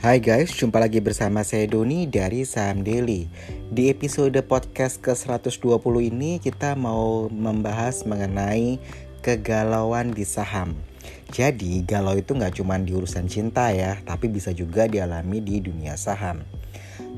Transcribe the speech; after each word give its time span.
Hai 0.00 0.16
guys, 0.16 0.56
jumpa 0.56 0.80
lagi 0.80 0.96
bersama 0.96 1.44
saya 1.44 1.68
Doni 1.68 2.08
dari 2.08 2.48
Saham 2.48 2.80
Daily. 2.80 3.28
Di 3.68 3.92
episode 3.92 4.32
podcast 4.48 4.96
ke-120 5.04 5.76
ini 6.08 6.40
kita 6.40 6.72
mau 6.72 7.28
membahas 7.28 8.08
mengenai 8.08 8.80
kegalauan 9.20 10.16
di 10.16 10.24
saham. 10.24 10.72
Jadi 11.28 11.84
galau 11.84 12.16
itu 12.16 12.32
nggak 12.32 12.56
cuma 12.56 12.80
di 12.80 12.96
urusan 12.96 13.28
cinta 13.28 13.68
ya, 13.76 14.00
tapi 14.08 14.32
bisa 14.32 14.56
juga 14.56 14.88
dialami 14.88 15.44
di 15.44 15.60
dunia 15.60 16.00
saham. 16.00 16.48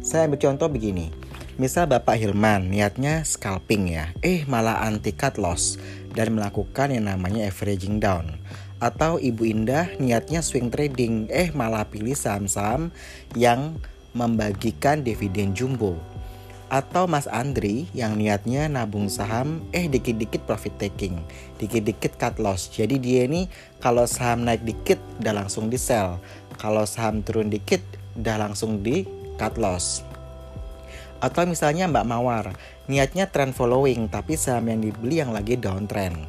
Saya 0.02 0.26
ambil 0.26 0.42
contoh 0.42 0.66
begini, 0.66 1.14
misal 1.62 1.86
Bapak 1.86 2.18
Hilman 2.18 2.66
niatnya 2.66 3.22
scalping 3.22 3.94
ya, 3.94 4.10
eh 4.26 4.42
malah 4.50 4.82
anti 4.82 5.14
cut 5.14 5.38
loss 5.38 5.78
dan 6.18 6.34
melakukan 6.34 6.90
yang 6.90 7.06
namanya 7.06 7.46
averaging 7.46 8.02
down 8.02 8.42
atau 8.82 9.22
Ibu 9.22 9.46
Indah 9.46 9.94
niatnya 10.02 10.42
swing 10.42 10.66
trading, 10.66 11.30
eh 11.30 11.54
malah 11.54 11.86
pilih 11.86 12.18
saham-saham 12.18 12.90
yang 13.38 13.78
membagikan 14.10 15.06
dividen 15.06 15.54
jumbo. 15.54 15.94
Atau 16.66 17.06
Mas 17.06 17.30
Andri 17.30 17.86
yang 17.94 18.18
niatnya 18.18 18.66
nabung 18.66 19.06
saham, 19.06 19.62
eh 19.70 19.86
dikit-dikit 19.86 20.42
profit 20.50 20.74
taking, 20.82 21.14
dikit-dikit 21.62 22.18
cut 22.18 22.42
loss. 22.42 22.74
Jadi 22.74 22.98
dia 22.98 23.30
ini 23.30 23.46
kalau 23.78 24.02
saham 24.02 24.42
naik 24.42 24.66
dikit 24.66 24.98
udah 25.22 25.46
langsung 25.46 25.70
di 25.70 25.78
sell, 25.78 26.18
kalau 26.58 26.82
saham 26.82 27.22
turun 27.22 27.54
dikit 27.54 27.84
udah 28.18 28.50
langsung 28.50 28.82
di 28.82 29.06
cut 29.38 29.62
loss. 29.62 30.02
Atau 31.22 31.46
misalnya 31.46 31.86
Mbak 31.86 32.08
Mawar, 32.08 32.58
niatnya 32.90 33.30
trend 33.30 33.54
following 33.54 34.10
tapi 34.10 34.34
saham 34.34 34.66
yang 34.66 34.82
dibeli 34.82 35.22
yang 35.22 35.30
lagi 35.30 35.54
downtrend. 35.54 36.26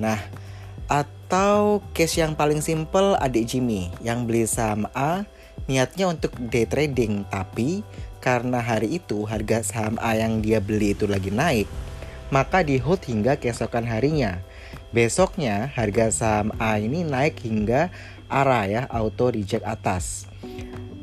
Nah, 0.00 0.16
atau 0.86 1.80
case 1.96 2.20
yang 2.20 2.36
paling 2.36 2.60
simple 2.60 3.16
adik 3.18 3.48
Jimmy 3.48 3.90
yang 4.04 4.28
beli 4.28 4.44
saham 4.44 4.84
A 4.92 5.24
niatnya 5.70 6.10
untuk 6.10 6.36
day 6.52 6.68
trading 6.68 7.24
tapi 7.32 7.80
karena 8.20 8.60
hari 8.60 9.00
itu 9.00 9.24
harga 9.24 9.64
saham 9.64 9.96
A 10.00 10.16
yang 10.16 10.44
dia 10.44 10.60
beli 10.60 10.92
itu 10.92 11.08
lagi 11.08 11.32
naik 11.32 11.68
maka 12.34 12.66
di 12.66 12.82
hold 12.82 13.04
hingga 13.06 13.36
keesokan 13.36 13.86
harinya. 13.86 14.42
Besoknya 14.94 15.70
harga 15.70 16.10
saham 16.10 16.54
A 16.58 16.82
ini 16.82 17.06
naik 17.06 17.46
hingga 17.46 17.94
arah 18.26 18.66
ya 18.66 18.82
auto 18.90 19.30
reject 19.30 19.62
atas. 19.62 20.26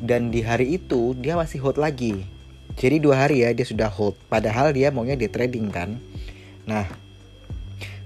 Dan 0.02 0.28
di 0.28 0.44
hari 0.44 0.76
itu 0.76 1.16
dia 1.16 1.40
masih 1.40 1.64
hold 1.64 1.80
lagi. 1.80 2.28
Jadi 2.76 3.00
dua 3.04 3.28
hari 3.28 3.48
ya 3.48 3.56
dia 3.56 3.68
sudah 3.68 3.88
hold. 3.88 4.20
Padahal 4.28 4.76
dia 4.76 4.92
maunya 4.92 5.16
day 5.16 5.32
trading 5.32 5.72
kan. 5.72 5.96
Nah 6.68 6.88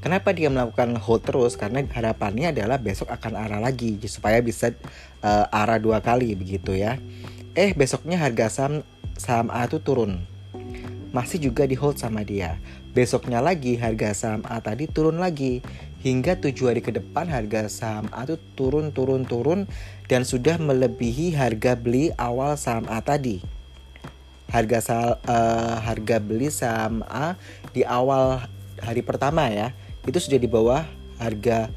Kenapa 0.06 0.38
dia 0.38 0.54
melakukan 0.54 1.02
hold 1.02 1.26
terus? 1.26 1.58
Karena 1.58 1.82
harapannya 1.82 2.54
adalah 2.54 2.78
besok 2.78 3.10
akan 3.10 3.42
arah 3.42 3.58
lagi 3.58 3.98
supaya 4.06 4.38
bisa 4.38 4.70
uh, 5.26 5.50
arah 5.50 5.82
dua 5.82 5.98
kali 5.98 6.38
begitu 6.38 6.78
ya. 6.78 7.02
Eh 7.58 7.74
besoknya 7.74 8.22
harga 8.22 8.54
saham 8.54 8.86
saham 9.18 9.50
A 9.50 9.66
itu 9.66 9.82
turun. 9.82 10.22
Masih 11.10 11.50
juga 11.50 11.66
di 11.66 11.74
hold 11.74 11.98
sama 11.98 12.22
dia. 12.22 12.62
Besoknya 12.94 13.42
lagi 13.42 13.82
harga 13.82 14.14
saham 14.14 14.46
A 14.46 14.62
tadi 14.62 14.86
turun 14.86 15.18
lagi 15.18 15.66
hingga 16.06 16.38
tujuh 16.38 16.70
hari 16.70 16.86
ke 16.86 16.94
depan 16.94 17.26
harga 17.26 17.66
saham 17.66 18.06
A 18.14 18.30
itu 18.30 18.38
turun 18.54 18.94
turun 18.94 19.26
turun 19.26 19.66
dan 20.06 20.22
sudah 20.22 20.62
melebihi 20.62 21.34
harga 21.34 21.74
beli 21.74 22.14
awal 22.22 22.62
saham 22.62 22.86
A 22.94 23.02
tadi. 23.02 23.42
Harga 24.54 24.86
sal, 24.86 25.18
uh, 25.26 25.82
harga 25.82 26.22
beli 26.22 26.54
saham 26.54 27.02
A 27.10 27.34
di 27.74 27.82
awal 27.82 28.46
hari 28.86 29.02
pertama 29.02 29.50
ya 29.50 29.74
itu 30.06 30.18
sudah 30.22 30.40
di 30.40 30.50
bawah 30.50 30.86
harga 31.18 31.70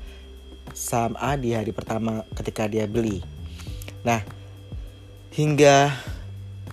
saham 0.76 1.16
A 1.18 1.34
di 1.34 1.56
hari 1.56 1.72
pertama 1.72 2.24
ketika 2.36 2.68
dia 2.68 2.84
beli. 2.84 3.24
Nah, 4.04 4.22
hingga 5.32 5.90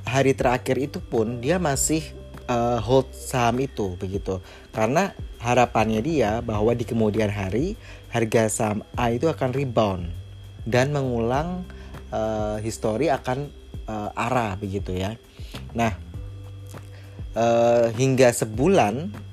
hari 0.06 0.36
terakhir 0.38 0.77
itu 0.77 0.99
pun 1.02 1.42
dia 1.42 1.58
masih 1.58 2.04
uh, 2.52 2.77
hold 2.80 3.10
saham 3.15 3.64
itu 3.64 3.95
begitu. 3.98 4.39
Karena 4.76 5.15
harapannya 5.39 6.02
dia 6.04 6.44
bahwa 6.44 6.76
di 6.76 6.83
kemudian 6.83 7.32
hari 7.32 7.80
harga 8.11 8.48
saham 8.52 8.80
A 8.95 9.11
itu 9.11 9.27
akan 9.32 9.52
rebound 9.52 10.11
dan 10.65 10.92
mengulang 10.92 11.64
uh, 12.10 12.58
histori 12.60 13.08
akan 13.10 13.49
uh, 13.88 14.10
arah 14.14 14.58
begitu 14.58 14.94
ya. 14.94 15.15
Nah, 15.73 15.94
uh, 17.38 17.89
hingga 17.94 18.32
sebulan 18.33 19.24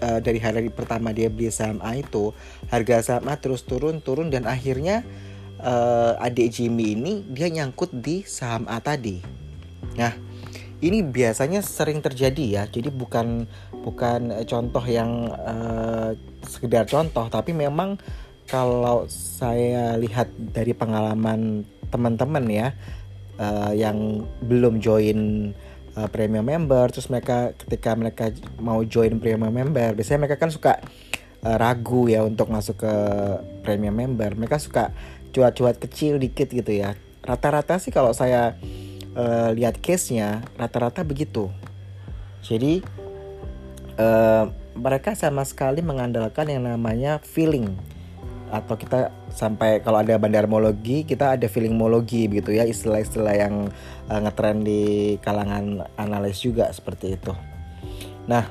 uh, 0.00 0.18
dari 0.18 0.40
hari 0.40 0.70
pertama 0.70 1.14
dia 1.14 1.30
beli 1.30 1.50
saham 1.52 1.78
A 1.84 1.98
itu 1.98 2.34
harga 2.72 3.02
saham 3.02 3.28
A 3.30 3.38
terus 3.38 3.62
turun 3.62 4.00
turun 4.00 4.30
dan 4.32 4.48
akhirnya 4.48 5.06
uh, 5.60 6.18
adik 6.18 6.54
Jimmy 6.54 6.96
ini 6.96 7.22
dia 7.28 7.50
nyangkut 7.52 7.92
di 7.92 8.26
saham 8.26 8.66
A 8.66 8.80
tadi. 8.80 9.20
Nah 9.94 10.14
ini 10.84 11.00
biasanya 11.00 11.64
sering 11.64 12.04
terjadi 12.04 12.44
ya 12.44 12.62
jadi 12.68 12.92
bukan 12.92 13.48
bukan 13.84 14.44
contoh 14.44 14.84
yang 14.84 15.32
uh, 15.32 16.12
sekedar 16.44 16.84
contoh 16.84 17.24
tapi 17.32 17.56
memang 17.56 17.96
kalau 18.44 19.08
saya 19.08 19.96
lihat 19.96 20.28
dari 20.52 20.76
pengalaman 20.76 21.64
teman-teman 21.88 22.44
ya 22.52 22.68
uh, 23.40 23.72
yang 23.72 24.28
belum 24.44 24.84
join 24.84 25.52
uh, 25.96 26.08
premium 26.10 26.46
member 26.46 26.90
terus 26.90 27.10
mereka 27.10 27.54
ketika 27.54 27.94
mereka 27.98 28.30
mau 28.58 28.82
join 28.82 29.18
premium 29.18 29.50
member 29.50 29.94
biasanya 29.94 30.26
mereka 30.26 30.36
kan 30.38 30.50
suka 30.50 30.78
uh, 31.44 31.56
ragu 31.60 32.08
ya 32.08 32.24
untuk 32.24 32.48
masuk 32.48 32.82
ke 32.82 32.94
premium 33.62 33.94
member. 33.94 34.32
Mereka 34.34 34.56
suka 34.58 34.90
cuat-cuat 35.30 35.78
kecil 35.78 36.16
dikit 36.18 36.50
gitu 36.50 36.72
ya. 36.72 36.96
Rata-rata 37.22 37.76
sih 37.78 37.92
kalau 37.92 38.16
saya 38.16 38.56
uh, 39.14 39.52
lihat 39.52 39.78
case-nya 39.78 40.42
rata-rata 40.56 41.04
begitu. 41.04 41.52
Jadi 42.44 42.84
uh, 44.00 44.48
mereka 44.74 45.14
sama 45.14 45.46
sekali 45.46 45.80
mengandalkan 45.80 46.50
yang 46.50 46.66
namanya 46.66 47.22
feeling 47.22 47.78
atau 48.54 48.78
kita 48.78 49.10
sampai 49.34 49.82
kalau 49.82 50.00
ada 50.00 50.14
bandarmologi 50.14 51.02
kita 51.02 51.34
ada 51.34 51.46
feelingmologi 51.50 52.30
begitu 52.30 52.54
ya 52.54 52.62
istilah-istilah 52.62 53.34
yang 53.34 53.54
uh, 54.06 54.20
ngetren 54.22 54.62
di 54.62 55.14
kalangan 55.18 55.88
analis 55.98 56.38
juga 56.38 56.70
seperti 56.70 57.18
itu. 57.18 57.34
Nah, 58.30 58.48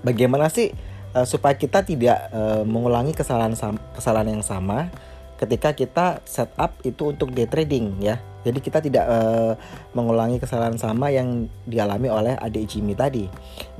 bagaimana 0.00 0.48
sih 0.48 0.72
uh, 1.14 1.26
supaya 1.28 1.54
kita 1.54 1.84
tidak 1.84 2.32
uh, 2.32 2.64
mengulangi 2.64 3.12
kesalahan 3.12 3.54
kesalahan 3.94 4.40
yang 4.40 4.44
sama 4.44 4.90
ketika 5.34 5.74
kita 5.74 6.06
setup 6.24 6.78
itu 6.86 7.10
untuk 7.10 7.34
day 7.34 7.46
trading 7.46 7.98
ya. 7.98 8.22
Jadi 8.44 8.60
kita 8.60 8.84
tidak 8.84 9.08
uh, 9.08 9.56
mengulangi 9.96 10.36
kesalahan 10.36 10.76
sama 10.76 11.08
yang 11.08 11.48
dialami 11.64 12.12
oleh 12.12 12.36
adik 12.36 12.68
Jimmy 12.68 12.92
tadi. 12.92 13.24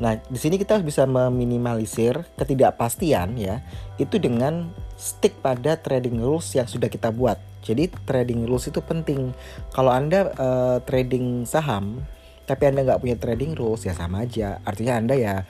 Nah, 0.01 0.17
di 0.17 0.41
sini 0.41 0.57
kita 0.57 0.81
bisa 0.81 1.05
meminimalisir 1.05 2.25
ketidakpastian 2.41 3.37
ya, 3.37 3.61
itu 4.01 4.17
dengan 4.17 4.73
stick 4.95 5.35
pada 5.43 5.79
trading 5.79 6.23
rules 6.23 6.51
yang 6.55 6.67
sudah 6.67 6.89
kita 6.89 7.11
buat. 7.11 7.39
Jadi 7.65 7.89
trading 8.05 8.45
rules 8.45 8.69
itu 8.69 8.81
penting. 8.85 9.33
Kalau 9.73 9.91
anda 9.91 10.31
uh, 10.37 10.79
trading 10.85 11.49
saham, 11.49 12.05
tapi 12.45 12.69
anda 12.69 12.85
nggak 12.85 13.01
punya 13.01 13.17
trading 13.17 13.57
rules 13.57 13.89
ya 13.89 13.97
sama 13.97 14.29
aja. 14.29 14.61
Artinya 14.63 15.01
anda 15.01 15.15
ya 15.17 15.49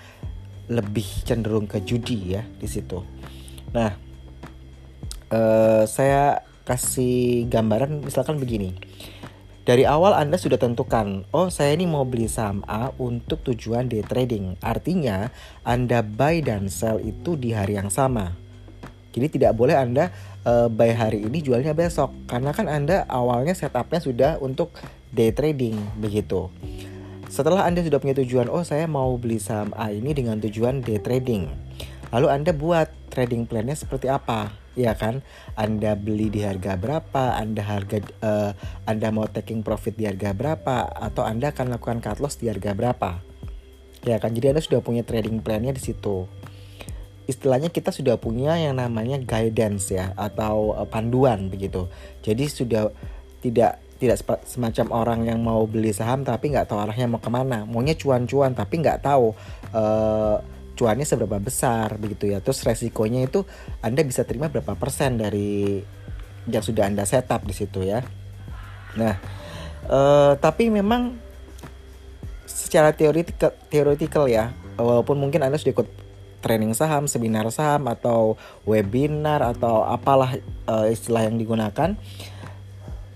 lebih 0.70 1.04
cenderung 1.26 1.68
ke 1.68 1.82
judi 1.84 2.38
ya 2.38 2.42
di 2.56 2.68
situ. 2.70 3.02
Nah, 3.74 3.92
uh, 5.34 5.82
saya 5.84 6.40
kasih 6.64 7.44
gambaran 7.50 8.00
misalkan 8.00 8.40
begini. 8.40 8.72
Dari 9.64 9.88
awal 9.88 10.12
Anda 10.12 10.36
sudah 10.36 10.60
tentukan, 10.60 11.24
oh 11.32 11.48
saya 11.48 11.72
ini 11.72 11.88
mau 11.88 12.04
beli 12.04 12.28
saham 12.28 12.60
A 12.68 12.92
untuk 13.00 13.40
tujuan 13.48 13.88
day 13.88 14.04
trading. 14.04 14.60
Artinya 14.60 15.32
Anda 15.64 16.04
buy 16.04 16.44
dan 16.44 16.68
sell 16.68 17.00
itu 17.00 17.40
di 17.40 17.56
hari 17.56 17.80
yang 17.80 17.88
sama. 17.88 18.43
Jadi 19.14 19.38
tidak 19.38 19.54
boleh 19.54 19.78
Anda 19.78 20.10
uh, 20.42 20.66
buy 20.66 20.90
hari 20.90 21.22
ini 21.22 21.38
jualnya 21.38 21.70
besok. 21.70 22.10
Karena 22.26 22.50
kan 22.50 22.66
Anda 22.66 23.06
awalnya 23.06 23.54
setupnya 23.54 24.02
sudah 24.02 24.30
untuk 24.42 24.74
day 25.14 25.30
trading 25.30 25.78
begitu. 26.02 26.50
Setelah 27.30 27.62
Anda 27.62 27.86
sudah 27.86 28.02
punya 28.02 28.18
tujuan, 28.18 28.50
oh 28.50 28.66
saya 28.66 28.90
mau 28.90 29.14
beli 29.14 29.38
saham 29.38 29.70
A 29.78 29.94
ini 29.94 30.10
dengan 30.10 30.42
tujuan 30.42 30.82
day 30.82 30.98
trading. 30.98 31.46
Lalu 32.10 32.26
Anda 32.26 32.50
buat 32.50 32.90
trading 33.14 33.46
plannya 33.46 33.78
seperti 33.78 34.10
apa? 34.10 34.64
ya 34.74 34.98
kan? 34.98 35.22
Anda 35.54 35.94
beli 35.94 36.28
di 36.34 36.42
harga 36.42 36.74
berapa? 36.74 37.38
Anda 37.38 37.62
harga 37.62 38.02
uh, 38.22 38.50
Anda 38.84 39.14
mau 39.14 39.30
taking 39.30 39.62
profit 39.62 39.94
di 39.94 40.04
harga 40.10 40.34
berapa? 40.34 40.90
Atau 40.90 41.22
Anda 41.22 41.54
akan 41.54 41.78
lakukan 41.78 42.02
cut 42.02 42.18
loss 42.18 42.38
di 42.42 42.50
harga 42.50 42.74
berapa? 42.74 43.22
Ya 44.02 44.18
kan? 44.18 44.34
Jadi 44.34 44.50
Anda 44.50 44.62
sudah 44.62 44.82
punya 44.82 45.06
trading 45.06 45.40
plannya 45.40 45.72
di 45.72 45.82
situ 45.82 46.26
istilahnya 47.24 47.72
kita 47.72 47.88
sudah 47.88 48.20
punya 48.20 48.56
yang 48.60 48.76
namanya 48.76 49.16
guidance 49.20 49.92
ya 49.92 50.12
atau 50.16 50.76
uh, 50.76 50.88
panduan 50.88 51.48
begitu. 51.48 51.88
Jadi 52.20 52.44
sudah 52.48 52.92
tidak 53.40 53.80
tidak 54.02 54.20
semacam 54.44 54.86
orang 54.92 55.20
yang 55.24 55.40
mau 55.40 55.64
beli 55.64 55.94
saham 55.94 56.26
tapi 56.26 56.52
nggak 56.52 56.68
tahu 56.68 56.78
arahnya 56.82 57.08
mau 57.08 57.22
ke 57.22 57.30
mana. 57.32 57.64
Maunya 57.64 57.96
cuan-cuan 57.96 58.52
tapi 58.52 58.84
nggak 58.84 59.00
tahu 59.00 59.32
uh, 59.72 60.36
cuannya 60.74 61.06
seberapa 61.08 61.40
besar 61.40 61.96
begitu 61.96 62.28
ya. 62.28 62.44
Terus 62.44 62.60
resikonya 62.66 63.24
itu 63.24 63.48
anda 63.80 64.04
bisa 64.04 64.26
terima 64.28 64.52
berapa 64.52 64.76
persen 64.76 65.16
dari 65.16 65.80
yang 66.44 66.60
sudah 66.60 66.84
anda 66.84 67.08
setup 67.08 67.48
di 67.48 67.54
situ 67.56 67.88
ya. 67.88 68.04
Nah, 68.94 69.16
uh, 69.88 70.36
tapi 70.36 70.68
memang 70.68 71.16
secara 72.44 72.92
teoretikal 72.92 73.56
teoretikal 73.72 74.28
ya, 74.28 74.52
walaupun 74.76 75.18
mungkin 75.18 75.42
Anda 75.42 75.58
sudah 75.58 75.74
ikut 75.74 75.88
training 76.44 76.76
saham, 76.76 77.08
seminar 77.08 77.48
saham 77.48 77.88
atau 77.88 78.36
webinar 78.68 79.40
atau 79.40 79.80
apalah 79.88 80.36
uh, 80.68 80.84
istilah 80.92 81.24
yang 81.24 81.40
digunakan, 81.40 81.96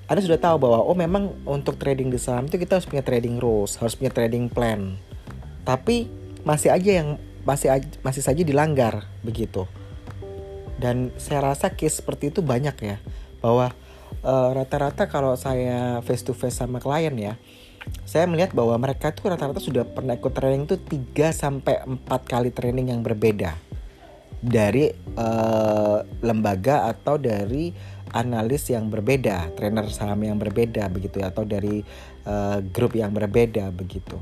Anda 0.08 0.20
sudah 0.24 0.40
tahu 0.40 0.56
bahwa 0.64 0.80
oh 0.80 0.96
memang 0.96 1.36
untuk 1.44 1.76
trading 1.76 2.08
di 2.08 2.16
saham 2.16 2.48
itu 2.48 2.56
kita 2.56 2.80
harus 2.80 2.88
punya 2.88 3.04
trading 3.04 3.36
rules, 3.36 3.76
harus 3.76 3.92
punya 3.92 4.08
trading 4.08 4.48
plan. 4.48 4.96
Tapi 5.68 6.08
masih 6.48 6.72
aja 6.72 7.04
yang 7.04 7.20
masih 7.44 7.68
masih 8.00 8.24
saja 8.24 8.40
dilanggar 8.40 9.04
begitu. 9.20 9.68
Dan 10.80 11.12
saya 11.20 11.52
rasa 11.52 11.76
case 11.76 12.00
seperti 12.00 12.32
itu 12.32 12.40
banyak 12.40 12.76
ya, 12.80 12.96
bahwa 13.44 13.74
eh, 14.24 14.50
rata-rata 14.56 15.04
uh, 15.04 15.10
kalau 15.10 15.34
saya 15.34 16.00
face 16.06 16.24
to 16.24 16.32
face 16.32 16.56
sama 16.56 16.80
klien 16.80 17.12
ya, 17.18 17.34
saya 18.08 18.24
melihat 18.24 18.56
bahwa 18.56 18.74
mereka 18.80 19.12
tuh 19.12 19.28
rata-rata 19.32 19.60
sudah 19.60 19.84
pernah 19.84 20.16
ikut 20.16 20.32
training 20.32 20.64
tuh 20.64 20.80
3 20.80 21.32
sampai 21.32 21.84
4 21.84 22.08
kali 22.24 22.50
training 22.52 22.92
yang 22.92 23.04
berbeda 23.04 23.52
dari 24.38 24.88
uh, 25.18 25.98
lembaga 26.22 26.86
atau 26.88 27.18
dari 27.18 27.74
analis 28.14 28.72
yang 28.72 28.88
berbeda, 28.88 29.52
trainer 29.52 29.84
saham 29.92 30.24
yang 30.24 30.40
berbeda 30.40 30.88
begitu 30.88 31.20
ya 31.20 31.28
atau 31.28 31.44
dari 31.44 31.84
uh, 32.24 32.62
grup 32.72 32.96
yang 32.96 33.12
berbeda 33.12 33.68
begitu. 33.74 34.16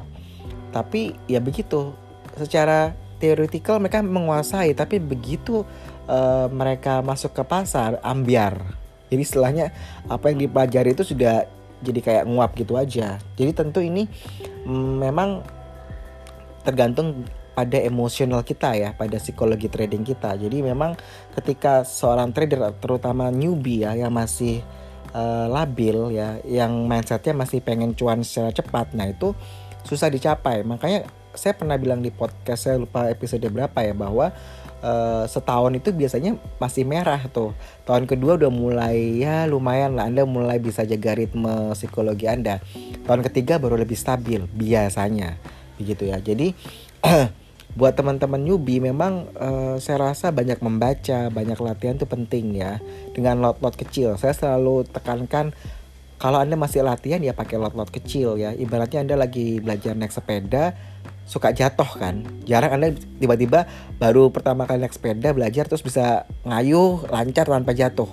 Tapi 0.74 1.14
ya 1.30 1.38
begitu, 1.38 1.94
secara 2.34 2.92
teoretikal 3.16 3.80
mereka 3.80 4.04
menguasai 4.04 4.76
tapi 4.76 5.00
begitu 5.00 5.64
uh, 6.10 6.46
mereka 6.50 7.00
masuk 7.00 7.32
ke 7.36 7.42
pasar 7.46 8.02
ambiar. 8.02 8.58
Jadi 9.06 9.22
istilahnya 9.22 9.70
apa 10.10 10.34
yang 10.34 10.42
dipelajari 10.42 10.98
itu 10.98 11.06
sudah 11.06 11.46
jadi 11.84 12.00
kayak 12.00 12.25
nguap 12.28 12.56
gitu 12.56 12.76
aja 12.76 13.20
jadi 13.37 13.50
tentu 13.52 13.84
ini 13.84 14.08
mm, 14.64 14.93
memang 15.00 15.44
tergantung 16.67 17.23
pada 17.56 17.81
emosional 17.81 18.44
kita 18.44 18.76
ya, 18.76 18.93
pada 18.93 19.17
psikologi 19.17 19.73
trading 19.73 20.05
kita. 20.05 20.37
Jadi 20.37 20.61
memang 20.61 20.93
ketika 21.32 21.88
seorang 21.88 22.28
trader 22.37 22.76
terutama 22.76 23.32
newbie 23.32 23.81
ya 23.81 23.96
yang 23.96 24.12
masih 24.12 24.61
uh, 25.17 25.49
labil 25.49 26.12
ya, 26.12 26.37
yang 26.44 26.84
mindsetnya 26.84 27.32
masih 27.32 27.64
pengen 27.64 27.96
cuan 27.96 28.20
secara 28.20 28.52
cepat, 28.52 28.93
nah 28.93 29.08
itu 29.08 29.32
susah 29.88 30.12
dicapai. 30.12 30.69
Makanya 30.69 31.08
saya 31.32 31.56
pernah 31.56 31.81
bilang 31.81 32.05
di 32.05 32.12
podcast 32.12 32.69
saya 32.69 32.76
lupa 32.76 33.08
episode 33.08 33.49
berapa 33.49 33.81
ya 33.81 33.96
bahwa 33.96 34.37
uh, 34.82 35.25
setahun 35.28 35.73
itu 35.76 35.93
biasanya 35.93 36.37
masih 36.58 36.84
merah 36.84 37.20
tuh. 37.31 37.52
Tahun 37.88 38.05
kedua 38.05 38.37
udah 38.40 38.50
mulai 38.52 39.23
ya 39.23 39.44
lumayan 39.49 39.96
lah 39.96 40.08
Anda 40.08 40.28
mulai 40.28 40.61
bisa 40.61 40.82
jaga 40.84 41.17
ritme 41.17 41.73
psikologi 41.73 42.26
Anda. 42.26 42.61
Tahun 43.06 43.20
ketiga 43.25 43.56
baru 43.61 43.81
lebih 43.81 43.96
stabil 43.96 44.44
biasanya. 44.52 45.38
Begitu 45.81 46.11
ya. 46.11 46.19
Jadi 46.20 46.52
buat 47.78 47.93
teman-teman 47.93 48.40
newbie 48.40 48.81
memang 48.81 49.28
uh, 49.37 49.76
saya 49.76 50.12
rasa 50.12 50.32
banyak 50.32 50.58
membaca, 50.64 51.28
banyak 51.28 51.58
latihan 51.61 51.96
itu 51.96 52.08
penting 52.08 52.56
ya. 52.56 52.81
Dengan 53.12 53.40
lot-lot 53.40 53.76
kecil. 53.76 54.17
Saya 54.20 54.32
selalu 54.32 54.88
tekankan 54.88 55.52
kalau 56.17 56.40
Anda 56.40 56.56
masih 56.56 56.81
latihan 56.81 57.20
ya 57.20 57.37
pakai 57.37 57.61
lot-lot 57.61 57.93
kecil 57.93 58.40
ya. 58.40 58.56
Ibaratnya 58.56 59.05
Anda 59.05 59.17
lagi 59.20 59.61
belajar 59.61 59.93
naik 59.93 60.17
sepeda, 60.17 60.73
suka 61.26 61.50
jatuh 61.50 61.90
kan. 61.99 62.23
Jarang 62.46 62.78
anda 62.78 62.88
tiba-tiba 63.19 63.67
baru 63.99 64.31
pertama 64.31 64.64
kali 64.64 64.87
naik 64.87 64.94
sepeda 64.94 65.34
belajar 65.34 65.67
terus 65.67 65.82
bisa 65.82 66.25
ngayuh 66.46 67.11
lancar 67.11 67.50
tanpa 67.50 67.75
jatuh. 67.75 68.08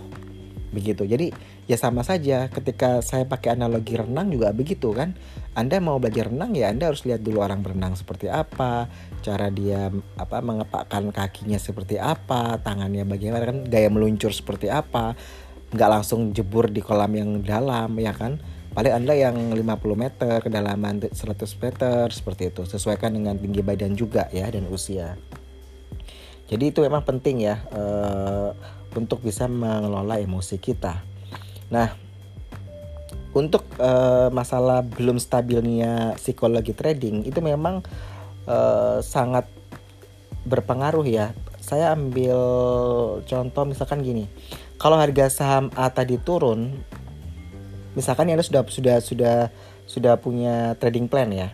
Begitu. 0.73 1.05
Jadi 1.05 1.29
ya 1.69 1.77
sama 1.77 2.01
saja 2.01 2.49
ketika 2.49 2.99
saya 3.05 3.23
pakai 3.29 3.53
analogi 3.53 3.93
renang 3.93 4.33
juga 4.33 4.49
begitu 4.51 4.89
kan. 4.91 5.13
Anda 5.53 5.77
mau 5.77 6.01
belajar 6.01 6.33
renang 6.33 6.57
ya 6.57 6.73
anda 6.73 6.89
harus 6.89 7.05
lihat 7.05 7.21
dulu 7.21 7.45
orang 7.45 7.61
berenang 7.61 7.93
seperti 7.93 8.25
apa 8.25 8.89
cara 9.21 9.53
dia 9.53 9.93
apa 10.17 10.41
mengepakkan 10.41 11.13
kakinya 11.13 11.61
seperti 11.61 12.01
apa 12.01 12.57
tangannya 12.65 13.05
bagaimana 13.05 13.45
kan 13.45 13.57
gaya 13.69 13.93
meluncur 13.93 14.33
seperti 14.33 14.73
apa. 14.73 15.13
Nggak 15.69 15.89
langsung 15.89 16.33
jebur 16.33 16.73
di 16.73 16.81
kolam 16.81 17.13
yang 17.13 17.45
dalam 17.45 17.93
ya 18.01 18.13
kan 18.17 18.41
paling 18.73 18.93
anda 18.93 19.13
yang 19.13 19.53
50 19.53 19.61
meter 19.93 20.41
kedalaman 20.41 20.97
100 20.99 21.13
meter 21.61 22.03
seperti 22.09 22.49
itu. 22.49 22.65
Sesuaikan 22.65 23.13
dengan 23.13 23.37
tinggi 23.37 23.61
badan 23.61 23.93
juga 23.93 24.27
ya 24.33 24.49
dan 24.49 24.65
usia. 24.69 25.17
Jadi 26.49 26.73
itu 26.73 26.81
memang 26.81 27.05
penting 27.05 27.45
ya 27.45 27.61
uh, 27.71 28.51
untuk 28.97 29.21
bisa 29.21 29.45
mengelola 29.45 30.19
emosi 30.19 30.57
kita. 30.57 31.01
Nah 31.69 31.93
untuk 33.33 33.65
uh, 33.81 34.29
masalah 34.29 34.85
belum 34.85 35.17
stabilnya 35.17 36.13
psikologi 36.21 36.77
trading 36.77 37.25
itu 37.25 37.41
memang 37.41 37.81
uh, 38.45 39.01
sangat 39.01 39.49
berpengaruh 40.45 41.05
ya. 41.07 41.33
Saya 41.63 41.95
ambil 41.95 42.35
contoh 43.23 43.63
misalkan 43.63 44.03
gini 44.03 44.27
kalau 44.83 44.99
harga 44.99 45.31
saham 45.31 45.71
A 45.79 45.87
tadi 45.95 46.19
turun 46.19 46.75
misalkan 47.93 48.29
anda 48.29 48.45
sudah 48.45 48.65
sudah 48.67 48.97
sudah 49.01 49.35
sudah 49.85 50.13
punya 50.17 50.77
trading 50.77 51.09
plan 51.09 51.29
ya. 51.29 51.49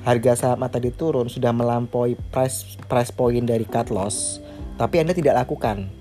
Harga 0.00 0.32
saham 0.32 0.64
tadi 0.72 0.88
turun 0.88 1.28
sudah 1.28 1.52
melampaui 1.52 2.16
price 2.32 2.80
price 2.88 3.12
point 3.12 3.44
dari 3.44 3.68
cut 3.68 3.92
loss 3.92 4.40
tapi 4.80 5.00
anda 5.00 5.12
tidak 5.12 5.44
lakukan. 5.44 5.92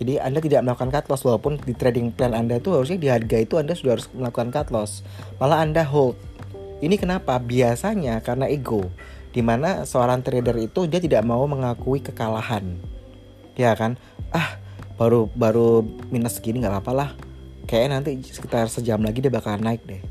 Jadi 0.00 0.16
anda 0.16 0.40
tidak 0.40 0.64
melakukan 0.64 0.88
cut 0.88 1.06
loss 1.12 1.22
walaupun 1.28 1.60
di 1.60 1.76
trading 1.76 2.08
plan 2.08 2.32
anda 2.32 2.56
itu 2.56 2.72
harusnya 2.72 2.96
di 2.96 3.08
harga 3.12 3.36
itu 3.36 3.60
anda 3.60 3.76
sudah 3.76 4.00
harus 4.00 4.08
melakukan 4.16 4.48
cut 4.48 4.68
loss. 4.72 5.04
Malah 5.36 5.60
anda 5.60 5.84
hold. 5.84 6.16
Ini 6.80 6.96
kenapa? 6.96 7.36
Biasanya 7.36 8.24
karena 8.24 8.48
ego 8.48 8.88
di 9.30 9.44
mana 9.44 9.84
seorang 9.84 10.24
trader 10.24 10.56
itu 10.56 10.88
dia 10.88 10.98
tidak 11.04 11.20
mau 11.28 11.44
mengakui 11.44 12.00
kekalahan. 12.00 12.80
Ya 13.60 13.76
kan? 13.76 14.00
Ah 14.32 14.56
baru 15.00 15.32
baru 15.32 15.80
minus 16.12 16.36
segini 16.36 16.60
nggak 16.60 16.76
apa-apa 16.76 16.92
lah 16.92 17.10
kayak 17.70 17.94
nanti 17.94 18.18
sekitar 18.18 18.66
sejam 18.66 18.98
lagi 18.98 19.22
dia 19.22 19.30
bakalan 19.30 19.62
naik 19.62 19.86
deh. 19.86 20.02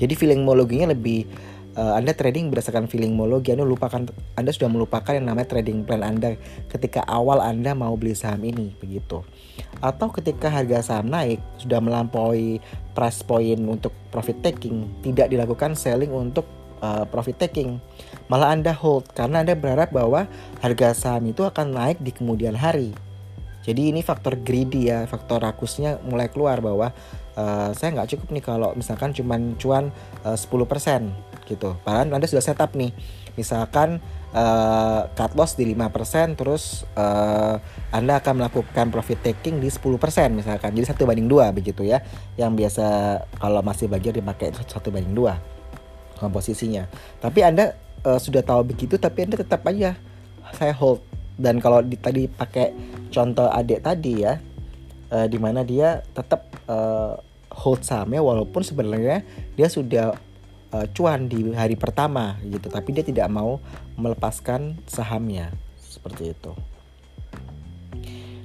Jadi 0.00 0.16
feeling 0.16 0.40
mologinya 0.40 0.96
lebih 0.96 1.28
uh, 1.76 2.00
Anda 2.00 2.16
trading 2.16 2.48
berdasarkan 2.48 2.88
feeling 2.88 3.12
mologi 3.12 3.52
Anda 3.52 3.68
lupakan 3.68 4.08
Anda 4.40 4.50
sudah 4.50 4.72
melupakan 4.72 5.12
yang 5.12 5.28
namanya 5.28 5.52
trading 5.52 5.84
plan 5.84 6.00
Anda 6.00 6.40
ketika 6.72 7.04
awal 7.04 7.44
Anda 7.44 7.76
mau 7.76 7.92
beli 7.94 8.16
saham 8.16 8.40
ini 8.42 8.72
begitu. 8.80 9.20
Atau 9.84 10.08
ketika 10.16 10.48
harga 10.48 10.80
saham 10.80 11.12
naik 11.12 11.44
sudah 11.60 11.78
melampaui 11.84 12.64
price 12.96 13.20
point 13.20 13.60
untuk 13.60 13.92
profit 14.08 14.40
taking 14.40 14.88
tidak 15.04 15.28
dilakukan 15.28 15.76
selling 15.76 16.10
untuk 16.10 16.48
uh, 16.80 17.04
profit 17.04 17.36
taking. 17.36 17.78
Malah 18.32 18.56
Anda 18.56 18.72
hold 18.72 19.12
karena 19.12 19.44
Anda 19.44 19.52
berharap 19.52 19.92
bahwa 19.92 20.24
harga 20.64 20.96
saham 20.96 21.28
itu 21.28 21.44
akan 21.44 21.76
naik 21.76 22.00
di 22.00 22.16
kemudian 22.16 22.56
hari 22.56 22.96
jadi 23.64 23.96
ini 23.96 24.04
faktor 24.04 24.36
greedy 24.44 24.92
ya, 24.92 25.08
faktor 25.08 25.40
rakusnya 25.40 25.96
mulai 26.04 26.28
keluar 26.28 26.60
bahwa 26.60 26.92
uh, 27.32 27.72
saya 27.72 27.96
nggak 27.96 28.12
cukup 28.12 28.28
nih 28.36 28.44
kalau 28.44 28.70
misalkan 28.76 29.16
cuman 29.16 29.56
cuan 29.56 29.88
eh, 30.20 30.36
uh, 30.36 30.38
10% 30.38 31.48
gitu. 31.48 31.72
Padahal 31.80 32.12
Anda 32.12 32.28
sudah 32.28 32.44
setup 32.44 32.76
nih. 32.76 32.92
Misalkan 33.34 33.98
uh, 34.36 35.10
cut 35.16 35.32
loss 35.34 35.56
di 35.56 35.66
5% 35.74 36.38
terus 36.38 36.86
uh, 36.94 37.58
Anda 37.90 38.20
akan 38.22 38.44
melakukan 38.44 38.92
profit 38.92 39.24
taking 39.24 39.64
di 39.64 39.72
10% 39.72 39.96
misalkan. 40.36 40.70
Jadi 40.76 40.84
satu 40.84 41.08
banding 41.08 41.26
dua 41.26 41.48
begitu 41.50 41.88
ya. 41.88 42.04
Yang 42.36 42.52
biasa 42.60 42.86
kalau 43.40 43.64
masih 43.64 43.88
belajar 43.88 44.12
dipakai 44.12 44.52
satu 44.68 44.92
banding 44.92 45.16
dua 45.16 45.40
komposisinya. 46.20 46.84
Tapi 47.18 47.40
Anda 47.42 47.74
uh, 48.04 48.20
sudah 48.20 48.44
tahu 48.44 48.76
begitu 48.76 49.00
tapi 49.00 49.24
Anda 49.24 49.40
tetap 49.40 49.64
aja 49.66 49.96
saya 50.54 50.76
hold 50.76 51.02
dan 51.34 51.58
kalau 51.58 51.82
di, 51.82 51.98
tadi 51.98 52.30
pakai 52.30 52.70
contoh 53.10 53.50
adik 53.50 53.82
tadi 53.82 54.22
ya 54.22 54.38
uh, 55.10 55.26
di 55.26 55.38
mana 55.38 55.66
dia 55.66 56.02
tetap 56.14 56.46
uh, 56.70 57.18
hold 57.54 57.86
sahamnya 57.86 58.22
walaupun 58.22 58.66
sebenarnya 58.66 59.22
dia 59.54 59.68
sudah 59.70 60.14
uh, 60.74 60.86
cuan 60.90 61.30
di 61.30 61.54
hari 61.54 61.78
pertama 61.78 62.38
gitu 62.42 62.66
tapi 62.66 62.90
dia 62.90 63.06
tidak 63.06 63.30
mau 63.30 63.62
melepaskan 63.94 64.82
sahamnya. 64.90 65.54
Seperti 65.78 66.34
itu. 66.34 66.52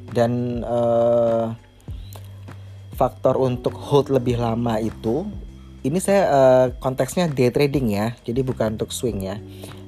Dan 0.10 0.62
uh, 0.65 1.53
faktor 2.93 3.38
untuk 3.41 3.74
hold 3.74 4.13
lebih 4.13 4.38
lama 4.38 4.77
itu 4.77 5.25
ini 5.81 5.98
saya 6.01 6.22
uh, 6.29 6.65
konteksnya 6.77 7.31
day 7.31 7.48
trading 7.50 7.93
ya 7.93 8.13
jadi 8.22 8.41
bukan 8.46 8.77
untuk 8.77 8.93
swing 8.93 9.25
ya. 9.25 9.38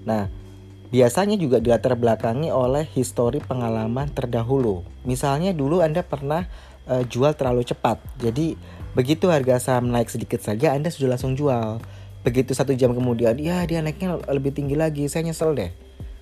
Nah 0.06 0.41
Biasanya 0.92 1.40
juga 1.40 1.64
dilatar 1.64 1.96
belakangi 1.96 2.52
oleh 2.52 2.84
histori 2.84 3.40
pengalaman 3.40 4.12
terdahulu. 4.12 4.84
Misalnya 5.08 5.56
dulu 5.56 5.80
Anda 5.80 6.04
pernah 6.04 6.52
uh, 6.84 7.08
jual 7.08 7.32
terlalu 7.40 7.64
cepat. 7.64 8.04
Jadi 8.20 8.60
begitu 8.92 9.32
harga 9.32 9.56
saham 9.56 9.88
naik 9.88 10.12
sedikit 10.12 10.44
saja 10.44 10.76
Anda 10.76 10.92
sudah 10.92 11.16
langsung 11.16 11.40
jual. 11.40 11.80
Begitu 12.28 12.52
satu 12.52 12.76
jam 12.76 12.92
kemudian, 12.92 13.40
ya 13.40 13.64
dia 13.64 13.80
naiknya 13.80 14.20
lebih 14.30 14.52
tinggi 14.52 14.76
lagi, 14.76 15.08
saya 15.08 15.26
nyesel 15.26 15.56
deh. 15.56 15.72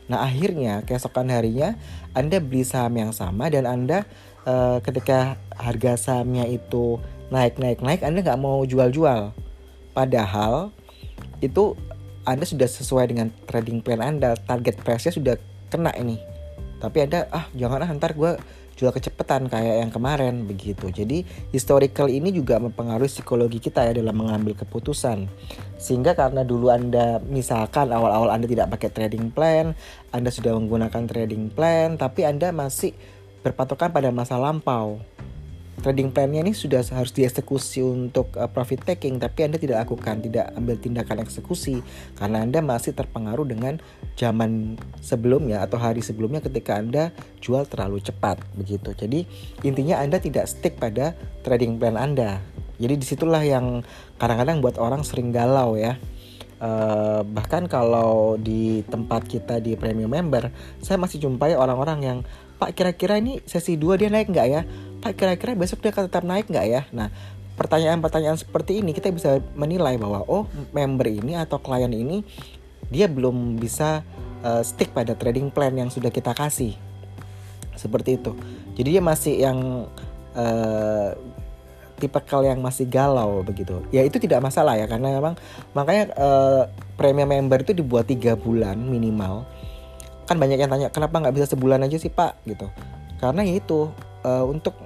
Nah 0.06 0.22
akhirnya 0.26 0.86
keesokan 0.86 1.34
harinya 1.34 1.74
Anda 2.14 2.38
beli 2.38 2.62
saham 2.62 2.94
yang 2.94 3.10
sama 3.10 3.50
dan 3.50 3.66
Anda 3.66 4.06
uh, 4.46 4.82
ketika 4.86 5.42
harga 5.58 5.98
sahamnya 5.98 6.46
itu 6.46 7.02
naik 7.34 7.58
naik 7.58 7.82
naik 7.82 8.02
Anda 8.06 8.22
nggak 8.22 8.42
mau 8.42 8.62
jual-jual. 8.70 9.34
Padahal 9.98 10.70
itu 11.42 11.74
Anda 12.28 12.44
sudah 12.48 12.68
sesuai 12.68 13.12
dengan 13.12 13.32
trading 13.48 13.84
plan 13.84 14.04
Anda, 14.04 14.36
target 14.36 14.82
price-nya 14.84 15.14
sudah 15.16 15.36
kena 15.70 15.94
ini. 15.96 16.20
Tapi 16.80 17.08
Anda 17.08 17.28
ah 17.32 17.46
jangan 17.52 17.84
ah 17.84 17.90
ntar 17.96 18.16
gue 18.16 18.40
jual 18.80 18.96
kecepatan 18.96 19.52
kayak 19.52 19.84
yang 19.84 19.92
kemarin 19.92 20.48
begitu. 20.48 20.88
Jadi 20.88 21.28
historical 21.52 22.08
ini 22.08 22.32
juga 22.32 22.64
mempengaruhi 22.64 23.12
psikologi 23.12 23.60
kita 23.60 23.84
ya 23.84 23.92
dalam 23.92 24.16
mengambil 24.16 24.56
keputusan. 24.56 25.28
Sehingga 25.76 26.16
karena 26.16 26.48
dulu 26.48 26.72
Anda 26.72 27.20
misalkan 27.20 27.92
awal-awal 27.92 28.32
Anda 28.32 28.48
tidak 28.48 28.72
pakai 28.80 28.90
trading 28.96 29.36
plan, 29.36 29.76
Anda 30.16 30.32
sudah 30.32 30.56
menggunakan 30.56 31.04
trading 31.12 31.52
plan 31.52 32.00
tapi 32.00 32.24
Anda 32.24 32.56
masih 32.56 32.96
berpatokan 33.44 33.92
pada 33.92 34.12
masa 34.16 34.40
lampau 34.40 35.04
trading 35.80 36.12
plannya 36.14 36.44
ini 36.44 36.54
sudah 36.56 36.84
harus 36.94 37.12
dieksekusi 37.12 37.84
untuk 37.84 38.32
uh, 38.36 38.48
profit 38.52 38.84
taking 38.84 39.18
tapi 39.20 39.48
Anda 39.48 39.58
tidak 39.58 39.88
lakukan, 39.88 40.24
tidak 40.24 40.52
ambil 40.56 40.76
tindakan 40.78 41.24
eksekusi 41.24 41.82
karena 42.20 42.44
Anda 42.44 42.60
masih 42.62 42.96
terpengaruh 42.96 43.48
dengan 43.48 43.80
zaman 44.20 44.78
sebelumnya 45.00 45.64
atau 45.64 45.82
hari 45.82 46.04
sebelumnya 46.04 46.44
ketika 46.44 46.78
Anda 46.78 47.16
jual 47.40 47.66
terlalu 47.66 48.04
cepat 48.04 48.40
begitu. 48.56 48.92
Jadi 48.94 49.26
intinya 49.64 50.00
Anda 50.04 50.20
tidak 50.20 50.48
stick 50.48 50.78
pada 50.78 51.16
trading 51.42 51.80
plan 51.80 51.96
Anda. 51.96 52.44
Jadi 52.80 52.96
di 52.96 53.06
situlah 53.06 53.44
yang 53.44 53.84
kadang-kadang 54.16 54.64
buat 54.64 54.80
orang 54.80 55.04
sering 55.04 55.36
galau 55.36 55.76
ya. 55.76 56.00
Uh, 56.60 57.24
bahkan 57.24 57.72
kalau 57.72 58.36
di 58.36 58.84
tempat 58.84 59.24
kita 59.24 59.64
di 59.64 59.80
premium 59.80 60.12
member, 60.12 60.52
saya 60.84 61.00
masih 61.00 61.24
jumpai 61.24 61.56
orang-orang 61.56 62.00
yang 62.04 62.20
Pak 62.60 62.76
kira-kira 62.76 63.18
ini 63.18 63.40
sesi 63.48 63.80
2 63.80 63.96
dia 63.96 64.12
naik 64.12 64.28
nggak 64.30 64.48
ya? 64.52 64.62
Pak 65.00 65.16
kira-kira 65.16 65.56
besok 65.56 65.80
dia 65.80 65.96
akan 65.96 66.12
tetap 66.12 66.28
naik 66.28 66.52
nggak 66.52 66.66
ya? 66.68 66.82
Nah 66.92 67.08
pertanyaan-pertanyaan 67.56 68.40
seperti 68.40 68.80
ini 68.80 68.96
kita 68.96 69.12
bisa 69.12 69.44
menilai 69.56 70.00
bahwa 70.00 70.24
oh 70.28 70.48
member 70.72 71.08
ini 71.08 71.36
atau 71.36 71.60
klien 71.60 71.92
ini 71.92 72.24
dia 72.88 73.08
belum 73.12 73.60
bisa 73.60 74.04
uh, 74.44 74.64
stick 74.64 74.96
pada 74.96 75.16
trading 75.16 75.52
plan 75.52 75.76
yang 75.76 75.92
sudah 75.92 76.12
kita 76.12 76.32
kasih 76.36 76.76
seperti 77.76 78.20
itu. 78.20 78.36
Jadi 78.76 79.00
dia 79.00 79.04
masih 79.04 79.34
yang 79.40 79.60
uh, 80.36 81.10
tipe 82.00 82.20
kal 82.24 82.48
yang 82.48 82.64
masih 82.64 82.88
galau 82.88 83.44
begitu. 83.44 83.84
Ya 83.92 84.08
itu 84.08 84.20
tidak 84.20 84.40
masalah 84.40 84.80
ya 84.80 84.88
karena 84.88 85.20
memang 85.20 85.36
makanya 85.76 86.16
uh, 86.16 86.64
premium 86.96 87.28
member 87.28 87.60
itu 87.64 87.76
dibuat 87.76 88.08
tiga 88.08 88.40
bulan 88.40 88.80
minimal 88.80 89.44
kan 90.30 90.38
banyak 90.38 90.62
yang 90.62 90.70
tanya 90.70 90.94
kenapa 90.94 91.18
nggak 91.18 91.34
bisa 91.34 91.50
sebulan 91.50 91.82
aja 91.82 91.98
sih 91.98 92.14
pak? 92.14 92.38
Gitu. 92.46 92.70
Karena 93.18 93.42
ya 93.42 93.58
itu 93.58 93.90
uh, 94.22 94.46
untuk 94.46 94.78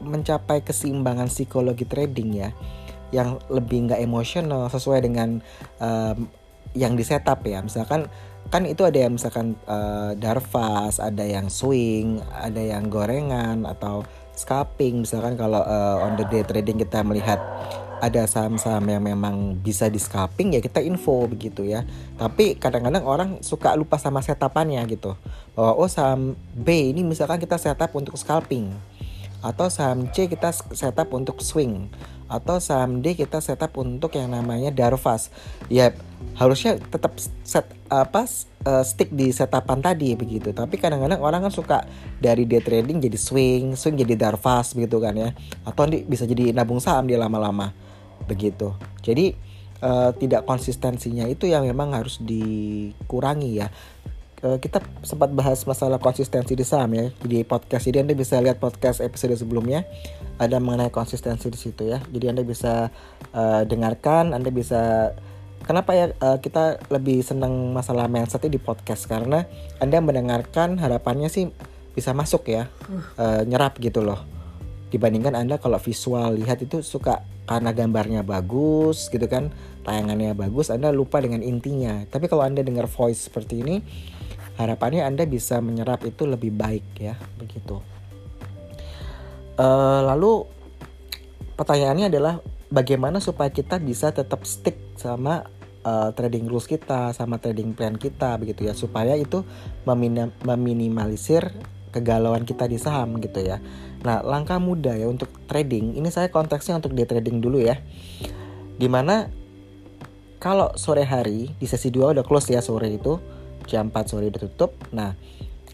mencapai 0.00 0.64
keseimbangan 0.64 1.28
psikologi 1.28 1.84
trading 1.84 2.40
ya 2.40 2.50
yang 3.12 3.36
lebih 3.52 3.92
nggak 3.92 4.00
emosional 4.00 4.72
sesuai 4.72 5.04
dengan 5.04 5.44
um, 5.76 6.24
yang 6.72 6.96
di 6.96 7.04
setup 7.04 7.44
ya. 7.44 7.60
Misalkan 7.60 8.08
kan 8.48 8.64
itu 8.64 8.82
ada 8.88 8.96
yang 8.96 9.14
misalkan 9.20 9.54
uh, 9.68 10.16
darvas 10.16 10.98
ada 10.98 11.22
yang 11.22 11.46
swing 11.52 12.18
ada 12.32 12.58
yang 12.58 12.88
gorengan 12.88 13.68
atau 13.68 14.00
scalping. 14.32 15.04
Misalkan 15.04 15.36
kalau 15.36 15.60
uh, 15.60 16.00
on 16.00 16.16
the 16.16 16.24
day 16.32 16.40
trading 16.48 16.80
kita 16.80 17.04
melihat 17.04 17.38
ada 18.02 18.26
saham-saham 18.26 18.82
yang 18.90 18.98
memang 18.98 19.54
bisa 19.62 19.86
di 19.86 20.02
scalping 20.02 20.58
ya 20.58 20.60
kita 20.60 20.82
info 20.82 21.30
begitu 21.30 21.62
ya. 21.62 21.86
Tapi 22.18 22.58
kadang-kadang 22.58 23.06
orang 23.06 23.30
suka 23.46 23.78
lupa 23.78 23.94
sama 23.94 24.18
setapannya 24.18 24.82
gitu. 24.90 25.14
Bahwa 25.54 25.78
oh 25.78 25.86
saham 25.86 26.34
B 26.50 26.90
ini 26.90 27.06
misalkan 27.06 27.38
kita 27.38 27.62
setup 27.62 27.94
untuk 27.94 28.18
scalping 28.18 28.74
atau 29.38 29.70
saham 29.70 30.10
C 30.10 30.26
kita 30.26 30.50
setup 30.50 31.14
untuk 31.14 31.38
swing 31.42 31.90
atau 32.26 32.58
saham 32.58 33.06
D 33.06 33.14
kita 33.14 33.38
setup 33.38 33.78
untuk 33.78 34.18
yang 34.18 34.34
namanya 34.34 34.74
darvas. 34.74 35.30
Ya 35.70 35.94
harusnya 36.34 36.82
tetap 36.82 37.14
set 37.46 37.70
apa 37.86 38.26
uh, 38.66 38.82
stick 38.82 39.14
di 39.14 39.30
setapan 39.30 39.78
tadi 39.78 40.18
begitu. 40.18 40.50
Tapi 40.50 40.74
kadang-kadang 40.74 41.22
orang 41.22 41.46
kan 41.46 41.54
suka 41.54 41.86
dari 42.18 42.50
day 42.50 42.58
trading 42.58 42.98
jadi 42.98 43.14
swing, 43.14 43.78
swing 43.78 43.94
jadi 43.94 44.18
darvas 44.18 44.74
begitu 44.74 44.98
kan 44.98 45.14
ya. 45.14 45.30
Atau 45.62 45.86
bisa 45.86 46.26
jadi 46.26 46.50
nabung 46.50 46.82
saham 46.82 47.06
dia 47.06 47.22
lama-lama 47.22 47.91
begitu. 48.24 48.74
Jadi 49.02 49.34
uh, 49.82 50.10
tidak 50.16 50.46
konsistensinya 50.46 51.26
itu 51.26 51.50
yang 51.50 51.66
memang 51.66 51.92
harus 51.92 52.22
dikurangi 52.22 53.50
ya. 53.60 53.68
Uh, 54.42 54.58
kita 54.58 54.82
sempat 55.06 55.30
bahas 55.30 55.62
masalah 55.62 56.02
konsistensi 56.02 56.54
di 56.54 56.66
saham 56.66 56.94
ya. 56.94 57.06
Di 57.22 57.46
podcast 57.46 57.86
ini 57.90 58.02
anda 58.02 58.14
bisa 58.14 58.42
lihat 58.42 58.58
podcast 58.58 59.02
episode 59.02 59.38
sebelumnya 59.38 59.86
ada 60.38 60.58
mengenai 60.58 60.90
konsistensi 60.90 61.46
di 61.50 61.58
situ 61.58 61.86
ya. 61.86 62.02
Jadi 62.02 62.26
anda 62.30 62.42
bisa 62.42 62.90
uh, 63.34 63.62
dengarkan 63.66 64.34
anda 64.34 64.50
bisa 64.50 65.12
Kenapa 65.62 65.94
ya 65.94 66.10
uh, 66.18 66.42
kita 66.42 66.82
lebih 66.90 67.22
senang 67.22 67.70
masalah 67.70 68.10
mindset 68.10 68.42
di 68.50 68.58
podcast? 68.58 69.06
Karena 69.06 69.46
Anda 69.78 70.02
mendengarkan 70.02 70.82
harapannya 70.82 71.30
sih 71.30 71.54
bisa 71.94 72.10
masuk 72.10 72.50
ya, 72.50 72.66
uh, 73.14 73.46
nyerap 73.46 73.78
gitu 73.78 74.02
loh. 74.02 74.31
Dibandingkan 74.92 75.32
Anda 75.32 75.56
kalau 75.56 75.80
visual 75.80 76.36
lihat 76.36 76.60
itu 76.60 76.84
suka 76.84 77.24
karena 77.42 77.74
gambarnya 77.74 78.22
bagus 78.22 79.10
gitu 79.10 79.26
kan 79.26 79.50
tayangannya 79.82 80.32
bagus 80.38 80.70
anda 80.70 80.94
lupa 80.94 81.18
dengan 81.18 81.42
intinya. 81.42 82.06
Tapi 82.06 82.30
kalau 82.30 82.46
anda 82.46 82.62
dengar 82.62 82.86
voice 82.86 83.26
seperti 83.26 83.62
ini 83.66 83.82
harapannya 84.56 85.02
anda 85.02 85.26
bisa 85.26 85.58
menyerap 85.58 86.06
itu 86.06 86.22
lebih 86.24 86.54
baik 86.54 86.86
ya 86.96 87.18
begitu. 87.36 87.82
Uh, 89.58 90.00
lalu 90.06 90.46
pertanyaannya 91.58 92.08
adalah 92.08 92.34
bagaimana 92.72 93.20
supaya 93.20 93.52
kita 93.52 93.76
bisa 93.82 94.14
tetap 94.14 94.46
stick 94.48 94.96
sama 94.96 95.44
uh, 95.84 96.08
trading 96.14 96.48
rules 96.48 96.70
kita 96.70 97.12
sama 97.12 97.36
trading 97.42 97.74
plan 97.74 97.98
kita 97.98 98.38
begitu 98.38 98.70
ya. 98.70 98.72
Supaya 98.72 99.18
itu 99.18 99.42
meminim 99.82 100.30
meminimalisir 100.46 101.52
kegalauan 101.92 102.48
kita 102.48 102.64
di 102.64 102.80
saham 102.80 103.20
gitu 103.20 103.44
ya 103.44 103.60
Nah, 104.02 104.18
langkah 104.22 104.58
mudah 104.58 104.98
ya 104.98 105.06
untuk 105.06 105.30
trading. 105.46 105.94
Ini 105.94 106.08
saya 106.10 106.28
konteksnya 106.28 106.78
untuk 106.78 106.94
day 106.94 107.06
trading 107.06 107.38
dulu 107.38 107.62
ya. 107.62 107.78
Di 108.76 108.90
mana 108.90 109.30
kalau 110.42 110.74
sore 110.74 111.06
hari 111.06 111.54
di 111.54 111.66
sesi 111.70 111.94
2 111.94 112.18
udah 112.18 112.26
close 112.26 112.50
ya 112.50 112.58
sore 112.58 112.90
itu 112.90 113.22
jam 113.70 113.94
4 113.94 114.10
sore 114.10 114.26
udah 114.26 114.42
tutup. 114.50 114.74
Nah, 114.90 115.14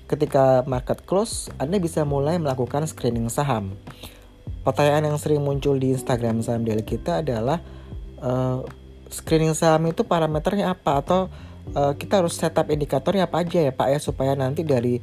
ketika 0.08 0.60
market 0.68 1.04
close, 1.08 1.48
Anda 1.56 1.80
bisa 1.80 2.04
mulai 2.04 2.36
melakukan 2.36 2.84
screening 2.84 3.32
saham. 3.32 3.76
Pertanyaan 4.60 5.08
yang 5.08 5.16
sering 5.16 5.40
muncul 5.40 5.80
di 5.80 5.96
Instagram 5.96 6.44
saham 6.44 6.68
daily 6.68 6.84
kita 6.84 7.24
adalah 7.24 7.64
uh, 8.20 8.60
screening 9.08 9.56
saham 9.56 9.88
itu 9.88 10.04
parameternya 10.04 10.76
apa 10.76 11.00
atau 11.00 11.20
uh, 11.72 11.96
kita 11.96 12.20
harus 12.20 12.36
setup 12.36 12.68
indikatornya 12.68 13.24
apa 13.24 13.40
aja 13.40 13.68
ya 13.68 13.72
Pak 13.72 13.88
ya 13.88 13.98
supaya 14.00 14.32
nanti 14.36 14.64
dari 14.68 15.00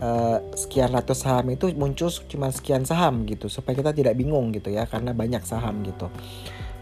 uh, 0.00 0.38
sekian 0.56 0.92
ratus 0.92 1.24
saham 1.24 1.46
itu 1.52 1.70
muncul 1.76 2.08
cuma 2.28 2.52
sekian 2.52 2.84
saham 2.84 3.24
gitu 3.28 3.48
supaya 3.48 3.76
kita 3.76 3.92
tidak 3.92 4.14
bingung 4.16 4.52
gitu 4.52 4.72
ya 4.72 4.84
karena 4.88 5.12
banyak 5.16 5.42
saham 5.44 5.84
gitu. 5.84 6.08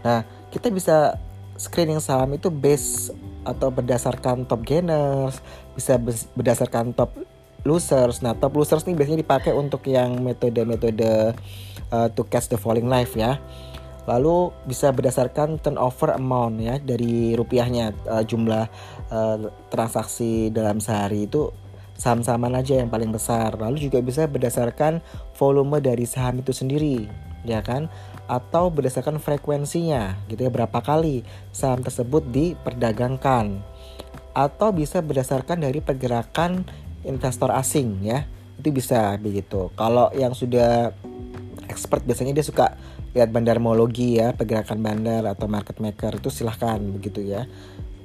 Nah 0.03 0.23
kita 0.51 0.71
bisa 0.71 1.17
screening 1.55 2.03
saham 2.03 2.35
itu 2.35 2.51
base 2.51 3.11
atau 3.47 3.71
berdasarkan 3.71 4.43
top 4.49 4.65
gainers, 4.65 5.39
bisa 5.77 5.95
berdasarkan 6.35 6.91
top 6.91 7.15
losers. 7.63 8.19
Nah 8.21 8.35
top 8.35 8.59
losers 8.59 8.83
ini 8.85 8.97
biasanya 8.97 9.23
dipakai 9.23 9.51
untuk 9.55 9.85
yang 9.87 10.19
metode-metode 10.21 11.33
uh, 11.89 12.07
to 12.13 12.23
catch 12.27 12.51
the 12.51 12.59
falling 12.59 12.85
knife 12.85 13.15
ya. 13.15 13.39
Lalu 14.05 14.53
bisa 14.69 14.93
berdasarkan 14.93 15.57
turnover 15.57 16.13
amount 16.13 16.61
ya 16.61 16.77
dari 16.77 17.33
rupiahnya 17.33 17.89
uh, 18.05 18.21
jumlah 18.21 18.69
uh, 19.09 19.37
transaksi 19.73 20.53
dalam 20.53 20.77
sehari 20.77 21.25
itu 21.25 21.49
saham-sahaman 21.95 22.59
aja 22.59 22.79
yang 22.79 22.91
paling 22.91 23.09
besar. 23.11 23.55
Lalu 23.55 23.87
juga 23.89 24.03
bisa 24.03 24.27
berdasarkan 24.27 24.99
volume 25.35 25.79
dari 25.79 26.03
saham 26.03 26.43
itu 26.43 26.51
sendiri, 26.51 27.07
ya 27.47 27.63
kan? 27.63 27.87
Atau 28.27 28.69
berdasarkan 28.69 29.17
frekuensinya, 29.17 30.19
gitu 30.27 30.45
ya, 30.45 30.51
berapa 30.51 30.79
kali 30.83 31.23
saham 31.55 31.81
tersebut 31.81 32.27
diperdagangkan. 32.29 33.63
Atau 34.35 34.75
bisa 34.75 34.99
berdasarkan 34.99 35.63
dari 35.63 35.79
pergerakan 35.79 36.67
investor 37.07 37.49
asing, 37.55 38.03
ya. 38.03 38.27
Itu 38.59 38.75
bisa 38.75 39.15
begitu. 39.19 39.71
Kalau 39.79 40.11
yang 40.11 40.35
sudah 40.35 40.91
expert 41.65 42.05
biasanya 42.05 42.35
dia 42.35 42.45
suka 42.45 42.77
lihat 43.15 43.31
bandarmologi 43.31 44.19
ya, 44.19 44.35
pergerakan 44.35 44.83
bandar 44.83 45.23
atau 45.23 45.47
market 45.47 45.79
maker 45.79 46.19
itu 46.19 46.27
silahkan 46.27 46.75
begitu 46.83 47.23
ya. 47.23 47.47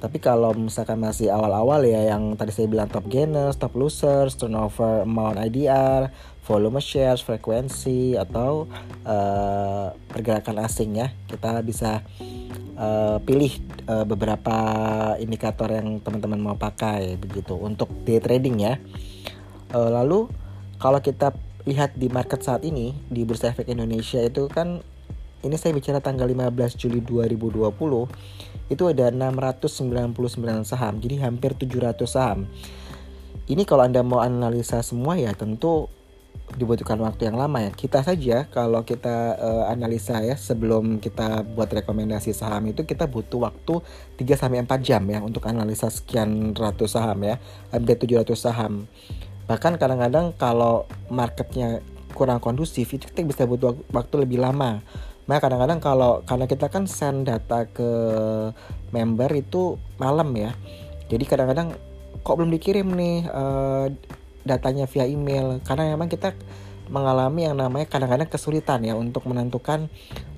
Tapi 0.01 0.17
kalau 0.17 0.49
misalkan 0.57 0.97
masih 0.97 1.29
awal-awal 1.29 1.85
ya 1.85 2.09
yang 2.09 2.33
tadi 2.33 2.49
saya 2.49 2.65
bilang 2.65 2.89
top 2.89 3.05
gainers, 3.05 3.61
top 3.61 3.77
losers, 3.77 4.33
turnover 4.33 5.05
amount 5.05 5.37
IDR, 5.37 6.09
volume 6.41 6.81
shares, 6.81 7.21
frekuensi 7.21 8.17
atau 8.17 8.65
uh, 9.05 9.93
pergerakan 10.09 10.65
asing 10.65 10.97
ya, 10.97 11.13
kita 11.29 11.61
bisa 11.61 12.01
uh, 12.81 13.21
pilih 13.21 13.53
uh, 13.85 14.01
beberapa 14.01 14.57
indikator 15.21 15.69
yang 15.69 16.01
teman-teman 16.01 16.41
mau 16.41 16.57
pakai 16.57 17.21
begitu 17.21 17.53
untuk 17.53 17.93
day 18.01 18.17
trading 18.17 18.57
ya. 18.57 18.81
Uh, 19.69 20.01
lalu 20.01 20.33
kalau 20.81 20.97
kita 20.97 21.29
lihat 21.69 21.93
di 21.93 22.09
market 22.09 22.41
saat 22.41 22.65
ini 22.65 22.97
di 23.05 23.21
Bursa 23.21 23.53
Efek 23.53 23.69
Indonesia 23.69 24.17
itu 24.17 24.49
kan 24.49 24.81
ini 25.41 25.55
saya 25.57 25.73
bicara 25.73 25.99
tanggal 26.01 26.29
15 26.29 26.79
Juli 26.79 26.99
2020 27.03 27.69
itu 28.71 28.83
ada 28.87 29.05
699 29.11 30.63
saham 30.63 30.93
jadi 31.01 31.27
hampir 31.27 31.57
700 31.57 31.97
saham 32.07 32.47
ini 33.49 33.67
kalau 33.67 33.83
anda 33.83 33.99
mau 34.05 34.23
analisa 34.23 34.79
semua 34.85 35.19
ya 35.19 35.33
tentu 35.33 35.91
dibutuhkan 36.55 36.99
waktu 36.99 37.31
yang 37.31 37.39
lama 37.39 37.63
ya. 37.63 37.71
Kita 37.71 38.03
saja 38.03 38.47
kalau 38.51 38.83
kita 38.83 39.39
uh, 39.39 39.63
analisa 39.71 40.19
ya 40.23 40.35
sebelum 40.35 40.99
kita 40.99 41.43
buat 41.47 41.71
rekomendasi 41.71 42.35
saham 42.35 42.71
itu 42.71 42.83
kita 42.83 43.07
butuh 43.07 43.47
waktu 43.47 43.79
3 44.19 44.39
sampai 44.39 44.63
4 44.63 44.79
jam 44.83 45.03
ya 45.07 45.19
untuk 45.23 45.47
analisa 45.47 45.87
sekian 45.87 46.51
ratus 46.55 46.95
saham 46.99 47.23
ya. 47.23 47.39
Hampir 47.71 47.95
700 47.99 48.35
saham. 48.35 48.87
Bahkan 49.47 49.79
kadang-kadang 49.79 50.35
kalau 50.35 50.87
marketnya 51.11 51.83
kurang 52.11 52.43
kondusif 52.43 52.91
itu 52.91 53.07
kita 53.07 53.23
bisa 53.23 53.43
butuh 53.47 53.75
waktu 53.95 54.27
lebih 54.27 54.43
lama. 54.43 54.83
Nah 55.29 55.37
kadang-kadang 55.37 55.79
kalau 55.83 56.25
karena 56.25 56.45
kita 56.49 56.67
kan 56.71 56.89
send 56.89 57.29
data 57.29 57.67
ke 57.69 57.89
member 58.89 59.29
itu 59.35 59.77
malam 60.01 60.33
ya. 60.33 60.51
Jadi 61.11 61.23
kadang-kadang 61.27 61.75
kok 62.21 62.35
belum 62.37 62.51
dikirim 62.53 62.87
nih 62.93 63.17
uh, 63.29 63.87
datanya 64.45 64.89
via 64.89 65.05
email 65.05 65.61
karena 65.61 65.93
memang 65.93 66.09
kita 66.09 66.33
mengalami 66.91 67.47
yang 67.47 67.55
namanya 67.55 67.87
kadang-kadang 67.87 68.27
kesulitan 68.27 68.83
ya 68.83 68.97
untuk 68.97 69.23
menentukan 69.29 69.87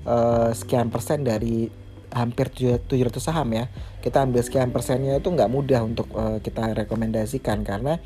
uh, 0.06 0.54
sekian 0.54 0.94
persen 0.94 1.26
dari 1.26 1.72
hampir 2.14 2.54
700 2.54 2.86
saham 3.18 3.50
ya 3.58 3.66
kita 4.06 4.22
ambil 4.22 4.46
sekian 4.46 4.70
persennya 4.70 5.18
itu 5.18 5.34
nggak 5.34 5.50
mudah 5.50 5.82
untuk 5.82 6.14
uh, 6.14 6.38
kita 6.46 6.78
rekomendasikan 6.86 7.66
karena 7.66 7.98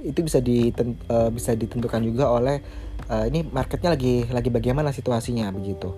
itu 0.00 0.20
bisa 0.24 0.40
diten, 0.40 0.96
uh, 1.08 1.32
bisa 1.32 1.56
ditentukan 1.56 2.04
juga 2.04 2.28
oleh 2.28 2.60
uh, 3.10 3.24
ini 3.26 3.42
marketnya 3.42 3.92
lagi 3.92 4.24
lagi 4.30 4.48
bagaimana 4.48 4.94
situasinya 4.94 5.50
begitu. 5.50 5.92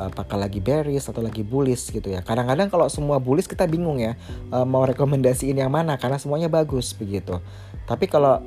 Apakah 0.00 0.40
lagi 0.48 0.64
bearish 0.64 1.12
atau 1.12 1.20
lagi 1.20 1.44
bullish 1.44 1.92
gitu 1.92 2.08
ya. 2.08 2.24
Kadang-kadang 2.24 2.72
kalau 2.72 2.88
semua 2.88 3.20
bullish 3.20 3.44
kita 3.44 3.68
bingung 3.68 4.00
ya 4.00 4.16
uh, 4.52 4.64
mau 4.68 4.84
rekomendasiin 4.90 5.56
yang 5.56 5.72
mana 5.72 5.96
karena 5.96 6.20
semuanya 6.20 6.52
bagus 6.52 6.92
begitu. 6.92 7.40
Tapi 7.88 8.06
kalau 8.06 8.44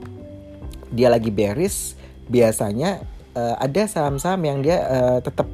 dia 0.94 1.10
lagi 1.10 1.34
bearish 1.34 1.98
biasanya 2.30 3.02
uh, 3.34 3.58
ada 3.58 3.86
saham-saham 3.90 4.42
yang 4.46 4.58
dia 4.62 4.78
uh, 4.86 5.20
tetap 5.20 5.50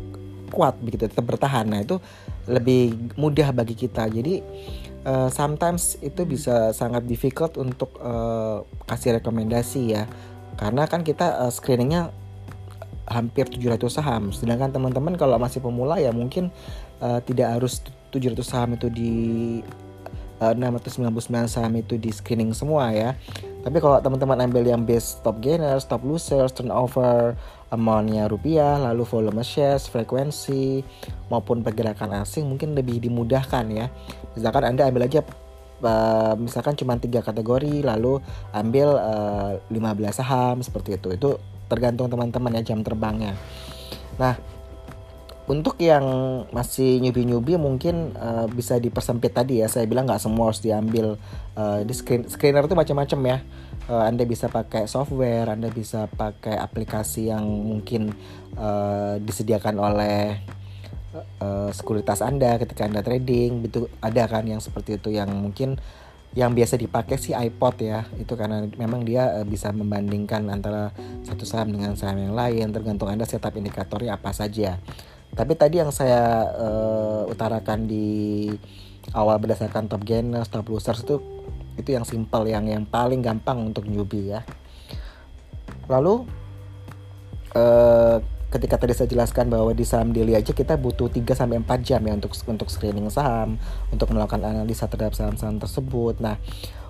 kuat 0.52 0.76
begitu 0.84 1.08
tetap 1.08 1.26
bertahan. 1.26 1.68
Nah 1.68 1.84
itu 1.84 2.00
lebih 2.50 3.14
mudah 3.16 3.54
bagi 3.54 3.78
kita. 3.78 4.10
Jadi 4.10 4.42
uh, 5.06 5.30
sometimes 5.30 5.96
itu 6.02 6.26
bisa 6.26 6.74
sangat 6.74 7.06
difficult 7.06 7.56
untuk 7.56 7.96
uh, 8.02 8.66
kasih 8.90 9.22
rekomendasi 9.22 9.82
ya. 9.96 10.04
Karena 10.60 10.90
kan 10.90 11.06
kita 11.08 11.48
uh, 11.48 11.52
screeningnya 11.54 12.12
hampir 13.10 13.50
700 13.50 13.90
saham 13.90 14.24
sedangkan 14.30 14.70
teman-teman 14.70 15.18
kalau 15.18 15.36
masih 15.42 15.60
pemula 15.60 15.98
ya 15.98 16.14
mungkin 16.14 16.54
uh, 17.02 17.20
tidak 17.26 17.60
harus 17.60 17.82
700 18.14 18.40
saham 18.46 18.70
itu 18.78 18.88
di 18.90 19.14
uh, 20.40 20.54
699 20.54 21.50
saham 21.50 21.74
itu 21.76 21.98
di 21.98 22.14
screening 22.14 22.54
semua 22.54 22.94
ya 22.94 23.18
tapi 23.60 23.84
kalau 23.84 24.00
teman-teman 24.00 24.40
ambil 24.48 24.64
yang 24.64 24.88
base 24.88 25.20
top 25.20 25.44
gainers, 25.44 25.84
top 25.84 26.00
losers, 26.08 26.56
turnover, 26.56 27.36
amountnya 27.76 28.32
rupiah, 28.32 28.80
lalu 28.80 29.04
volume 29.04 29.44
shares, 29.44 29.92
frekuensi, 29.92 30.80
maupun 31.28 31.60
pergerakan 31.60 32.24
asing 32.24 32.48
mungkin 32.48 32.72
lebih 32.72 33.04
dimudahkan 33.04 33.68
ya. 33.68 33.92
Misalkan 34.40 34.64
Anda 34.64 34.88
ambil 34.88 35.12
aja 35.12 35.28
uh, 35.84 36.40
misalkan 36.40 36.80
cuma 36.80 36.96
tiga 36.96 37.20
kategori, 37.20 37.84
lalu 37.84 38.24
ambil 38.56 38.96
uh, 38.96 39.60
eh, 39.60 39.76
15 39.76 40.24
saham 40.24 40.64
seperti 40.64 40.96
itu. 40.96 41.12
Itu 41.20 41.36
tergantung 41.70 42.10
teman-teman 42.10 42.58
ya 42.58 42.74
jam 42.74 42.82
terbangnya. 42.82 43.38
Nah, 44.18 44.36
untuk 45.50 45.82
yang 45.82 46.06
masih 46.54 47.02
nyubi-nyubi 47.02 47.58
mungkin 47.58 48.14
uh, 48.14 48.46
bisa 48.46 48.78
dipersempit 48.78 49.34
tadi 49.34 49.66
ya. 49.66 49.68
Saya 49.70 49.90
bilang 49.90 50.06
nggak 50.06 50.22
semua 50.22 50.54
harus 50.54 50.62
diambil 50.62 51.18
uh, 51.58 51.82
di 51.82 51.94
screen 51.94 52.30
screener 52.30 52.70
itu 52.70 52.78
macam-macam 52.78 53.20
ya. 53.26 53.38
Uh, 53.90 54.06
anda 54.06 54.22
bisa 54.30 54.46
pakai 54.46 54.86
software 54.86 55.50
anda 55.50 55.74
bisa 55.74 56.06
pakai 56.06 56.54
aplikasi 56.54 57.34
yang 57.34 57.42
mungkin 57.42 58.14
uh, 58.54 59.18
disediakan 59.18 59.82
oleh 59.82 60.38
uh, 61.42 61.74
sekuritas 61.74 62.22
anda 62.22 62.62
ketika 62.62 62.86
anda 62.86 63.02
trading 63.02 63.66
itu 63.66 63.90
ada 63.98 64.30
kan 64.30 64.46
yang 64.46 64.62
seperti 64.62 65.02
itu 65.02 65.10
yang 65.10 65.34
mungkin 65.34 65.82
yang 66.38 66.54
biasa 66.54 66.78
dipakai 66.78 67.18
si 67.18 67.34
iPod 67.34 67.82
ya 67.82 68.06
itu 68.22 68.38
karena 68.38 68.66
memang 68.78 69.02
dia 69.02 69.42
uh, 69.42 69.46
bisa 69.46 69.74
membandingkan 69.74 70.46
antara 70.54 70.94
satu 71.26 71.42
saham 71.42 71.74
dengan 71.74 71.98
saham 71.98 72.22
yang 72.22 72.38
lain 72.38 72.70
tergantung 72.70 73.10
anda 73.10 73.26
setup 73.26 73.58
indikatornya 73.58 74.14
apa 74.14 74.30
saja 74.30 74.78
tapi 75.34 75.54
tadi 75.54 75.78
yang 75.82 75.94
saya 75.94 76.50
uh, 76.58 77.22
utarakan 77.30 77.86
di 77.86 78.50
awal 79.14 79.38
berdasarkan 79.42 79.90
top 79.90 80.02
gainers, 80.06 80.50
top 80.50 80.70
losers 80.70 81.06
itu 81.06 81.22
itu 81.78 81.90
yang 81.96 82.04
simple, 82.04 82.44
yang 82.50 82.66
yang 82.68 82.84
paling 82.84 83.22
gampang 83.24 83.72
untuk 83.72 83.88
newbie 83.88 84.36
ya. 84.36 84.42
Lalu 85.88 86.26
uh, 87.56 88.18
ketika 88.50 88.82
tadi 88.82 88.98
saya 88.98 89.10
jelaskan 89.10 89.54
bahwa 89.54 89.72
di 89.78 89.86
saham 89.86 90.10
daily 90.10 90.34
aja 90.34 90.52
kita 90.54 90.74
butuh 90.76 91.10
3 91.10 91.22
sampai 91.38 91.62
4 91.62 91.86
jam 91.86 92.02
ya 92.02 92.14
untuk 92.18 92.34
untuk 92.50 92.68
screening 92.68 93.06
saham, 93.14 93.62
untuk 93.94 94.10
melakukan 94.10 94.42
analisa 94.42 94.90
terhadap 94.90 95.14
saham-saham 95.14 95.62
tersebut. 95.62 96.18
Nah, 96.18 96.42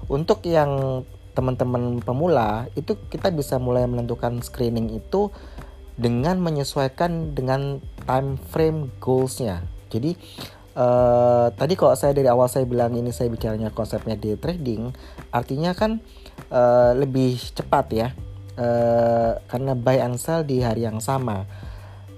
untuk 0.07 0.43
yang 0.47 1.03
teman-teman 1.35 2.03
pemula 2.03 2.67
itu 2.75 2.95
kita 3.11 3.31
bisa 3.31 3.59
mulai 3.61 3.85
menentukan 3.87 4.43
screening 4.43 4.91
itu 4.97 5.31
dengan 5.99 6.39
menyesuaikan 6.39 7.35
dengan 7.35 7.83
time 8.07 8.39
frame 8.39 8.87
goalsnya. 9.03 9.67
Jadi 9.91 10.15
uh, 10.79 11.51
tadi 11.51 11.75
kalau 11.75 11.91
saya 11.99 12.15
dari 12.15 12.31
awal 12.31 12.47
saya 12.47 12.63
bilang 12.63 12.95
ini 12.95 13.11
saya 13.11 13.27
bicaranya 13.27 13.67
konsepnya 13.75 14.15
day 14.15 14.39
trading, 14.39 14.95
artinya 15.35 15.75
kan 15.75 15.99
uh, 16.51 16.95
lebih 16.95 17.35
cepat 17.51 17.85
ya, 17.91 18.07
uh, 18.59 19.39
karena 19.47 19.73
buy 19.73 20.03
and 20.03 20.19
sell 20.19 20.43
di 20.43 20.59
hari 20.59 20.83
yang 20.83 20.99
sama 20.99 21.47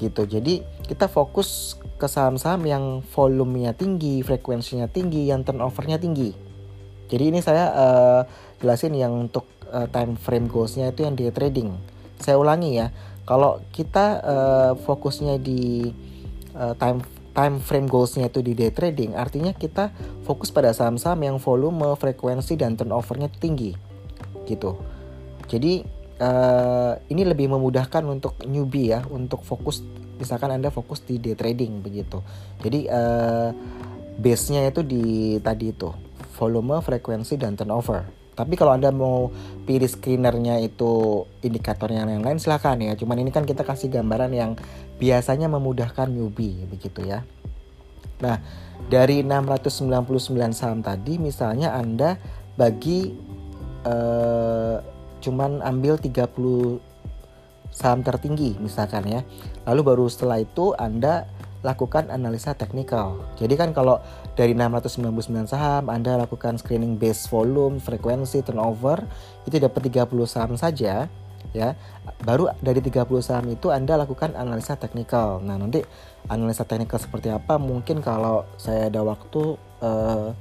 gitu. 0.02 0.26
Jadi 0.26 0.66
kita 0.90 1.06
fokus 1.06 1.78
ke 2.02 2.10
saham-saham 2.10 2.66
yang 2.66 2.84
volumenya 3.14 3.78
tinggi, 3.78 4.26
frekuensinya 4.26 4.90
tinggi, 4.90 5.30
yang 5.30 5.46
turnovernya 5.46 6.02
tinggi. 6.02 6.34
Jadi 7.06 7.24
ini 7.30 7.40
saya 7.46 7.70
uh, 7.70 8.22
jelasin 8.58 8.98
yang 8.98 9.14
untuk 9.14 9.46
uh, 9.70 9.86
time 9.94 10.18
frame 10.18 10.50
goalsnya 10.50 10.90
itu 10.90 11.06
yang 11.06 11.14
day 11.14 11.30
trading. 11.30 11.78
Saya 12.18 12.42
ulangi 12.42 12.82
ya 12.82 12.90
kalau 13.30 13.62
kita 13.70 14.06
uh, 14.26 14.72
fokusnya 14.82 15.38
di 15.38 15.94
uh, 16.58 16.74
time 16.82 17.06
time 17.32 17.64
frame 17.64 17.88
goalsnya 17.88 18.28
itu 18.28 18.44
di 18.44 18.58
day 18.58 18.74
trading, 18.74 19.16
artinya 19.16 19.56
kita 19.56 19.94
fokus 20.28 20.52
pada 20.52 20.76
saham-saham 20.76 21.24
yang 21.24 21.38
volume, 21.40 21.96
frekuensi 21.96 22.60
dan 22.60 22.76
turnovernya 22.76 23.32
tinggi, 23.32 23.72
gitu. 24.50 24.76
Jadi 25.48 26.01
uh, 26.22 26.94
ini 27.10 27.26
lebih 27.26 27.50
memudahkan 27.50 28.06
untuk 28.06 28.38
newbie 28.46 28.94
ya, 28.94 29.02
untuk 29.10 29.42
fokus, 29.42 29.82
misalkan 30.22 30.54
anda 30.54 30.70
fokus 30.70 31.02
di 31.02 31.18
day 31.18 31.34
trading 31.34 31.82
begitu. 31.82 32.22
Jadi 32.62 32.86
uh, 32.88 33.50
base-nya 34.22 34.70
itu 34.70 34.86
di 34.86 35.04
tadi 35.42 35.74
itu 35.74 35.90
volume, 36.38 36.80
frekuensi 36.86 37.36
dan 37.42 37.58
turnover. 37.58 38.22
Tapi 38.32 38.56
kalau 38.56 38.74
Anda 38.74 38.90
mau 38.90 39.30
pilih 39.68 39.86
screenernya 39.86 40.64
itu 40.64 41.24
indikatornya 41.44 42.08
yang 42.08 42.24
lain 42.24 42.40
silahkan 42.40 42.80
ya. 42.80 42.96
Cuman 42.96 43.20
ini 43.22 43.30
kan 43.30 43.44
kita 43.46 43.62
kasih 43.62 43.92
gambaran 43.92 44.32
yang 44.32 44.52
biasanya 44.98 45.52
memudahkan 45.52 46.10
newbie 46.10 46.66
begitu 46.66 47.06
ya. 47.06 47.22
Nah, 48.24 48.40
dari 48.88 49.22
699 49.22 50.58
saham 50.58 50.80
tadi 50.82 51.22
misalnya 51.22 51.76
Anda 51.76 52.18
bagi 52.56 53.14
eh, 53.86 54.78
cuman 55.22 55.62
ambil 55.62 55.96
30 56.02 56.82
saham 57.72 58.04
tertinggi 58.04 58.60
misalkan 58.60 59.08
ya. 59.08 59.22
Lalu 59.70 59.82
baru 59.86 60.06
setelah 60.12 60.44
itu 60.44 60.76
Anda 60.76 61.30
lakukan 61.62 62.10
analisa 62.10 62.58
teknikal. 62.58 63.22
Jadi 63.38 63.54
kan 63.54 63.70
kalau 63.72 64.02
dari 64.34 64.58
699 64.58 65.46
saham 65.46 65.88
Anda 65.88 66.18
lakukan 66.18 66.58
screening 66.58 66.98
base 66.98 67.30
volume, 67.30 67.78
frekuensi, 67.78 68.42
turnover 68.42 69.06
itu 69.46 69.62
dapat 69.62 69.82
30 69.88 70.26
saham 70.26 70.54
saja 70.58 71.06
ya. 71.54 71.70
Baru 72.26 72.50
dari 72.60 72.82
30 72.82 73.06
saham 73.22 73.46
itu 73.54 73.70
Anda 73.70 73.98
lakukan 74.02 74.34
analisa 74.34 74.74
teknikal. 74.74 75.42
Nah, 75.46 75.62
nanti 75.62 75.86
analisa 76.28 76.66
teknikal 76.66 76.98
seperti 76.98 77.30
apa 77.30 77.62
mungkin 77.62 78.02
kalau 78.02 78.46
saya 78.58 78.90
ada 78.90 79.06
waktu 79.06 79.58
uh, 79.86 80.34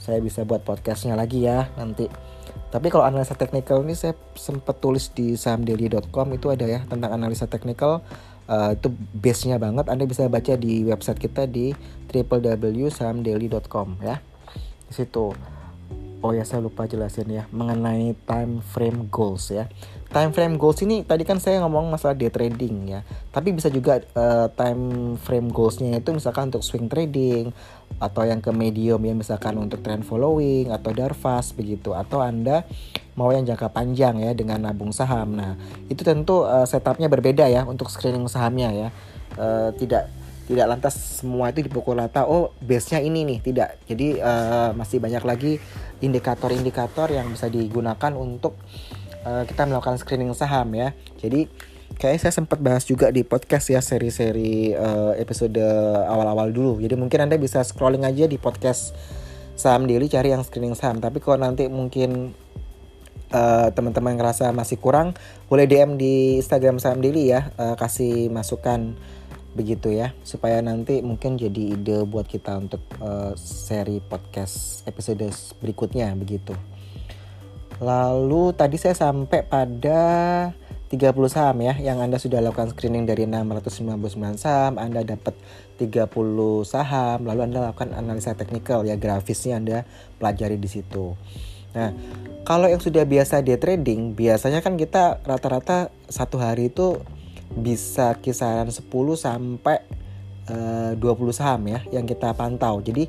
saya 0.00 0.18
bisa 0.18 0.42
buat 0.42 0.64
podcastnya 0.64 1.14
lagi 1.14 1.44
ya 1.44 1.68
nanti. 1.76 2.31
Tapi 2.72 2.88
kalau 2.88 3.04
analisa 3.04 3.36
teknikal 3.36 3.84
ini 3.84 3.92
saya 3.92 4.16
sempat 4.32 4.80
tulis 4.80 5.12
di 5.12 5.36
sahamdaily.com 5.36 6.32
itu 6.32 6.48
ada 6.48 6.64
ya 6.64 6.80
tentang 6.88 7.12
analisa 7.12 7.44
teknikal. 7.44 8.00
Uh, 8.48 8.72
itu 8.74 8.88
base-nya 9.12 9.60
banget. 9.60 9.92
Anda 9.92 10.08
bisa 10.08 10.26
baca 10.32 10.56
di 10.56 10.82
website 10.82 11.20
kita 11.20 11.44
di 11.44 11.76
www.sahamdaily.com 12.08 13.88
ya. 14.00 14.24
Di 14.88 14.92
situ 14.96 15.36
Oh 16.22 16.30
ya 16.30 16.46
saya 16.46 16.62
lupa 16.62 16.86
jelasin 16.86 17.26
ya 17.26 17.50
mengenai 17.50 18.14
time 18.30 18.62
frame 18.62 19.10
goals 19.10 19.50
ya. 19.50 19.66
Time 20.06 20.30
frame 20.30 20.54
goals 20.54 20.78
ini 20.86 21.02
tadi 21.02 21.26
kan 21.26 21.42
saya 21.42 21.58
ngomong 21.66 21.90
masalah 21.90 22.14
day 22.14 22.30
trading 22.30 22.94
ya. 22.94 23.02
Tapi 23.34 23.50
bisa 23.50 23.66
juga 23.74 23.98
uh, 24.14 24.46
time 24.54 25.18
frame 25.18 25.50
goalsnya 25.50 25.98
itu 25.98 26.14
misalkan 26.14 26.54
untuk 26.54 26.62
swing 26.62 26.86
trading 26.86 27.50
atau 27.98 28.22
yang 28.22 28.38
ke 28.38 28.54
medium 28.54 29.02
ya 29.02 29.18
misalkan 29.18 29.58
untuk 29.58 29.82
trend 29.82 30.06
following 30.06 30.70
atau 30.70 30.94
darvas 30.94 31.50
begitu 31.58 31.90
atau 31.90 32.22
anda 32.22 32.62
mau 33.18 33.34
yang 33.34 33.42
jangka 33.42 33.74
panjang 33.74 34.22
ya 34.22 34.30
dengan 34.30 34.62
nabung 34.62 34.94
saham. 34.94 35.34
Nah 35.34 35.58
itu 35.90 36.06
tentu 36.06 36.46
uh, 36.46 36.62
setupnya 36.70 37.10
berbeda 37.10 37.50
ya 37.50 37.66
untuk 37.66 37.90
screening 37.90 38.30
sahamnya 38.30 38.70
ya. 38.70 38.88
Uh, 39.34 39.74
tidak 39.74 40.06
tidak 40.46 40.66
lantas 40.66 41.22
semua 41.22 41.54
itu 41.54 41.62
dipukul 41.62 41.98
rata. 41.98 42.26
Oh 42.26 42.50
base 42.58 42.94
nya 42.94 43.00
ini 43.02 43.22
nih 43.22 43.38
tidak. 43.42 43.78
Jadi 43.86 44.18
uh, 44.18 44.74
masih 44.74 44.98
banyak 44.98 45.22
lagi 45.22 45.52
indikator-indikator 46.02 47.10
yang 47.14 47.30
bisa 47.30 47.46
digunakan 47.46 48.12
untuk 48.18 48.58
uh, 49.22 49.46
kita 49.46 49.66
melakukan 49.66 49.98
screening 50.02 50.34
saham 50.34 50.74
ya. 50.74 50.92
Jadi 51.22 51.46
kayak 51.94 52.18
saya 52.18 52.32
sempat 52.34 52.58
bahas 52.58 52.82
juga 52.82 53.12
di 53.14 53.22
podcast 53.22 53.70
ya 53.70 53.78
seri-seri 53.78 54.74
uh, 54.74 55.14
episode 55.14 55.62
awal-awal 56.08 56.50
dulu. 56.50 56.72
Jadi 56.82 56.98
mungkin 56.98 57.30
anda 57.30 57.38
bisa 57.38 57.62
scrolling 57.62 58.02
aja 58.02 58.26
di 58.26 58.36
podcast 58.40 58.96
saham 59.54 59.86
daily 59.86 60.10
cari 60.10 60.34
yang 60.34 60.42
screening 60.42 60.74
saham. 60.74 60.98
Tapi 60.98 61.22
kalau 61.22 61.38
nanti 61.38 61.70
mungkin 61.70 62.34
uh, 63.32 63.68
teman-teman 63.72 64.14
ngerasa 64.14 64.52
masih 64.52 64.78
kurang 64.78 65.16
boleh 65.48 65.66
DM 65.66 65.96
di 65.96 66.38
Instagram 66.38 66.78
saham 66.78 67.00
daily 67.00 67.32
ya 67.32 67.50
uh, 67.56 67.74
kasih 67.74 68.28
masukan 68.28 68.94
begitu 69.52 69.92
ya 69.92 70.16
supaya 70.24 70.64
nanti 70.64 71.04
mungkin 71.04 71.36
jadi 71.36 71.76
ide 71.76 72.08
buat 72.08 72.24
kita 72.24 72.56
untuk 72.56 72.80
uh, 73.04 73.36
seri 73.36 74.00
podcast 74.00 74.84
episode 74.88 75.28
berikutnya 75.60 76.12
begitu. 76.16 76.56
Lalu 77.82 78.54
tadi 78.54 78.76
saya 78.78 78.94
sampai 78.94 79.42
pada 79.42 80.00
30 80.92 81.08
saham 81.32 81.56
ya 81.64 81.74
yang 81.80 82.04
Anda 82.04 82.20
sudah 82.20 82.44
lakukan 82.44 82.76
screening 82.76 83.08
dari 83.08 83.24
699 83.24 84.36
saham, 84.36 84.76
Anda 84.76 85.00
dapat 85.00 85.32
30 85.80 86.12
saham, 86.68 87.24
lalu 87.24 87.48
Anda 87.48 87.72
lakukan 87.72 87.96
analisa 87.96 88.36
teknikal 88.36 88.84
ya 88.84 89.00
grafisnya 89.00 89.56
Anda 89.56 89.78
pelajari 90.20 90.60
di 90.60 90.68
situ. 90.68 91.16
Nah, 91.72 91.96
kalau 92.44 92.68
yang 92.68 92.84
sudah 92.84 93.08
biasa 93.08 93.40
day 93.40 93.56
trading, 93.56 94.12
biasanya 94.12 94.60
kan 94.60 94.76
kita 94.76 95.24
rata-rata 95.24 95.88
satu 96.12 96.36
hari 96.36 96.68
itu 96.68 97.00
bisa 97.56 98.16
kisaran 98.18 98.72
10 98.72 98.88
sampai 99.16 99.84
uh, 100.48 100.92
20 100.96 101.36
saham 101.36 101.62
ya 101.68 101.80
yang 101.92 102.08
kita 102.08 102.32
pantau. 102.32 102.80
Jadi 102.80 103.06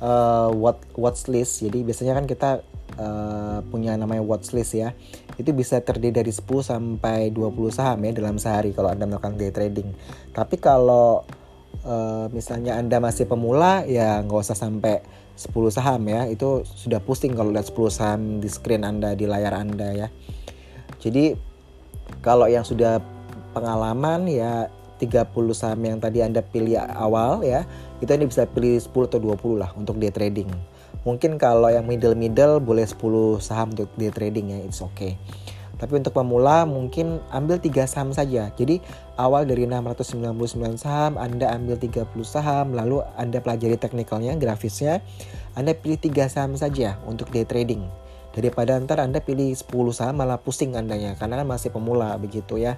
uh, 0.00 0.50
what 0.54 0.80
watch 0.96 1.26
list. 1.28 1.64
Jadi 1.64 1.84
biasanya 1.84 2.14
kan 2.16 2.26
kita 2.26 2.50
uh, 2.96 3.58
punya 3.68 3.94
namanya 3.96 4.24
watch 4.24 4.52
list 4.56 4.76
ya. 4.76 4.94
Itu 5.36 5.56
bisa 5.56 5.80
terdiri 5.80 6.22
dari 6.22 6.32
10 6.32 6.44
sampai 6.62 7.32
20 7.32 7.72
saham 7.72 7.98
ya 8.04 8.12
dalam 8.12 8.36
sehari 8.36 8.76
kalau 8.76 8.92
Anda 8.92 9.08
melakukan 9.08 9.36
day 9.40 9.52
trading. 9.52 9.92
Tapi 10.32 10.56
kalau 10.60 11.24
uh, 11.84 12.26
misalnya 12.32 12.76
Anda 12.76 13.00
masih 13.00 13.28
pemula 13.28 13.84
ya 13.88 14.20
nggak 14.24 14.40
usah 14.40 14.56
sampai 14.56 15.02
10 15.36 15.50
saham 15.72 16.02
ya. 16.08 16.28
Itu 16.28 16.64
sudah 16.64 17.00
pusing 17.00 17.36
kalau 17.36 17.52
lihat 17.52 17.68
10 17.68 17.90
saham 17.92 18.20
di 18.40 18.48
screen 18.48 18.84
Anda 18.84 19.16
di 19.16 19.24
layar 19.24 19.56
Anda 19.56 19.88
ya. 19.96 20.08
Jadi 21.00 21.32
kalau 22.20 22.44
yang 22.50 22.66
sudah 22.66 23.00
pengalaman 23.50 24.26
ya 24.30 24.70
30 25.00 25.32
saham 25.56 25.80
yang 25.80 25.96
tadi 25.96 26.20
Anda 26.20 26.44
pilih 26.44 26.76
awal 26.76 27.40
ya, 27.40 27.64
itu 28.04 28.10
Anda 28.12 28.28
bisa 28.28 28.44
pilih 28.44 28.76
10 28.76 29.08
atau 29.08 29.18
20 29.18 29.56
lah 29.56 29.72
untuk 29.72 29.96
day 29.96 30.12
trading. 30.12 30.52
Mungkin 31.08 31.40
kalau 31.40 31.72
yang 31.72 31.88
middle-middle 31.88 32.60
boleh 32.60 32.84
10 32.84 33.40
saham 33.40 33.72
untuk 33.72 33.88
day 33.96 34.12
trading 34.12 34.52
ya, 34.52 34.58
it's 34.60 34.84
okay. 34.84 35.16
Tapi 35.80 35.96
untuk 35.96 36.12
pemula 36.12 36.68
mungkin 36.68 37.24
ambil 37.32 37.56
3 37.56 37.88
saham 37.88 38.12
saja. 38.12 38.52
Jadi 38.52 38.84
awal 39.16 39.48
dari 39.48 39.64
699 39.64 40.76
saham, 40.76 41.16
Anda 41.16 41.56
ambil 41.56 41.80
30 41.80 42.04
saham, 42.20 42.76
lalu 42.76 43.00
Anda 43.16 43.40
pelajari 43.40 43.80
teknikalnya, 43.80 44.36
grafisnya, 44.36 45.00
Anda 45.56 45.72
pilih 45.72 45.96
3 45.96 46.28
saham 46.28 46.52
saja 46.60 47.00
untuk 47.08 47.32
day 47.32 47.48
trading. 47.48 47.80
Daripada 48.36 48.76
ntar 48.76 49.00
Anda 49.00 49.24
pilih 49.24 49.56
10 49.56 49.96
saham 49.96 50.20
malah 50.20 50.36
pusing 50.36 50.76
Andanya, 50.76 51.16
karena 51.16 51.40
kan 51.40 51.48
masih 51.48 51.72
pemula 51.72 52.12
begitu 52.20 52.60
ya. 52.60 52.76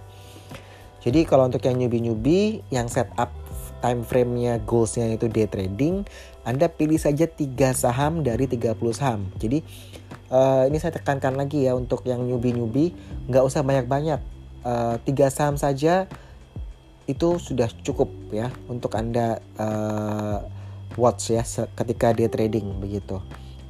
Jadi 1.03 1.27
kalau 1.27 1.51
untuk 1.51 1.63
yang 1.67 1.79
newbie-newbie 1.83 2.63
yang 2.71 2.87
setup 2.87 3.35
time 3.83 4.07
frame-nya 4.07 4.63
goals-nya 4.63 5.19
itu 5.19 5.27
day 5.27 5.51
trading, 5.51 6.07
Anda 6.47 6.71
pilih 6.71 6.97
saja 6.97 7.27
tiga 7.27 7.75
saham 7.75 8.23
dari 8.23 8.47
30 8.47 8.79
saham. 8.95 9.27
Jadi 9.43 9.67
uh, 10.31 10.65
ini 10.71 10.79
saya 10.79 10.95
tekankan 10.95 11.35
lagi 11.35 11.67
ya 11.67 11.75
untuk 11.75 12.07
yang 12.07 12.23
newbie-newbie 12.23 12.95
nggak 13.27 13.43
usah 13.43 13.67
banyak-banyak. 13.67 14.23
Uh, 14.63 14.95
tiga 15.03 15.27
saham 15.27 15.59
saja 15.59 16.07
itu 17.11 17.43
sudah 17.43 17.67
cukup 17.83 18.07
ya 18.31 18.55
untuk 18.71 18.95
Anda 18.95 19.43
uh, 19.59 20.39
watch 20.95 21.35
ya 21.35 21.43
ketika 21.75 22.15
day 22.15 22.31
trading 22.31 22.79
begitu. 22.79 23.19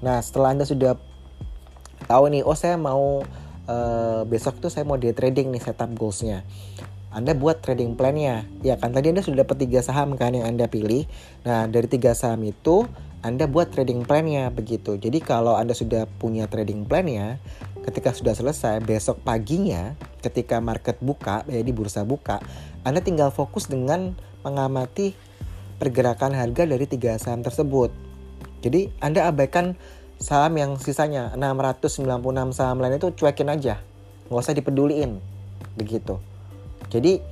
Nah, 0.04 0.20
setelah 0.20 0.52
Anda 0.52 0.68
sudah 0.68 1.00
tahu 2.04 2.28
nih, 2.28 2.42
oh 2.44 2.58
saya 2.58 2.76
mau 2.76 3.24
uh, 3.70 4.20
besok 4.28 4.58
tuh 4.60 4.68
saya 4.68 4.84
mau 4.84 4.98
day 4.98 5.14
trading 5.14 5.48
nih 5.54 5.62
setup 5.62 5.88
goalsnya. 5.96 6.44
Anda 7.12 7.36
buat 7.36 7.60
trading 7.60 7.94
plan-nya. 7.94 8.48
Ya 8.64 8.80
kan 8.80 8.96
tadi 8.96 9.12
Anda 9.12 9.20
sudah 9.20 9.44
dapat 9.44 9.68
tiga 9.68 9.84
saham 9.84 10.16
kan 10.16 10.32
yang 10.32 10.48
Anda 10.48 10.64
pilih. 10.64 11.04
Nah, 11.44 11.68
dari 11.68 11.84
tiga 11.84 12.16
saham 12.16 12.40
itu 12.48 12.88
Anda 13.20 13.44
buat 13.44 13.68
trading 13.68 14.08
plan-nya 14.08 14.48
begitu. 14.48 14.96
Jadi 14.96 15.20
kalau 15.20 15.54
Anda 15.54 15.76
sudah 15.76 16.08
punya 16.08 16.48
trading 16.48 16.88
plan-nya, 16.88 17.36
ketika 17.84 18.16
sudah 18.16 18.32
selesai 18.32 18.80
besok 18.80 19.20
paginya 19.20 19.92
ketika 20.24 20.62
market 20.62 20.96
buka, 21.04 21.44
ya 21.50 21.60
di 21.60 21.70
bursa 21.74 22.02
buka, 22.08 22.40
Anda 22.82 23.04
tinggal 23.04 23.28
fokus 23.28 23.68
dengan 23.68 24.16
mengamati 24.40 25.12
pergerakan 25.76 26.32
harga 26.32 26.64
dari 26.64 26.88
tiga 26.88 27.20
saham 27.20 27.44
tersebut. 27.44 27.92
Jadi 28.64 28.88
Anda 29.04 29.28
abaikan 29.28 29.76
saham 30.22 30.54
yang 30.56 30.78
sisanya 30.78 31.34
696 31.34 32.54
saham 32.54 32.78
lain 32.78 32.96
itu 32.96 33.10
cuekin 33.12 33.50
aja. 33.50 33.82
Nggak 34.30 34.42
usah 34.48 34.54
dipeduliin. 34.54 35.18
Begitu. 35.74 36.31
Jadi 36.92 37.24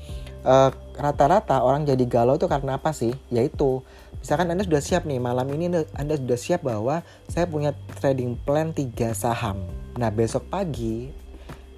eh, 0.49 0.71
rata-rata 0.97 1.61
orang 1.61 1.85
jadi 1.85 2.05
galau 2.09 2.41
itu 2.41 2.49
karena 2.49 2.81
apa 2.81 2.97
sih? 2.97 3.13
Yaitu 3.29 3.85
misalkan 4.25 4.49
Anda 4.49 4.65
sudah 4.65 4.81
siap 4.81 5.05
nih 5.05 5.21
malam 5.21 5.49
ini 5.53 5.85
Anda 5.93 6.17
sudah 6.17 6.39
siap 6.41 6.65
bahwa 6.65 7.05
saya 7.29 7.45
punya 7.45 7.77
trading 8.01 8.41
plan 8.41 8.73
3 8.73 9.13
saham. 9.13 9.61
Nah, 10.01 10.09
besok 10.09 10.49
pagi 10.49 11.13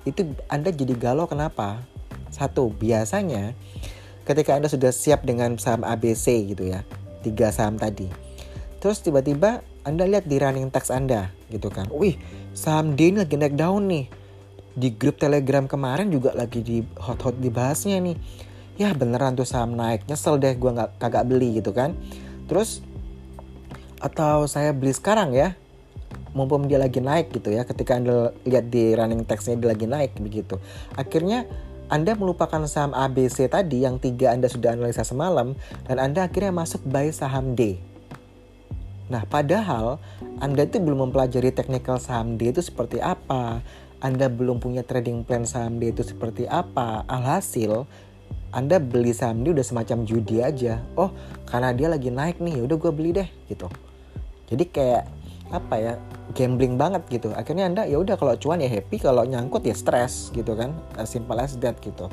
itu 0.06 0.22
Anda 0.46 0.70
jadi 0.70 0.94
galau 0.94 1.26
kenapa? 1.26 1.82
Satu, 2.32 2.72
biasanya 2.72 3.52
ketika 4.24 4.56
Anda 4.56 4.70
sudah 4.70 4.94
siap 4.94 5.26
dengan 5.26 5.58
saham 5.58 5.82
ABC 5.82 6.54
gitu 6.54 6.70
ya, 6.70 6.86
tiga 7.26 7.50
saham 7.50 7.76
tadi. 7.76 8.08
Terus 8.82 8.98
tiba-tiba 8.98 9.62
Anda 9.86 10.06
lihat 10.10 10.26
di 10.26 10.42
running 10.42 10.74
text 10.74 10.90
Anda 10.90 11.30
gitu 11.50 11.70
kan. 11.70 11.86
Wih, 11.94 12.18
saham 12.50 12.98
D 12.98 13.14
ini 13.14 13.22
lagi 13.22 13.38
naik 13.38 13.54
daun 13.54 13.86
nih 13.86 14.21
di 14.72 14.92
grup 14.92 15.20
telegram 15.20 15.68
kemarin 15.68 16.08
juga 16.08 16.32
lagi 16.32 16.64
di 16.64 16.80
hot-hot 16.96 17.36
dibahasnya 17.38 18.00
nih. 18.00 18.16
Ya 18.80 18.96
beneran 18.96 19.36
tuh 19.36 19.44
saham 19.44 19.76
naik. 19.76 20.08
Nyesel 20.08 20.40
deh 20.40 20.56
gue 20.56 20.70
nggak 20.72 20.96
kagak 20.96 21.28
beli 21.28 21.60
gitu 21.60 21.76
kan. 21.76 21.92
Terus 22.48 22.80
atau 24.02 24.50
saya 24.50 24.74
beli 24.74 24.90
sekarang 24.90 25.30
ya 25.30 25.54
mumpung 26.32 26.66
dia 26.66 26.80
lagi 26.80 26.98
naik 26.98 27.30
gitu 27.30 27.52
ya 27.52 27.62
ketika 27.62 27.94
anda 28.00 28.32
lihat 28.48 28.72
di 28.72 28.96
running 28.96 29.22
textnya 29.28 29.60
dia 29.60 29.70
lagi 29.70 29.86
naik 29.86 30.16
begitu. 30.18 30.56
Akhirnya 30.96 31.44
anda 31.92 32.16
melupakan 32.16 32.64
saham 32.64 32.96
ABC 32.96 33.52
tadi 33.52 33.84
yang 33.84 34.00
tiga 34.00 34.32
Anda 34.32 34.48
sudah 34.48 34.72
analisa 34.72 35.04
semalam 35.04 35.52
dan 35.84 36.00
Anda 36.00 36.24
akhirnya 36.24 36.48
masuk 36.48 36.88
buy 36.88 37.12
saham 37.12 37.52
D. 37.52 37.76
Nah, 39.12 39.28
padahal 39.28 40.00
Anda 40.40 40.64
itu 40.64 40.80
belum 40.80 41.12
mempelajari 41.12 41.52
teknikal 41.52 42.00
saham 42.00 42.40
D 42.40 42.48
itu 42.48 42.64
seperti 42.64 42.96
apa, 42.96 43.60
anda 44.02 44.26
belum 44.26 44.58
punya 44.58 44.82
trading 44.82 45.22
plan 45.22 45.46
saham 45.46 45.78
dia 45.78 45.94
itu 45.94 46.02
seperti 46.02 46.50
apa, 46.50 47.06
alhasil 47.06 47.86
Anda 48.50 48.82
beli 48.82 49.14
saham 49.14 49.46
dia 49.46 49.54
udah 49.54 49.62
semacam 49.62 50.02
judi 50.02 50.42
aja. 50.42 50.82
Oh, 50.98 51.14
karena 51.46 51.70
dia 51.70 51.86
lagi 51.86 52.10
naik 52.10 52.42
nih, 52.42 52.66
udah 52.66 52.76
gue 52.82 52.90
beli 52.90 53.14
deh 53.14 53.28
gitu. 53.46 53.70
Jadi 54.50 54.64
kayak 54.74 55.06
apa 55.54 55.74
ya 55.78 55.92
gambling 56.34 56.74
banget 56.74 57.06
gitu. 57.14 57.30
Akhirnya 57.30 57.70
Anda 57.70 57.86
ya 57.86 58.02
udah 58.02 58.18
kalau 58.18 58.34
cuan 58.42 58.58
ya 58.58 58.66
happy, 58.66 58.98
kalau 58.98 59.22
nyangkut 59.22 59.62
ya 59.62 59.72
stres 59.78 60.34
gitu 60.34 60.58
kan. 60.58 60.74
As 60.98 61.14
simple 61.14 61.38
as 61.38 61.54
that 61.62 61.78
gitu. 61.78 62.10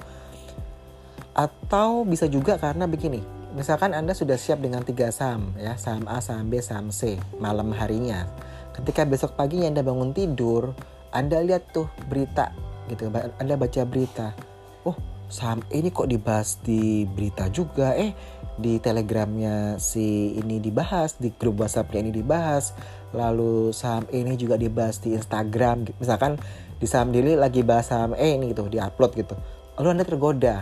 Atau 1.34 2.06
bisa 2.06 2.30
juga 2.30 2.62
karena 2.62 2.86
begini, 2.86 3.25
misalkan 3.58 3.97
Anda 3.97 4.13
sudah 4.13 4.38
siap 4.38 4.62
dengan 4.62 4.86
tiga 4.86 5.10
saham 5.10 5.58
ya, 5.58 5.73
saham 5.73 6.06
A, 6.06 6.21
saham 6.21 6.54
B, 6.54 6.62
saham 6.62 6.93
C 6.93 7.17
malam 7.41 7.73
harinya. 7.73 8.30
Ketika 8.78 9.10
besok 9.10 9.34
pagi 9.34 9.65
Anda 9.65 9.82
bangun 9.82 10.13
tidur, 10.13 10.78
anda 11.10 11.41
lihat 11.41 11.74
tuh 11.74 11.89
berita 12.06 12.54
gitu 12.89 13.10
Anda 13.13 13.54
baca 13.54 13.82
berita. 13.86 14.34
Oh 14.82 14.98
saham 15.30 15.62
ini 15.69 15.93
kok 15.93 16.10
dibahas 16.10 16.58
di 16.65 17.06
berita 17.06 17.50
juga? 17.54 17.93
Eh 17.93 18.13
di 18.60 18.82
telegramnya 18.82 19.80
si 19.80 20.36
ini 20.36 20.60
dibahas 20.60 21.15
di 21.22 21.32
grup 21.32 21.62
WhatsAppnya 21.62 22.10
ini 22.10 22.12
dibahas. 22.13 22.74
Lalu 23.13 23.74
saham 23.74 24.06
ini 24.10 24.38
juga 24.38 24.58
dibahas 24.58 25.02
di 25.02 25.13
Instagram. 25.13 25.86
Misalkan 26.02 26.38
di 26.78 26.86
saham 26.89 27.13
daily 27.13 27.38
lagi 27.38 27.62
bahas 27.62 27.89
saham 27.93 28.17
E 28.17 28.38
ini 28.38 28.54
gitu 28.54 28.65
diupload 28.69 29.12
gitu. 29.17 29.36
Lalu 29.78 29.88
anda 29.98 30.06
tergoda. 30.06 30.56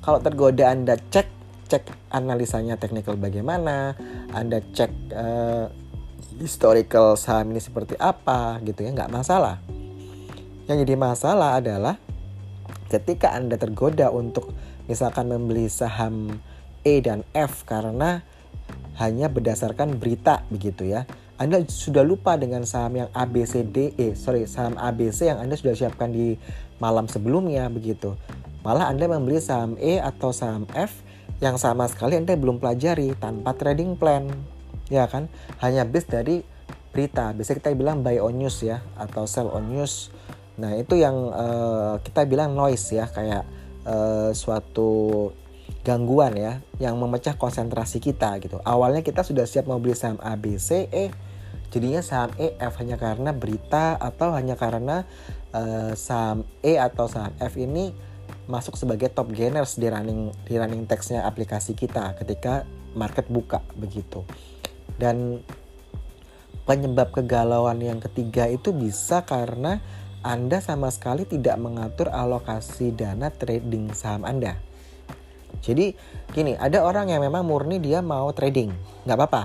Kalau 0.00 0.18
tergoda 0.24 0.72
anda 0.72 0.96
cek 0.96 1.28
cek 1.68 1.84
analisanya 2.16 2.80
teknikal 2.80 3.20
bagaimana. 3.20 3.92
Anda 4.32 4.64
cek 4.64 4.92
uh, 5.12 5.68
historical 6.38 7.16
saham 7.16 7.52
ini 7.52 7.60
seperti 7.60 7.96
apa 7.96 8.60
gitu 8.64 8.84
ya 8.84 8.90
nggak 8.92 9.12
masalah 9.12 9.58
yang 10.70 10.78
jadi 10.84 10.94
masalah 10.94 11.58
adalah 11.58 11.96
ketika 12.92 13.34
anda 13.34 13.58
tergoda 13.58 14.12
untuk 14.12 14.52
misalkan 14.86 15.30
membeli 15.30 15.66
saham 15.66 16.40
E 16.80 17.02
dan 17.04 17.26
F 17.36 17.68
karena 17.68 18.24
hanya 18.96 19.32
berdasarkan 19.32 19.96
berita 19.96 20.44
begitu 20.48 20.88
ya 20.88 21.08
anda 21.40 21.64
sudah 21.64 22.04
lupa 22.04 22.36
dengan 22.36 22.68
saham 22.68 23.00
yang 23.00 23.08
ABCD, 23.16 23.96
eh 23.96 24.12
sorry 24.12 24.44
saham 24.44 24.76
ABC 24.76 25.24
yang 25.24 25.40
Anda 25.40 25.56
sudah 25.56 25.72
siapkan 25.72 26.12
di 26.12 26.36
malam 26.84 27.08
sebelumnya 27.08 27.64
begitu. 27.72 28.12
Malah 28.60 28.92
Anda 28.92 29.08
membeli 29.08 29.40
saham 29.40 29.72
E 29.80 29.96
atau 29.96 30.36
saham 30.36 30.68
F 30.76 31.00
yang 31.40 31.56
sama 31.56 31.88
sekali 31.88 32.20
Anda 32.20 32.36
belum 32.36 32.60
pelajari 32.60 33.16
tanpa 33.16 33.56
trading 33.56 33.96
plan, 33.96 34.28
ya 34.92 35.08
kan? 35.08 35.30
Hanya 35.62 35.88
base 35.88 36.10
dari 36.10 36.36
berita. 36.90 37.30
Biasanya 37.32 37.62
kita 37.62 37.70
bilang 37.78 38.02
buy 38.02 38.18
on 38.18 38.36
news 38.36 38.60
ya 38.60 38.82
atau 38.98 39.24
sell 39.24 39.48
on 39.48 39.70
news. 39.70 40.10
Nah 40.58 40.76
itu 40.76 40.98
yang 40.98 41.32
uh, 41.32 42.02
kita 42.02 42.28
bilang 42.28 42.52
noise 42.52 42.92
ya 42.92 43.08
kayak 43.08 43.46
uh, 43.86 44.34
suatu 44.34 45.30
gangguan 45.80 46.36
ya 46.36 46.60
yang 46.76 46.98
memecah 47.00 47.38
konsentrasi 47.40 48.02
kita 48.02 48.36
gitu. 48.44 48.60
Awalnya 48.60 49.00
kita 49.00 49.24
sudah 49.24 49.48
siap 49.48 49.64
mau 49.64 49.80
beli 49.80 49.96
saham 49.96 50.20
ABC, 50.20 50.92
eh 50.92 51.08
jadinya 51.70 52.02
saham 52.04 52.34
E 52.36 52.58
F 52.58 52.76
hanya 52.82 52.98
karena 52.98 53.30
berita 53.32 53.96
atau 53.96 54.34
hanya 54.34 54.58
karena 54.58 55.06
uh, 55.54 55.94
saham 55.96 56.44
E 56.60 56.76
atau 56.76 57.06
saham 57.06 57.32
F 57.38 57.56
ini 57.56 57.94
masuk 58.50 58.74
sebagai 58.74 59.08
top 59.14 59.30
gainers 59.30 59.78
di 59.78 59.86
running 59.86 60.34
di 60.44 60.58
running 60.58 60.82
textnya 60.84 61.22
aplikasi 61.22 61.78
kita 61.78 62.18
ketika 62.18 62.66
market 62.98 63.30
buka 63.30 63.62
begitu 63.78 64.26
dan 65.00 65.40
penyebab 66.68 67.10
kegalauan 67.16 67.80
yang 67.80 67.98
ketiga 68.04 68.44
itu 68.46 68.76
bisa 68.76 69.24
karena 69.24 69.80
anda 70.20 70.60
sama 70.60 70.92
sekali 70.92 71.24
tidak 71.24 71.56
mengatur 71.56 72.12
alokasi 72.12 72.92
dana 72.92 73.32
trading 73.32 73.96
saham 73.96 74.28
Anda. 74.28 74.60
Jadi 75.64 75.96
gini, 76.36 76.52
ada 76.60 76.84
orang 76.84 77.08
yang 77.08 77.24
memang 77.24 77.40
murni 77.40 77.80
dia 77.80 78.04
mau 78.04 78.28
trading, 78.36 78.68
nggak 79.08 79.16
apa-apa. 79.16 79.44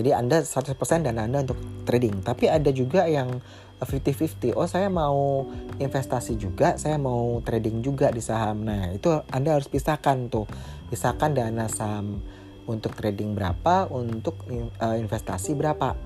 Jadi 0.00 0.16
Anda 0.16 0.40
100% 0.40 1.04
dana 1.04 1.28
Anda 1.28 1.44
untuk 1.44 1.60
trading. 1.84 2.24
Tapi 2.24 2.48
ada 2.48 2.72
juga 2.72 3.04
yang 3.12 3.44
50-50. 3.84 4.56
Oh 4.56 4.64
saya 4.64 4.88
mau 4.88 5.44
investasi 5.76 6.40
juga, 6.40 6.80
saya 6.80 6.96
mau 6.96 7.44
trading 7.44 7.84
juga 7.84 8.08
di 8.08 8.24
saham. 8.24 8.64
Nah 8.64 8.96
itu 8.96 9.12
Anda 9.28 9.60
harus 9.60 9.68
pisahkan 9.68 10.32
tuh. 10.32 10.48
Pisahkan 10.88 11.36
dana 11.36 11.68
saham 11.68 12.24
untuk 12.70 12.94
trading 12.94 13.34
berapa, 13.34 13.90
untuk 13.90 14.46
uh, 14.78 14.94
investasi 14.94 15.58
berapa. 15.58 15.98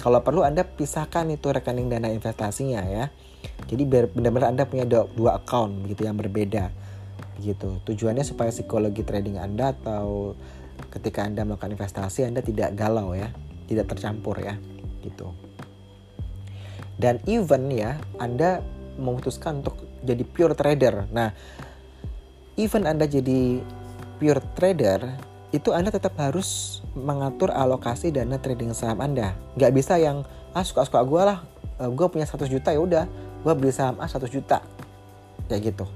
Kalau 0.00 0.20
perlu 0.20 0.44
Anda 0.44 0.64
pisahkan 0.64 1.24
itu 1.32 1.48
rekening 1.48 1.88
dana 1.88 2.12
investasinya 2.12 2.84
ya. 2.84 3.08
Jadi 3.64 3.88
benar-benar 3.88 4.52
Anda 4.52 4.68
punya 4.68 4.84
dua, 4.84 5.08
dua 5.12 5.40
account 5.40 5.88
begitu 5.88 6.04
yang 6.04 6.20
berbeda. 6.20 6.68
Begitu. 7.40 7.80
Tujuannya 7.88 8.24
supaya 8.24 8.52
psikologi 8.52 9.00
trading 9.00 9.40
Anda 9.40 9.72
atau 9.72 10.36
ketika 10.92 11.24
Anda 11.24 11.44
melakukan 11.44 11.76
investasi 11.76 12.28
Anda 12.28 12.44
tidak 12.44 12.76
galau 12.76 13.16
ya, 13.16 13.32
tidak 13.68 13.92
tercampur 13.92 14.36
ya, 14.40 14.56
gitu. 15.04 15.32
Dan 17.00 17.20
even 17.24 17.72
ya, 17.72 17.96
Anda 18.20 18.60
memutuskan 19.00 19.64
untuk 19.64 19.76
jadi 20.04 20.24
pure 20.24 20.52
trader. 20.52 21.08
Nah, 21.12 21.32
even 22.60 22.84
Anda 22.84 23.08
jadi 23.08 23.64
pure 24.20 24.40
trader, 24.52 25.00
itu 25.50 25.74
Anda 25.74 25.90
tetap 25.90 26.14
harus 26.18 26.80
mengatur 26.94 27.50
alokasi 27.50 28.14
dana 28.14 28.38
trading 28.38 28.70
saham 28.74 29.02
Anda. 29.02 29.34
Nggak 29.58 29.72
bisa 29.74 29.98
yang 29.98 30.22
ah 30.54 30.62
suka-suka 30.62 31.02
gue 31.06 31.22
lah, 31.22 31.38
eh, 31.82 31.90
gue 31.90 32.06
punya 32.10 32.26
100 32.26 32.46
juta 32.50 32.70
ya 32.74 32.80
udah, 32.82 33.04
gue 33.42 33.52
beli 33.58 33.74
saham 33.74 33.98
A 33.98 34.06
100 34.06 34.30
juta, 34.30 34.62
kayak 35.50 35.74
gitu. 35.74 35.86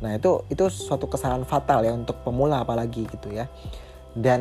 Nah 0.00 0.16
itu 0.16 0.44
itu 0.52 0.64
suatu 0.68 1.08
kesalahan 1.08 1.44
fatal 1.44 1.84
ya 1.84 1.92
untuk 1.92 2.20
pemula 2.24 2.64
apalagi 2.64 3.08
gitu 3.08 3.32
ya 3.32 3.48
dan 4.16 4.40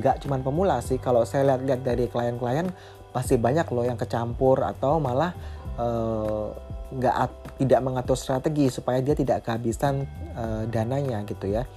nggak 0.00 0.24
cuman 0.24 0.40
pemula 0.40 0.80
sih 0.80 0.96
kalau 0.96 1.28
saya 1.28 1.52
lihat-lihat 1.52 1.84
dari 1.84 2.08
klien-klien 2.08 2.72
pasti 3.12 3.36
banyak 3.36 3.68
loh 3.68 3.84
yang 3.84 4.00
kecampur 4.00 4.64
atau 4.64 4.96
malah 4.96 5.36
eh, 5.76 6.44
nggak 6.96 7.16
uh, 7.16 7.30
tidak 7.60 7.80
mengatur 7.84 8.16
strategi 8.16 8.72
supaya 8.72 9.04
dia 9.04 9.12
tidak 9.12 9.44
kehabisan 9.44 10.08
uh, 10.32 10.64
dananya 10.70 11.24
gitu 11.28 11.50
ya 11.50 11.68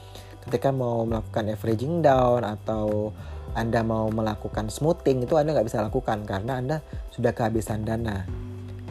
ketika 0.49 0.73
mau 0.73 1.05
melakukan 1.05 1.53
averaging 1.53 2.01
down 2.01 2.41
atau 2.41 3.13
anda 3.53 3.85
mau 3.85 4.09
melakukan 4.09 4.73
smoothing 4.73 5.29
itu 5.29 5.38
anda 5.38 5.53
nggak 5.53 5.69
bisa 5.69 5.85
lakukan 5.85 6.25
karena 6.25 6.57
anda 6.57 6.77
sudah 7.13 7.31
kehabisan 7.31 7.85
dana 7.85 8.25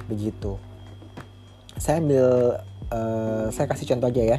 begitu 0.06 0.54
saya 1.78 1.98
ambil 1.98 2.58
uh, 2.94 3.46
saya 3.50 3.66
kasih 3.66 3.90
contoh 3.90 4.10
aja 4.10 4.38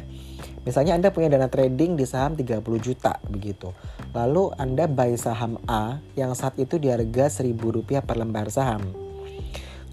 Misalnya 0.60 0.92
Anda 0.92 1.08
punya 1.08 1.32
dana 1.32 1.48
trading 1.48 1.96
di 1.96 2.04
saham 2.04 2.36
30 2.36 2.60
juta 2.84 3.16
begitu. 3.32 3.72
Lalu 4.12 4.52
Anda 4.60 4.84
buy 4.84 5.16
saham 5.16 5.56
A 5.64 6.04
yang 6.20 6.36
saat 6.36 6.60
itu 6.60 6.76
di 6.76 6.92
harga 6.92 7.32
Rp1.000 7.32 8.04
per 8.04 8.16
lembar 8.20 8.52
saham. 8.52 8.92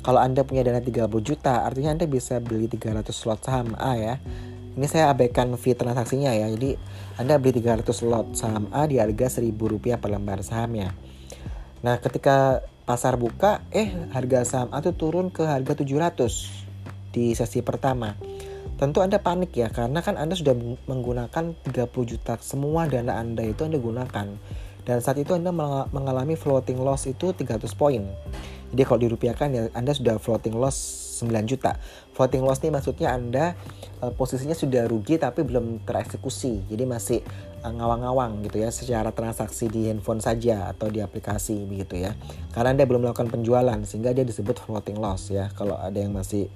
Kalau 0.04 0.20
Anda 0.20 0.44
punya 0.44 0.68
dana 0.68 0.84
30 0.84 1.08
juta, 1.24 1.64
artinya 1.64 1.96
Anda 1.96 2.06
bisa 2.08 2.44
beli 2.44 2.68
300 2.68 3.08
slot 3.16 3.48
saham 3.48 3.80
A 3.80 3.96
ya. 3.96 4.16
Ini 4.76 4.86
saya 4.92 5.10
abaikan 5.16 5.56
fee 5.56 5.74
transaksinya 5.74 6.36
ya. 6.36 6.52
Jadi 6.52 6.76
Anda 7.18 7.42
beli 7.42 7.66
300 7.66 7.82
slot 7.90 8.38
saham 8.38 8.70
A 8.70 8.86
di 8.86 9.02
harga 9.02 9.42
Rp1.000 9.42 9.98
per 9.98 10.10
lembar 10.14 10.46
sahamnya. 10.46 10.94
Nah, 11.82 11.98
ketika 11.98 12.62
pasar 12.86 13.18
buka, 13.18 13.66
eh 13.74 13.90
harga 14.14 14.46
saham 14.46 14.70
A 14.70 14.86
itu 14.86 14.94
turun 14.94 15.34
ke 15.34 15.42
harga 15.42 15.74
700 15.74 17.10
di 17.10 17.34
sesi 17.34 17.66
pertama. 17.66 18.14
Tentu 18.78 19.02
Anda 19.02 19.18
panik 19.18 19.50
ya 19.58 19.74
karena 19.74 20.06
kan 20.06 20.22
Anda 20.22 20.38
sudah 20.38 20.54
menggunakan 20.86 21.58
30 21.66 21.90
juta. 22.06 22.38
Semua 22.38 22.86
dana 22.86 23.18
Anda 23.18 23.42
itu 23.50 23.66
Anda 23.66 23.82
gunakan. 23.82 24.28
Dan 24.86 24.98
saat 25.02 25.18
itu 25.18 25.34
Anda 25.34 25.50
mengalami 25.90 26.38
floating 26.38 26.78
loss 26.78 27.10
itu 27.10 27.34
300 27.34 27.66
poin. 27.74 28.06
Jadi 28.70 28.82
kalau 28.86 29.00
dirupiahkan 29.02 29.50
ya 29.50 29.62
Anda 29.74 29.98
sudah 29.98 30.22
floating 30.22 30.54
loss 30.54 31.07
9 31.18 31.50
juta 31.50 31.82
floating 32.14 32.46
loss 32.46 32.62
ini 32.62 32.72
maksudnya 32.78 33.18
Anda 33.18 33.58
uh, 34.06 34.14
posisinya 34.14 34.54
sudah 34.54 34.86
rugi 34.86 35.18
tapi 35.18 35.42
belum 35.42 35.82
tereksekusi 35.84 36.70
jadi 36.70 36.86
masih 36.86 37.26
uh, 37.66 37.74
ngawang-ngawang 37.74 38.46
gitu 38.46 38.62
ya 38.62 38.70
secara 38.70 39.10
transaksi 39.10 39.66
di 39.68 39.90
handphone 39.90 40.22
saja 40.22 40.70
atau 40.70 40.94
di 40.94 41.02
aplikasi 41.02 41.66
begitu 41.66 42.06
ya 42.06 42.14
karena 42.54 42.78
Anda 42.78 42.86
belum 42.86 43.10
melakukan 43.10 43.34
penjualan 43.34 43.80
sehingga 43.84 44.14
dia 44.14 44.24
disebut 44.24 44.62
floating 44.62 45.02
loss 45.02 45.34
ya 45.34 45.50
kalau 45.58 45.74
ada 45.82 45.98
yang 45.98 46.14
masih 46.14 46.48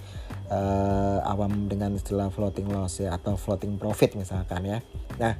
uh, 0.51 1.19
awam 1.23 1.71
dengan 1.71 1.95
istilah 1.95 2.27
floating 2.29 2.67
loss 2.67 2.99
ya 2.99 3.15
atau 3.15 3.39
floating 3.39 3.79
profit 3.79 4.19
misalkan 4.19 4.67
ya. 4.67 4.77
Nah, 5.17 5.33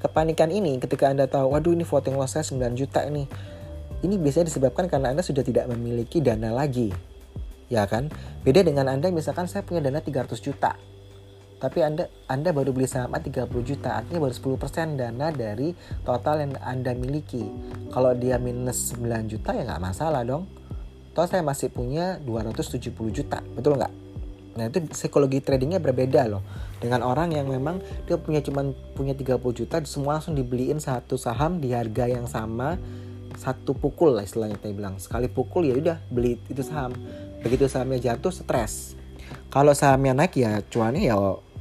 kepanikan 0.00 0.48
ini 0.48 0.80
ketika 0.80 1.12
Anda 1.12 1.28
tahu, 1.28 1.52
waduh 1.52 1.76
ini 1.76 1.84
floating 1.84 2.16
loss 2.16 2.34
saya 2.34 2.48
9 2.48 2.72
juta 2.74 3.04
ini. 3.04 3.28
Ini 4.02 4.18
biasanya 4.18 4.50
disebabkan 4.50 4.90
karena 4.90 5.14
Anda 5.14 5.22
sudah 5.22 5.46
tidak 5.46 5.70
memiliki 5.70 6.18
dana 6.18 6.50
lagi. 6.50 6.90
Ya 7.72 7.88
kan? 7.88 8.12
Beda 8.44 8.60
dengan 8.60 8.92
Anda 8.92 9.08
misalkan 9.08 9.48
saya 9.48 9.64
punya 9.64 9.80
dana 9.80 10.04
300 10.04 10.36
juta. 10.44 10.76
Tapi 11.56 11.78
Anda 11.80 12.12
Anda 12.28 12.52
baru 12.52 12.76
beli 12.76 12.90
saham 12.90 13.16
30 13.16 13.48
juta, 13.64 14.02
artinya 14.02 14.28
baru 14.28 14.34
10% 14.34 14.98
dana 14.98 15.32
dari 15.32 15.72
total 16.04 16.44
yang 16.44 16.52
Anda 16.60 16.92
miliki. 16.92 17.48
Kalau 17.88 18.12
dia 18.12 18.36
minus 18.36 18.92
9 18.98 19.30
juta 19.30 19.56
ya 19.56 19.64
nggak 19.64 19.80
masalah 19.80 20.26
dong 20.26 20.44
toh 21.12 21.28
saya 21.28 21.44
masih 21.44 21.68
punya 21.68 22.16
270 22.24 22.88
juta 23.12 23.44
betul 23.52 23.76
nggak 23.76 23.92
nah 24.52 24.68
itu 24.68 24.84
psikologi 24.92 25.40
tradingnya 25.40 25.80
berbeda 25.80 26.28
loh 26.28 26.44
dengan 26.76 27.00
orang 27.04 27.32
yang 27.32 27.48
memang 27.48 27.80
dia 28.04 28.20
punya 28.20 28.44
cuman 28.44 28.76
punya 28.92 29.16
30 29.16 29.40
juta 29.40 29.80
semua 29.88 30.20
langsung 30.20 30.36
dibeliin 30.36 30.76
satu 30.76 31.16
saham 31.16 31.56
di 31.56 31.72
harga 31.72 32.04
yang 32.08 32.28
sama 32.28 32.76
satu 33.40 33.72
pukul 33.72 34.12
lah 34.12 34.28
istilahnya 34.28 34.60
saya 34.60 34.76
bilang 34.76 35.00
sekali 35.00 35.28
pukul 35.32 35.64
ya 35.64 35.72
udah 35.76 35.96
beli 36.12 36.36
itu 36.52 36.60
saham 36.60 36.92
begitu 37.42 37.66
sahamnya 37.66 38.12
jatuh 38.12 38.32
stres 38.32 38.94
kalau 39.52 39.76
sahamnya 39.76 40.14
naik 40.14 40.38
ya 40.38 40.62
cuannya 40.66 41.02
ya 41.04 41.16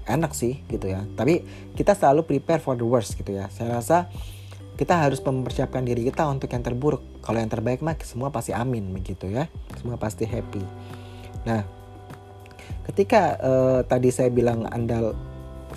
enak 0.08 0.34
sih 0.34 0.62
gitu 0.70 0.90
ya 0.90 1.06
tapi 1.14 1.46
kita 1.78 1.94
selalu 1.98 2.26
prepare 2.26 2.62
for 2.62 2.78
the 2.78 2.86
worst 2.86 3.18
gitu 3.18 3.36
ya 3.36 3.52
saya 3.54 3.78
rasa 3.82 4.10
kita 4.82 4.98
harus 4.98 5.22
mempersiapkan 5.22 5.86
diri 5.86 6.10
kita 6.10 6.26
untuk 6.26 6.50
yang 6.50 6.66
terburuk. 6.66 7.22
Kalau 7.22 7.38
yang 7.38 7.54
terbaik 7.54 7.86
mah 7.86 7.94
semua 8.02 8.34
pasti 8.34 8.50
amin 8.50 8.90
begitu 8.90 9.30
ya. 9.30 9.46
Semua 9.78 9.94
pasti 10.02 10.26
happy. 10.26 10.66
Nah, 11.46 11.62
ketika 12.90 13.38
uh, 13.38 13.80
tadi 13.86 14.10
saya 14.10 14.34
bilang 14.34 14.66
Anda 14.66 15.14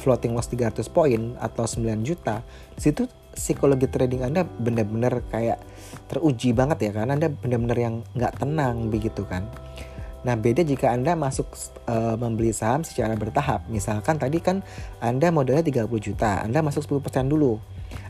floating 0.00 0.32
loss 0.32 0.48
300 0.48 0.88
poin 0.88 1.36
atau 1.36 1.68
9 1.68 1.84
juta, 2.00 2.40
situ 2.80 3.04
psikologi 3.36 3.92
trading 3.92 4.24
Anda 4.24 4.48
benar-benar 4.48 5.20
kayak 5.28 5.60
teruji 6.08 6.56
banget 6.56 6.88
ya 6.88 6.90
karena 6.96 7.12
Anda 7.12 7.28
benar-benar 7.28 7.76
yang 7.76 7.94
nggak 8.16 8.40
tenang 8.40 8.88
begitu 8.88 9.28
kan. 9.28 9.44
Nah, 10.24 10.40
beda 10.40 10.64
jika 10.64 10.88
Anda 10.88 11.12
masuk 11.12 11.52
uh, 11.84 12.16
membeli 12.16 12.50
saham 12.56 12.80
secara 12.80 13.12
bertahap. 13.12 13.68
Misalkan 13.68 14.16
tadi 14.16 14.40
kan 14.40 14.64
Anda 14.98 15.28
modalnya 15.28 15.60
30 15.60 15.84
juta, 16.00 16.40
Anda 16.40 16.64
masuk 16.64 17.04
10% 17.04 17.28
dulu. 17.28 17.60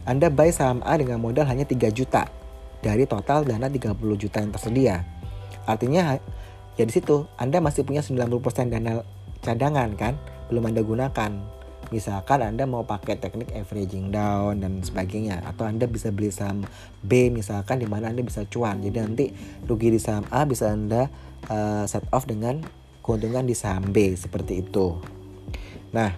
Anda 0.06 0.30
buy 0.30 0.54
saham 0.54 0.80
A 0.86 0.94
dengan 0.94 1.18
modal 1.18 1.44
hanya 1.50 1.66
3 1.66 1.90
juta 1.90 2.30
dari 2.80 3.04
total 3.04 3.42
dana 3.42 3.66
30 3.66 3.98
juta 4.14 4.38
yang 4.38 4.52
tersedia. 4.54 4.96
Artinya 5.66 6.14
ya 6.78 6.84
di 6.86 6.92
situ 6.94 7.26
Anda 7.34 7.58
masih 7.58 7.82
punya 7.82 8.00
90% 8.04 8.70
dana 8.70 9.02
cadangan 9.42 9.90
kan, 9.98 10.14
belum 10.48 10.70
Anda 10.70 10.86
gunakan. 10.86 11.32
Misalkan 11.94 12.42
Anda 12.42 12.66
mau 12.66 12.82
pakai 12.82 13.22
teknik 13.22 13.54
averaging 13.54 14.10
down 14.10 14.58
dan 14.58 14.82
sebagainya 14.82 15.46
atau 15.46 15.62
Anda 15.62 15.86
bisa 15.86 16.10
beli 16.10 16.34
saham 16.34 16.66
B 17.06 17.30
misalkan 17.30 17.78
di 17.78 17.86
mana 17.86 18.10
Anda 18.10 18.26
bisa 18.26 18.42
cuan. 18.50 18.82
Jadi 18.82 18.98
nanti 18.98 19.30
rugi 19.62 19.94
di 19.94 20.02
saham 20.02 20.26
A 20.34 20.42
bisa 20.42 20.74
Anda 20.74 21.06
uh, 21.46 21.86
set 21.86 22.02
off 22.10 22.26
dengan 22.26 22.66
keuntungan 22.98 23.46
di 23.46 23.54
saham 23.54 23.94
B 23.94 24.18
seperti 24.18 24.66
itu. 24.66 24.98
Nah, 25.94 26.10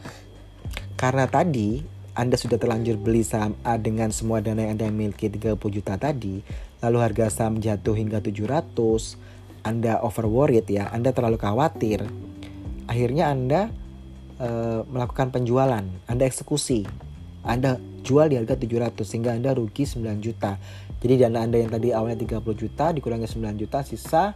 karena 0.96 1.28
tadi 1.28 1.84
Anda 2.16 2.40
sudah 2.40 2.56
terlanjur 2.56 2.96
beli 2.96 3.20
saham 3.20 3.52
A 3.60 3.76
dengan 3.76 4.08
semua 4.16 4.40
dana 4.40 4.64
yang 4.64 4.80
Anda 4.80 4.88
miliki 4.88 5.28
30 5.28 5.60
juta 5.60 6.00
tadi, 6.00 6.40
lalu 6.80 6.98
harga 7.04 7.28
saham 7.28 7.60
jatuh 7.60 7.92
hingga 7.92 8.24
700, 8.24 8.72
Anda 9.60 10.00
over 10.00 10.24
worried 10.24 10.72
ya, 10.72 10.88
Anda 10.88 11.12
terlalu 11.12 11.36
khawatir. 11.36 12.00
Akhirnya 12.88 13.28
Anda 13.28 13.68
uh, 14.40 14.82
melakukan 14.88 15.32
penjualan, 15.32 15.84
Anda 16.08 16.24
eksekusi. 16.24 16.86
Anda 17.46 17.78
jual 18.02 18.26
di 18.26 18.36
harga 18.38 18.58
700 18.58 19.06
sehingga 19.06 19.30
Anda 19.34 19.54
rugi 19.54 19.86
9 19.86 20.02
juta. 20.18 20.58
Jadi 20.98 21.14
dana 21.22 21.46
Anda 21.46 21.62
yang 21.62 21.70
tadi 21.70 21.94
awalnya 21.94 22.18
30 22.18 22.42
juta 22.58 22.90
dikurangi 22.90 23.30
9 23.30 23.54
juta 23.54 23.86
sisa 23.86 24.34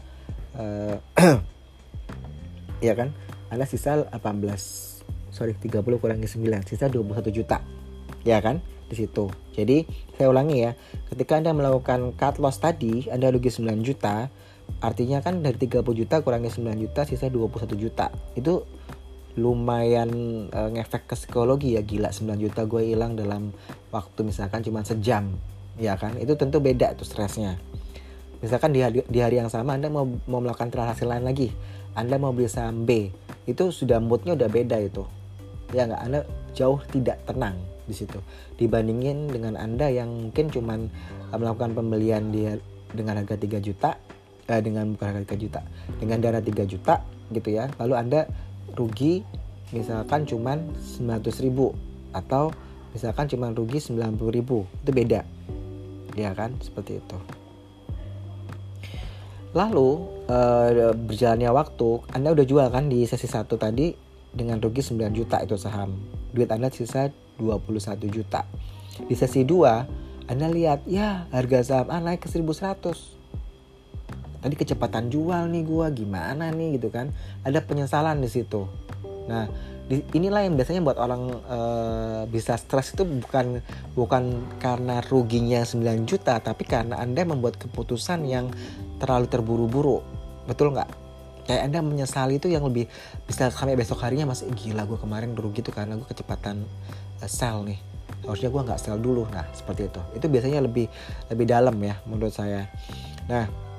uh, 0.55 0.97
ya 2.87 2.95
kan? 2.95 3.11
Anda 3.51 3.67
sisa 3.67 4.07
18 4.15 4.15
sorry 5.35 5.59
30 5.59 5.83
kurangi 5.83 6.27
9 6.31 6.71
sisa 6.71 6.87
21 6.87 7.35
juta. 7.35 7.59
Ya 8.23 8.39
kan? 8.39 8.63
Di 8.87 8.95
situ. 8.95 9.27
Jadi 9.59 9.87
saya 10.15 10.31
ulangi 10.31 10.63
ya 10.63 10.79
ketika 11.11 11.35
Anda 11.35 11.51
melakukan 11.51 12.15
cut 12.15 12.39
loss 12.39 12.63
tadi 12.63 13.11
Anda 13.11 13.35
rugi 13.35 13.51
9 13.51 13.67
juta 13.83 14.31
artinya 14.79 15.19
kan 15.19 15.43
dari 15.43 15.59
30 15.59 15.83
juta 15.83 16.23
kurangi 16.23 16.47
9 16.47 16.63
juta 16.79 17.03
sisa 17.03 17.27
21 17.27 17.75
juta. 17.75 18.15
Itu 18.39 18.71
lumayan 19.38 20.11
uh, 20.51 20.71
ngefek 20.71 21.07
ke 21.11 21.14
psikologi 21.14 21.79
ya. 21.79 21.83
Gila 21.83 22.11
9 22.11 22.38
juta 22.38 22.66
gue 22.66 22.83
hilang 22.90 23.14
dalam 23.14 23.55
waktu 23.95 24.21
misalkan 24.27 24.62
cuma 24.62 24.83
sejam 24.83 25.37
ya 25.79 25.95
kan? 25.95 26.16
Itu 26.19 26.35
tentu 26.35 26.59
beda 26.59 26.95
tuh 26.99 27.07
stresnya. 27.07 27.59
Misalkan 28.40 28.73
di 28.73 28.81
hari, 28.81 29.05
di 29.05 29.19
hari 29.21 29.37
yang 29.37 29.53
sama 29.53 29.77
Anda 29.77 29.93
mau 29.93 30.09
mau 30.25 30.40
melakukan 30.40 30.73
transaksi 30.73 31.05
lain 31.05 31.29
lagi. 31.29 31.53
Anda 31.93 32.16
mau 32.16 32.33
beli 32.33 32.49
saham 32.49 32.87
B 32.87 33.11
itu 33.45 33.75
sudah 33.75 33.99
moodnya 33.99 34.38
udah 34.38 34.49
beda 34.49 34.79
itu. 34.81 35.05
Ya 35.75 35.87
nggak? 35.87 36.01
Anda 36.03 36.21
jauh 36.55 36.81
tidak 36.90 37.23
tenang 37.27 37.59
di 37.85 37.95
situ. 37.95 38.19
Dibandingin 38.57 39.31
dengan 39.31 39.59
Anda 39.59 39.90
yang 39.90 40.31
mungkin 40.31 40.49
cuman 40.49 40.87
eh, 41.31 41.37
melakukan 41.38 41.75
pembelian 41.75 42.31
di 42.31 42.47
dengan 42.90 43.23
harga 43.23 43.38
3 43.38 43.62
juta 43.62 43.99
eh, 44.51 44.61
dengan 44.62 44.95
bukan 44.95 45.07
harga 45.14 45.35
3 45.35 45.43
juta 45.43 45.61
dengan 45.99 46.19
dana 46.23 46.40
3 46.40 46.64
juta 46.66 46.95
gitu 47.35 47.49
ya. 47.51 47.69
Lalu 47.79 47.95
Anda 47.99 48.21
rugi 48.81 49.21
misalkan 49.77 50.25
cuman 50.25 50.73
900 50.97 51.45
ribu 51.45 51.77
atau 52.16 52.49
misalkan 52.97 53.29
cuman 53.29 53.53
rugi 53.53 53.79
90 53.79 54.16
ribu 54.33 54.64
itu 54.81 54.90
beda 54.90 55.21
ya 56.16 56.33
kan 56.33 56.57
seperti 56.59 56.99
itu 56.99 57.19
Lalu 59.51 59.88
uh, 60.31 60.95
berjalannya 60.95 61.51
waktu, 61.51 62.07
Anda 62.14 62.31
udah 62.31 62.47
jual 62.47 62.71
kan 62.71 62.87
di 62.87 63.03
sesi 63.03 63.27
satu 63.27 63.59
tadi 63.59 63.90
dengan 64.31 64.62
rugi 64.62 64.79
9 64.79 65.11
juta 65.11 65.43
itu 65.43 65.59
saham. 65.59 65.90
Duit 66.31 66.47
Anda 66.55 66.71
sisa 66.71 67.11
21 67.43 67.99
juta. 68.07 68.47
Di 69.11 69.19
sesi 69.19 69.43
2, 69.43 70.31
Anda 70.31 70.47
lihat, 70.47 70.87
ya 70.87 71.27
harga 71.35 71.66
saham 71.66 71.90
A 71.90 71.99
naik 71.99 72.23
ke 72.23 72.29
1100. 72.31 73.19
Tadi 74.40 74.55
kecepatan 74.57 75.12
jual 75.12 75.53
nih 75.53 75.62
gua 75.64 75.92
gimana 75.92 76.48
nih 76.48 76.81
gitu 76.81 76.88
kan. 76.88 77.12
Ada 77.44 77.61
penyesalan 77.61 78.24
di 78.24 78.29
situ. 78.33 78.64
Nah, 79.29 79.46
di, 79.90 80.07
inilah 80.14 80.46
yang 80.46 80.55
biasanya 80.55 80.87
buat 80.87 80.98
orang 81.03 81.22
uh, 81.50 82.22
bisa 82.31 82.55
stres 82.55 82.94
itu 82.94 83.03
bukan 83.03 83.59
bukan 83.98 84.38
karena 84.62 85.03
ruginya 85.03 85.66
9 85.66 85.83
juta 86.07 86.38
tapi 86.38 86.62
karena 86.62 86.94
Anda 87.03 87.26
membuat 87.26 87.59
keputusan 87.59 88.22
yang 88.22 88.55
terlalu 89.03 89.26
terburu-buru. 89.26 89.98
Betul 90.46 90.79
nggak? 90.79 91.11
Kayak 91.50 91.66
anda 91.66 91.81
menyesali 91.83 92.38
itu 92.38 92.46
yang 92.46 92.62
lebih 92.62 92.87
bisa 93.26 93.50
sampai 93.50 93.74
besok 93.74 94.07
harinya 94.07 94.31
masih 94.31 94.46
gila 94.55 94.87
gue 94.87 94.94
kemarin 94.94 95.35
rugi 95.35 95.66
tuh 95.66 95.74
karena 95.74 95.98
gue 95.98 96.07
kecepatan 96.07 96.62
uh, 97.18 97.26
sell 97.26 97.66
nih. 97.66 97.81
Harusnya 98.22 98.55
gue 98.55 98.62
nggak 98.62 98.79
sell 98.79 99.03
dulu. 99.03 99.26
Nah 99.26 99.48
seperti 99.50 99.90
itu. 99.90 100.00
Itu 100.14 100.31
biasanya 100.31 100.62
lebih 100.62 100.87
lebih 101.33 101.46
dalam 101.50 101.74
ya 101.83 101.98
menurut 102.07 102.31
saya. 102.31 102.70
Nah 103.26 103.69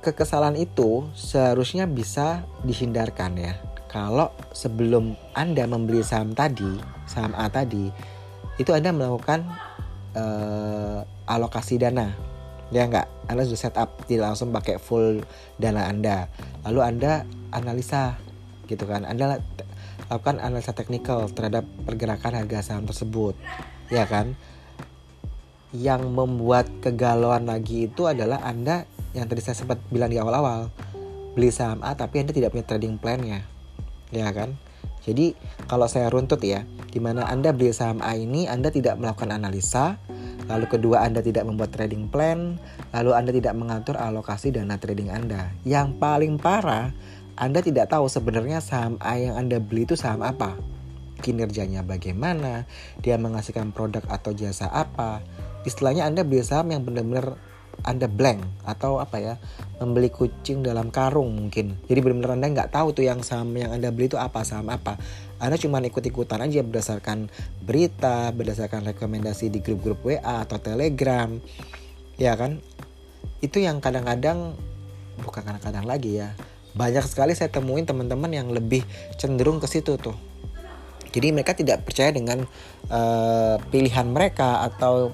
kekesalan 0.00 0.56
itu 0.56 1.04
seharusnya 1.12 1.84
bisa 1.84 2.44
dihindarkan 2.64 3.36
ya. 3.36 3.54
Kalau 3.90 4.32
sebelum 4.54 5.18
anda 5.34 5.66
membeli 5.66 6.00
saham 6.00 6.32
tadi 6.32 6.78
saham 7.04 7.34
A 7.34 7.50
tadi 7.50 7.90
itu 8.56 8.70
anda 8.70 8.94
melakukan 8.94 9.44
uh, 10.16 11.02
alokasi 11.28 11.76
dana. 11.76 12.14
Ya 12.70 12.86
enggak 12.86 13.10
anda 13.26 13.42
sudah 13.44 13.60
setup 13.60 14.06
tidak 14.06 14.32
langsung 14.32 14.54
pakai 14.54 14.78
full 14.80 15.20
dana 15.58 15.90
anda. 15.90 16.30
Lalu 16.64 16.80
anda 16.80 17.12
analisa 17.50 18.16
gitu 18.70 18.86
kan? 18.86 19.02
Anda 19.04 19.42
lakukan 20.06 20.38
analisa 20.38 20.72
teknikal 20.72 21.28
terhadap 21.34 21.66
pergerakan 21.84 22.46
harga 22.46 22.62
saham 22.62 22.86
tersebut. 22.86 23.34
Ya 23.90 24.06
kan 24.06 24.38
yang 25.70 26.10
membuat 26.10 26.66
kegalauan 26.82 27.46
lagi 27.46 27.86
itu 27.86 28.10
adalah 28.10 28.42
anda 28.42 28.86
yang 29.14 29.26
tadi 29.30 29.42
saya 29.42 29.58
sempat 29.58 29.78
bilang 29.90 30.10
di 30.10 30.18
awal-awal 30.18 30.70
beli 31.34 31.50
saham 31.54 31.82
A 31.86 31.94
tapi 31.94 32.22
anda 32.22 32.34
tidak 32.34 32.54
punya 32.54 32.66
trading 32.66 32.98
plan-nya 32.98 33.46
ya 34.10 34.30
kan 34.34 34.58
jadi 35.00 35.32
kalau 35.70 35.86
saya 35.86 36.10
runtut 36.10 36.42
ya 36.42 36.66
di 36.90 36.98
mana 36.98 37.26
anda 37.30 37.54
beli 37.54 37.70
saham 37.70 38.02
A 38.02 38.18
ini 38.18 38.50
anda 38.50 38.74
tidak 38.74 38.98
melakukan 38.98 39.30
analisa 39.30 39.98
Lalu 40.50 40.66
kedua 40.66 41.06
Anda 41.06 41.22
tidak 41.22 41.46
membuat 41.46 41.70
trading 41.70 42.10
plan, 42.10 42.58
lalu 42.90 43.14
Anda 43.14 43.30
tidak 43.30 43.54
mengatur 43.54 43.94
alokasi 43.94 44.50
dana 44.50 44.74
trading 44.82 45.06
Anda. 45.06 45.54
Yang 45.62 45.94
paling 46.02 46.42
parah, 46.42 46.90
Anda 47.38 47.62
tidak 47.62 47.94
tahu 47.94 48.10
sebenarnya 48.10 48.58
saham 48.58 48.98
A 48.98 49.14
yang 49.14 49.38
Anda 49.38 49.62
beli 49.62 49.86
itu 49.86 49.94
saham 49.94 50.26
apa. 50.26 50.58
Kinerjanya 51.22 51.86
bagaimana, 51.86 52.66
dia 52.98 53.14
menghasilkan 53.14 53.70
produk 53.70 54.02
atau 54.10 54.34
jasa 54.34 54.66
apa. 54.66 55.22
Istilahnya 55.66 56.08
Anda 56.08 56.24
beli 56.24 56.44
saham 56.44 56.72
yang 56.72 56.84
benar-benar 56.86 57.36
anda 57.80 58.06
blank 58.08 58.44
atau 58.68 59.00
apa 59.00 59.16
ya 59.20 59.34
membeli 59.80 60.12
kucing 60.12 60.60
dalam 60.60 60.92
karung 60.92 61.32
mungkin. 61.32 61.80
Jadi 61.88 61.98
benar-benar 62.04 62.36
anda 62.36 62.48
nggak 62.52 62.70
tahu 62.76 62.92
tuh 62.92 63.04
yang 63.08 63.24
saham 63.24 63.56
yang 63.56 63.72
anda 63.72 63.88
beli 63.88 64.12
itu 64.12 64.20
apa 64.20 64.44
saham 64.44 64.68
apa. 64.68 65.00
Anda 65.40 65.56
cuma 65.56 65.80
ikut-ikutan 65.80 66.44
aja 66.44 66.60
berdasarkan 66.60 67.32
berita 67.64 68.28
berdasarkan 68.36 68.84
rekomendasi 68.92 69.48
di 69.48 69.64
grup-grup 69.64 70.04
WA 70.04 70.44
atau 70.44 70.60
Telegram. 70.60 71.32
Ya 72.20 72.36
kan? 72.36 72.60
Itu 73.40 73.64
yang 73.64 73.80
kadang-kadang 73.80 74.52
bukan 75.24 75.42
kadang-kadang 75.44 75.88
lagi 75.88 76.20
ya 76.20 76.36
banyak 76.70 77.02
sekali 77.02 77.34
saya 77.34 77.50
temuin 77.50 77.88
teman-teman 77.88 78.30
yang 78.30 78.48
lebih 78.52 78.84
cenderung 79.16 79.58
ke 79.58 79.66
situ 79.66 79.96
tuh. 79.96 80.14
Jadi 81.10 81.34
mereka 81.34 81.58
tidak 81.58 81.82
percaya 81.82 82.14
dengan 82.14 82.46
uh, 82.86 83.58
pilihan 83.74 84.06
mereka 84.06 84.62
atau 84.62 85.10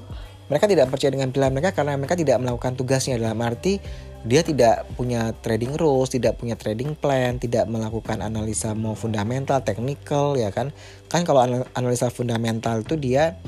mereka 0.46 0.70
tidak 0.70 0.86
percaya 0.90 1.10
dengan 1.10 1.30
pilihan 1.34 1.52
mereka 1.52 1.70
karena 1.74 1.98
mereka 1.98 2.14
tidak 2.14 2.38
melakukan 2.38 2.72
tugasnya 2.78 3.18
dalam 3.18 3.38
arti 3.42 3.82
dia 4.26 4.42
tidak 4.42 4.90
punya 4.98 5.30
trading 5.38 5.78
rules, 5.78 6.10
tidak 6.10 6.42
punya 6.42 6.58
trading 6.58 6.98
plan, 6.98 7.38
tidak 7.38 7.70
melakukan 7.70 8.18
analisa 8.18 8.74
mau 8.74 8.98
fundamental, 8.98 9.62
technical 9.62 10.34
ya 10.34 10.50
kan. 10.50 10.74
Kan 11.06 11.22
kalau 11.22 11.46
analisa 11.78 12.10
fundamental 12.10 12.82
itu 12.82 12.98
dia 12.98 13.38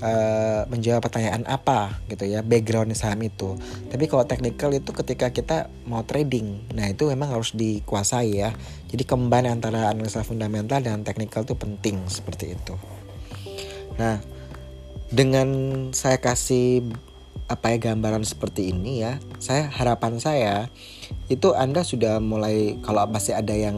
uh, 0.00 0.64
menjawab 0.72 1.04
pertanyaan 1.04 1.44
apa 1.44 2.00
gitu 2.08 2.24
ya, 2.24 2.40
background 2.40 2.96
saham 2.96 3.20
itu. 3.20 3.60
Tapi 3.92 4.08
kalau 4.08 4.24
technical 4.24 4.72
itu 4.72 4.90
ketika 5.04 5.28
kita 5.36 5.68
mau 5.84 6.00
trading, 6.08 6.64
nah 6.72 6.88
itu 6.88 7.12
memang 7.12 7.36
harus 7.36 7.52
dikuasai 7.52 8.32
ya. 8.32 8.56
Jadi 8.88 9.04
kembali 9.04 9.52
antara 9.52 9.92
analisa 9.92 10.24
fundamental 10.24 10.80
dan 10.80 11.04
technical 11.04 11.44
itu 11.44 11.52
penting 11.60 12.08
seperti 12.08 12.56
itu. 12.56 12.72
Nah, 14.00 14.16
dengan 15.12 15.48
saya 15.92 16.16
kasih 16.16 16.88
apa 17.52 17.76
ya 17.76 17.92
gambaran 17.92 18.24
seperti 18.24 18.72
ini 18.72 19.04
ya 19.04 19.20
saya 19.36 19.68
harapan 19.68 20.16
saya 20.16 20.72
itu 21.28 21.52
anda 21.52 21.84
sudah 21.84 22.16
mulai 22.16 22.80
kalau 22.80 23.04
masih 23.04 23.36
ada 23.36 23.52
yang 23.52 23.76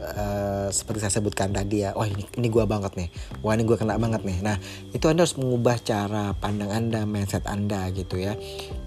uh, 0.00 0.68
seperti 0.72 1.04
saya 1.04 1.20
sebutkan 1.20 1.52
tadi 1.52 1.84
ya 1.84 1.92
wah 1.92 2.08
ini 2.08 2.24
ini 2.40 2.48
gua 2.48 2.64
banget 2.64 2.96
nih. 2.96 3.08
Wah 3.44 3.52
ini 3.52 3.68
gua 3.68 3.76
kena 3.76 4.00
banget 4.00 4.24
nih. 4.24 4.40
Nah 4.40 4.56
itu 4.96 5.04
anda 5.08 5.24
harus 5.24 5.36
mengubah 5.36 5.76
cara 5.84 6.32
pandang 6.36 6.72
anda 6.72 7.04
mindset 7.04 7.44
anda 7.44 7.88
gitu 7.92 8.16
ya. 8.16 8.36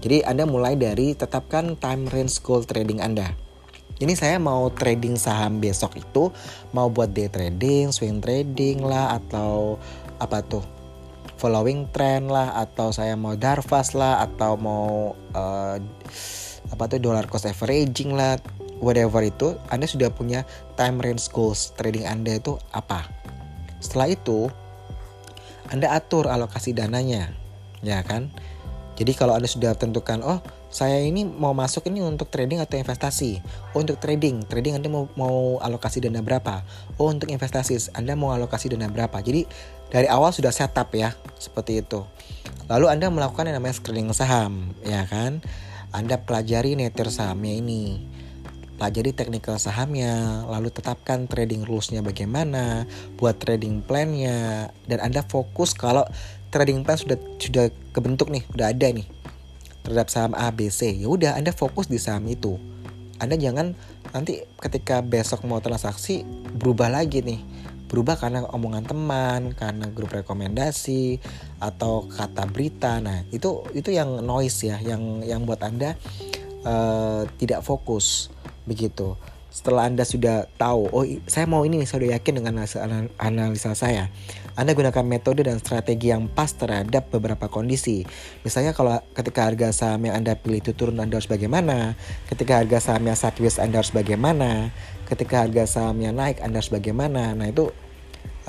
Jadi 0.02 0.26
anda 0.26 0.42
mulai 0.46 0.74
dari 0.74 1.14
tetapkan 1.14 1.78
time 1.78 2.10
range 2.10 2.42
goal 2.42 2.66
trading 2.66 2.98
anda. 2.98 3.30
Ini 3.96 4.12
saya 4.12 4.36
mau 4.36 4.68
trading 4.74 5.16
saham 5.16 5.62
besok 5.62 5.96
itu 5.96 6.28
mau 6.76 6.90
buat 6.92 7.14
day 7.14 7.32
trading, 7.32 7.94
swing 7.94 8.20
trading 8.20 8.84
lah 8.84 9.16
atau 9.16 9.80
apa 10.20 10.44
tuh 10.44 10.75
following 11.46 11.86
trend 11.94 12.26
lah 12.26 12.58
atau 12.58 12.90
saya 12.90 13.14
mau 13.14 13.38
darvas 13.38 13.94
lah 13.94 14.18
atau 14.18 14.58
mau 14.58 15.14
uh, 15.30 15.78
apa 16.74 16.84
tuh 16.90 16.98
dollar 16.98 17.30
cost 17.30 17.46
averaging 17.46 18.18
lah 18.18 18.34
whatever 18.82 19.22
itu 19.22 19.54
Anda 19.70 19.86
sudah 19.86 20.10
punya 20.10 20.42
time 20.74 20.98
range 20.98 21.30
goals 21.30 21.70
trading 21.78 22.02
Anda 22.02 22.42
itu 22.42 22.58
apa 22.74 23.06
setelah 23.78 24.10
itu 24.10 24.50
Anda 25.70 25.94
atur 25.94 26.26
alokasi 26.26 26.74
dananya 26.74 27.30
ya 27.78 28.02
kan 28.02 28.26
jadi 28.96 29.12
kalau 29.12 29.36
Anda 29.36 29.44
sudah 29.44 29.76
tentukan, 29.76 30.24
oh 30.24 30.40
saya 30.72 31.04
ini 31.04 31.28
mau 31.28 31.52
masuk 31.52 31.84
ini 31.92 32.00
untuk 32.00 32.32
trading 32.32 32.64
atau 32.64 32.80
investasi. 32.80 33.44
Oh 33.76 33.84
untuk 33.84 34.00
trading, 34.00 34.48
trading 34.48 34.80
Anda 34.80 34.88
mau, 34.88 35.04
mau 35.20 35.60
alokasi 35.60 36.00
dana 36.00 36.24
berapa? 36.24 36.64
Oh 36.96 37.12
untuk 37.12 37.28
investasi, 37.28 37.92
Anda 37.92 38.16
mau 38.16 38.32
alokasi 38.32 38.72
dana 38.72 38.88
berapa? 38.88 39.20
Jadi 39.20 39.44
dari 39.90 40.06
awal 40.10 40.34
sudah 40.34 40.50
setup 40.50 40.90
ya, 40.94 41.14
seperti 41.38 41.82
itu. 41.84 42.02
Lalu 42.66 42.90
Anda 42.90 43.06
melakukan 43.10 43.46
yang 43.46 43.62
namanya 43.62 43.78
screening 43.78 44.10
saham, 44.10 44.74
ya 44.82 45.06
kan? 45.06 45.38
Anda 45.94 46.18
pelajari 46.18 46.74
netter 46.74 47.08
sahamnya 47.08 47.54
ini. 47.54 48.02
Pelajari 48.76 49.16
technical 49.16 49.56
sahamnya, 49.56 50.44
lalu 50.44 50.68
tetapkan 50.68 51.24
trading 51.24 51.64
rulesnya 51.64 52.04
bagaimana, 52.04 52.84
buat 53.16 53.40
trading 53.40 53.80
plannya, 53.80 54.68
dan 54.84 54.98
Anda 55.00 55.24
fokus 55.24 55.72
kalau 55.72 56.04
trading 56.52 56.84
plan 56.84 57.00
sudah 57.00 57.16
sudah 57.40 57.72
kebentuk 57.96 58.28
nih, 58.28 58.44
udah 58.52 58.74
ada 58.74 58.92
nih 58.92 59.08
terhadap 59.86 60.10
saham 60.10 60.34
A, 60.34 60.50
B, 60.50 60.66
C. 60.68 60.92
Ya 60.92 61.06
udah 61.06 61.38
Anda 61.38 61.54
fokus 61.54 61.86
di 61.86 62.02
saham 62.02 62.26
itu. 62.26 62.58
Anda 63.22 63.38
jangan 63.38 63.72
nanti 64.10 64.44
ketika 64.60 65.00
besok 65.00 65.46
mau 65.46 65.62
transaksi 65.62 66.26
berubah 66.58 66.90
lagi 66.90 67.22
nih. 67.22 67.40
Berubah 67.86 68.18
karena 68.18 68.42
omongan 68.50 68.84
teman, 68.84 69.40
karena 69.54 69.86
grup 69.90 70.14
rekomendasi 70.14 71.22
atau 71.62 72.10
kata 72.10 72.46
berita. 72.50 72.98
Nah, 72.98 73.22
itu 73.30 73.62
itu 73.72 73.94
yang 73.94 74.22
noise 74.22 74.66
ya, 74.66 74.82
yang 74.82 75.22
yang 75.22 75.46
buat 75.46 75.62
Anda 75.62 75.94
uh, 76.66 77.24
tidak 77.38 77.62
fokus 77.62 78.28
begitu 78.66 79.14
setelah 79.56 79.88
Anda 79.88 80.04
sudah 80.04 80.52
tahu, 80.60 80.92
oh 80.92 81.08
saya 81.24 81.48
mau 81.48 81.64
ini 81.64 81.80
saya 81.88 82.04
udah 82.04 82.20
yakin 82.20 82.44
dengan 82.44 82.60
analisa 83.16 83.72
saya. 83.72 84.12
Anda 84.52 84.76
gunakan 84.76 85.00
metode 85.00 85.48
dan 85.48 85.56
strategi 85.64 86.12
yang 86.12 86.28
pas 86.28 86.52
terhadap 86.52 87.08
beberapa 87.08 87.48
kondisi. 87.48 88.04
Misalnya 88.44 88.76
kalau 88.76 89.00
ketika 89.16 89.48
harga 89.48 89.72
saham 89.72 90.04
yang 90.04 90.20
Anda 90.20 90.36
pilih 90.36 90.60
itu 90.60 90.76
turun 90.76 91.00
Anda 91.00 91.16
harus 91.16 91.28
bagaimana, 91.28 91.96
ketika 92.28 92.60
harga 92.60 92.84
sahamnya 92.84 93.16
sideways 93.16 93.56
Anda 93.56 93.80
harus 93.80 93.96
bagaimana, 93.96 94.76
ketika 95.06 95.46
harga 95.46 95.64
sahamnya 95.64 96.10
naik 96.10 96.42
Anda 96.42 96.60
harus 96.60 96.74
bagaimana. 96.74 97.32
Nah 97.32 97.46
itu 97.48 97.70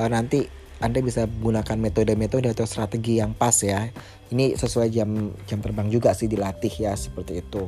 uh, 0.01 0.09
nanti 0.09 0.49
anda 0.77 1.01
bisa 1.01 1.25
gunakan 1.25 1.73
metode-metode 1.73 2.53
atau 2.53 2.69
strategi 2.69 3.17
yang 3.17 3.33
pas 3.33 3.57
ya. 3.65 3.89
Ini 4.29 4.53
sesuai 4.53 4.93
jam 4.93 5.33
jam 5.49 5.57
terbang 5.57 5.89
juga 5.89 6.13
sih 6.13 6.29
dilatih 6.29 6.69
ya 6.69 6.93
seperti 6.93 7.41
itu 7.41 7.65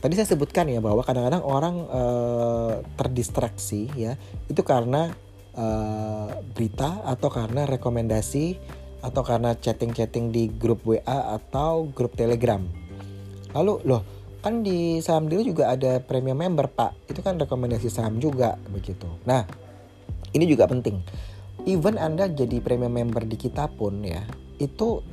tadi 0.00 0.16
saya 0.16 0.32
sebutkan 0.32 0.66
ya 0.72 0.80
bahwa 0.80 1.04
kadang-kadang 1.04 1.44
orang 1.44 1.76
uh, 1.92 2.80
terdistraksi 2.96 3.92
ya 3.92 4.16
itu 4.48 4.64
karena 4.64 5.12
uh, 5.54 6.40
berita 6.56 7.04
atau 7.04 7.28
karena 7.28 7.68
rekomendasi 7.68 8.56
atau 9.00 9.22
karena 9.24 9.56
chatting-chatting 9.56 10.32
di 10.32 10.48
grup 10.52 10.84
WA 10.84 11.40
atau 11.40 11.88
grup 11.88 12.16
Telegram. 12.16 12.60
Lalu 13.56 13.80
loh 13.88 14.02
kan 14.40 14.64
di 14.64 15.04
saham 15.04 15.28
dulu 15.28 15.52
juga 15.52 15.72
ada 15.72 16.00
premium 16.00 16.36
member 16.40 16.68
pak 16.72 16.96
itu 17.12 17.20
kan 17.20 17.36
rekomendasi 17.36 17.92
saham 17.92 18.16
juga 18.16 18.56
begitu. 18.72 19.06
Nah 19.28 19.44
ini 20.32 20.44
juga 20.48 20.64
penting. 20.66 21.00
Even 21.68 22.00
anda 22.00 22.24
jadi 22.24 22.60
premium 22.64 22.96
member 22.96 23.24
di 23.28 23.36
kita 23.36 23.68
pun 23.68 24.00
ya 24.00 24.24
itu 24.60 25.04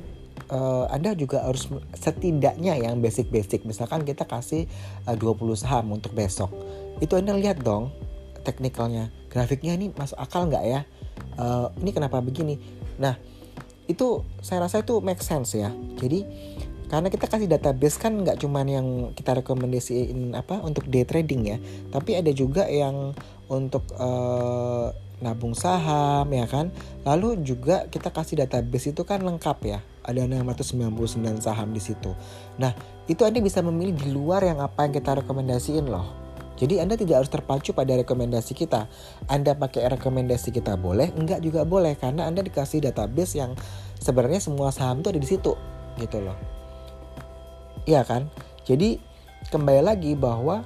uh, 0.52 0.86
Anda 0.92 1.16
juga 1.16 1.44
harus 1.44 1.68
setidaknya 1.96 2.78
yang 2.78 3.00
basic-basic. 3.02 3.64
Misalkan 3.66 4.04
kita 4.04 4.28
kasih 4.28 4.68
eh, 5.04 5.10
uh, 5.10 5.16
20 5.16 5.58
saham 5.58 5.96
untuk 5.96 6.12
besok. 6.14 6.52
Itu 7.02 7.18
Anda 7.18 7.34
lihat 7.36 7.62
dong 7.62 7.90
teknikalnya. 8.42 9.10
Grafiknya 9.28 9.76
ini 9.76 9.92
masuk 9.92 10.16
akal 10.16 10.48
nggak 10.48 10.64
ya? 10.64 10.80
Uh, 11.36 11.68
ini 11.82 11.90
kenapa 11.90 12.22
begini? 12.22 12.56
Nah, 12.96 13.18
itu 13.90 14.24
saya 14.40 14.64
rasa 14.64 14.80
itu 14.84 15.00
make 15.04 15.20
sense 15.20 15.56
ya. 15.58 15.72
Jadi 16.00 16.24
karena 16.88 17.12
kita 17.12 17.28
kasih 17.28 17.48
database 17.48 18.00
kan 18.00 18.16
nggak 18.24 18.40
cuman 18.40 18.66
yang 18.66 18.86
kita 19.12 19.36
rekomendasiin 19.44 20.32
apa 20.32 20.64
untuk 20.64 20.88
day 20.88 21.04
trading 21.04 21.42
ya, 21.44 21.56
tapi 21.92 22.16
ada 22.16 22.32
juga 22.32 22.64
yang 22.64 23.12
untuk 23.48 23.84
uh, 23.96 24.92
nabung 25.20 25.54
saham 25.54 26.26
ya 26.30 26.46
kan. 26.48 26.70
Lalu 27.04 27.42
juga 27.42 27.86
kita 27.90 28.08
kasih 28.08 28.44
database 28.44 28.90
itu 28.94 29.02
kan 29.04 29.22
lengkap 29.22 29.58
ya. 29.66 29.78
Ada 30.08 30.24
699 30.24 31.44
saham 31.44 31.68
di 31.76 31.82
situ. 31.84 32.16
Nah, 32.56 32.72
itu 33.04 33.28
Anda 33.28 33.44
bisa 33.44 33.60
memilih 33.60 33.92
di 33.92 34.08
luar 34.08 34.40
yang 34.40 34.64
apa 34.64 34.88
yang 34.88 34.96
kita 34.96 35.20
rekomendasiin 35.20 35.84
loh. 35.84 36.28
Jadi 36.58 36.82
Anda 36.82 36.98
tidak 36.98 37.22
harus 37.22 37.30
terpacu 37.30 37.70
pada 37.70 37.94
rekomendasi 37.94 38.52
kita. 38.56 38.90
Anda 39.30 39.54
pakai 39.54 39.94
rekomendasi 39.94 40.50
kita 40.50 40.74
boleh, 40.74 41.14
enggak 41.14 41.38
juga 41.38 41.62
boleh 41.62 41.94
karena 41.94 42.26
Anda 42.26 42.42
dikasih 42.42 42.82
database 42.82 43.38
yang 43.38 43.54
sebenarnya 44.02 44.42
semua 44.42 44.74
saham 44.74 44.98
itu 44.98 45.08
ada 45.14 45.20
di 45.22 45.28
situ 45.28 45.54
gitu 46.02 46.18
loh. 46.18 46.57
Iya 47.88 48.04
kan? 48.04 48.28
Jadi 48.68 49.00
kembali 49.48 49.80
lagi 49.80 50.12
bahwa 50.12 50.60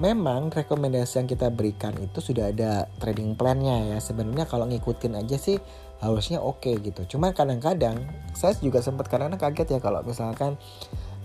memang 0.00 0.48
rekomendasi 0.48 1.20
yang 1.20 1.28
kita 1.28 1.52
berikan 1.52 1.92
itu 2.00 2.24
sudah 2.24 2.48
ada 2.48 2.88
trading 2.96 3.36
plan-nya 3.36 3.92
ya. 3.92 3.98
Sebenarnya 4.00 4.48
kalau 4.48 4.64
ngikutin 4.64 5.20
aja 5.20 5.36
sih 5.36 5.60
harusnya 6.00 6.40
oke 6.40 6.64
okay 6.64 6.80
gitu. 6.80 7.04
Cuma 7.04 7.36
kadang-kadang 7.36 8.08
saya 8.32 8.56
juga 8.64 8.80
sempat 8.80 9.12
kadang-kadang 9.12 9.52
kaget 9.52 9.76
ya 9.76 9.80
kalau 9.84 10.00
misalkan 10.00 10.56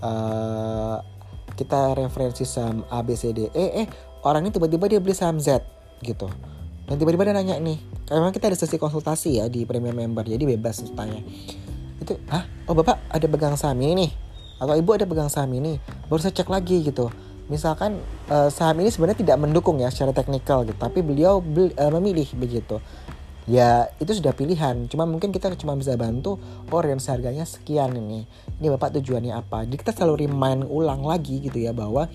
uh, 0.04 1.00
kita 1.56 1.96
referensi 1.96 2.44
saham 2.44 2.84
A 2.92 3.00
B 3.00 3.16
C 3.16 3.32
D 3.32 3.48
E 3.56 3.84
eh 3.84 3.88
orang 4.28 4.44
ini 4.44 4.52
tiba-tiba 4.52 4.92
dia 4.92 5.00
beli 5.00 5.16
saham 5.16 5.40
Z 5.40 5.64
gitu. 6.04 6.28
Dan 6.84 7.00
tiba-tiba 7.00 7.22
dia 7.22 7.38
nanya 7.38 7.56
nih, 7.62 7.78
memang 8.10 8.34
kita 8.34 8.50
ada 8.50 8.58
sesi 8.58 8.82
konsultasi 8.82 9.38
ya 9.38 9.46
di 9.46 9.62
premium 9.62 9.94
member, 9.94 10.26
jadi 10.26 10.42
bebas 10.42 10.82
tanya. 10.98 11.22
Itu, 12.02 12.18
ah, 12.34 12.42
oh 12.66 12.74
bapak 12.74 13.14
ada 13.14 13.30
pegang 13.30 13.54
saham 13.54 13.78
ini 13.86 13.94
nih, 13.94 14.12
atau 14.60 14.76
ibu 14.76 14.92
ada 14.92 15.08
pegang 15.08 15.32
saham 15.32 15.56
ini, 15.56 15.80
baru 16.12 16.20
saya 16.20 16.36
cek 16.36 16.52
lagi 16.52 16.84
gitu. 16.84 17.08
Misalkan 17.50 17.98
uh, 18.30 18.54
saham 18.54 18.78
ini 18.84 18.94
sebenarnya 18.94 19.26
tidak 19.26 19.38
mendukung 19.42 19.82
ya 19.82 19.90
secara 19.90 20.14
teknikal 20.14 20.62
gitu 20.70 20.78
tapi 20.78 21.02
beliau 21.02 21.42
beli, 21.42 21.74
uh, 21.74 21.90
memilih 21.90 22.30
begitu. 22.38 22.78
Ya 23.50 23.90
itu 23.98 24.14
sudah 24.14 24.38
pilihan. 24.38 24.86
Cuma 24.86 25.10
mungkin 25.10 25.34
kita 25.34 25.50
cuma 25.58 25.74
bisa 25.74 25.98
bantu 25.98 26.38
oh 26.70 26.82
range 26.86 27.10
harganya 27.10 27.42
sekian 27.50 27.98
ini. 27.98 28.30
Ini 28.62 28.68
bapak 28.78 29.02
tujuannya 29.02 29.34
apa? 29.34 29.66
Jadi 29.66 29.82
kita 29.82 29.98
selalu 29.98 30.30
remind 30.30 30.70
ulang 30.70 31.02
lagi 31.02 31.42
gitu 31.42 31.58
ya 31.58 31.74
bahwa 31.74 32.06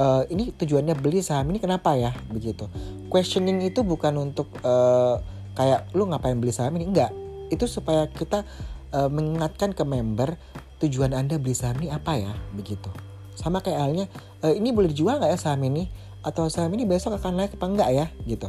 uh, 0.00 0.22
ini 0.32 0.56
tujuannya 0.56 0.96
beli 0.96 1.20
saham 1.20 1.52
ini 1.52 1.60
kenapa 1.60 1.92
ya? 1.92 2.16
Begitu. 2.32 2.72
Questioning 3.12 3.60
itu 3.68 3.84
bukan 3.84 4.16
untuk 4.16 4.48
uh, 4.64 5.20
kayak 5.52 5.92
lu 5.92 6.08
ngapain 6.08 6.40
beli 6.40 6.56
saham 6.56 6.72
ini? 6.80 6.88
Enggak. 6.88 7.12
Itu 7.52 7.68
supaya 7.68 8.08
kita 8.08 8.48
uh, 8.96 9.12
mengingatkan 9.12 9.76
ke 9.76 9.84
member 9.84 10.40
tujuan 10.82 11.16
anda 11.16 11.40
beli 11.40 11.56
saham 11.56 11.80
ini 11.80 11.88
apa 11.88 12.16
ya? 12.20 12.32
Begitu. 12.52 12.88
Sama 13.36 13.60
kayak 13.64 13.80
halnya 13.80 14.06
e, 14.44 14.56
ini 14.56 14.72
boleh 14.72 14.92
dijual 14.92 15.20
nggak 15.20 15.32
ya 15.32 15.38
saham 15.40 15.64
ini? 15.64 15.88
Atau 16.20 16.48
saham 16.52 16.72
ini 16.76 16.84
besok 16.84 17.16
akan 17.16 17.40
naik 17.44 17.56
apa 17.56 17.66
enggak 17.68 17.90
ya? 17.92 18.06
Gitu. 18.24 18.48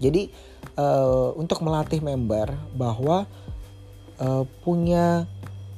Jadi 0.00 0.28
e, 0.76 0.86
untuk 1.36 1.64
melatih 1.64 2.04
member 2.04 2.52
bahwa 2.76 3.24
e, 4.20 4.48
punya 4.64 5.24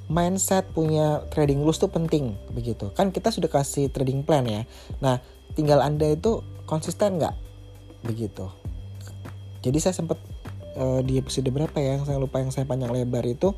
mindset 0.07 0.71
punya 0.71 1.27
trading 1.35 1.67
rules 1.67 1.79
itu 1.83 1.91
penting 1.91 2.35
begitu. 2.55 2.91
Kan 2.95 3.11
kita 3.11 3.35
sudah 3.35 3.51
kasih 3.51 3.91
trading 3.91 4.23
plan 4.23 4.47
ya. 4.47 4.63
Nah 5.03 5.23
tinggal 5.59 5.83
anda 5.83 6.11
itu 6.11 6.43
konsisten 6.67 7.19
nggak? 7.19 7.35
Begitu. 8.07 8.47
Jadi 9.67 9.79
saya 9.83 9.95
sempat 9.95 10.19
di 11.09 11.17
episode 11.17 11.49
berapa 11.49 11.73
ya 11.81 11.97
yang 11.97 12.05
saya 12.05 12.21
lupa 12.21 12.37
yang 12.37 12.53
saya 12.53 12.69
panjang 12.69 12.93
lebar 12.93 13.25
itu 13.25 13.57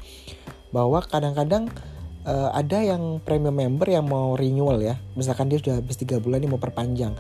bahwa 0.75 1.01
kadang-kadang 1.05 1.69
uh, 2.29 2.51
ada 2.53 2.79
yang 2.85 3.23
premium 3.25 3.57
member 3.57 3.89
yang 3.89 4.07
mau 4.07 4.35
renewal 4.37 4.79
ya. 4.81 4.97
Misalkan 5.17 5.49
dia 5.49 5.59
sudah 5.61 5.81
habis 5.81 5.97
tiga 5.97 6.21
bulan 6.21 6.45
ini 6.45 6.51
mau 6.51 6.61
perpanjang. 6.61 7.17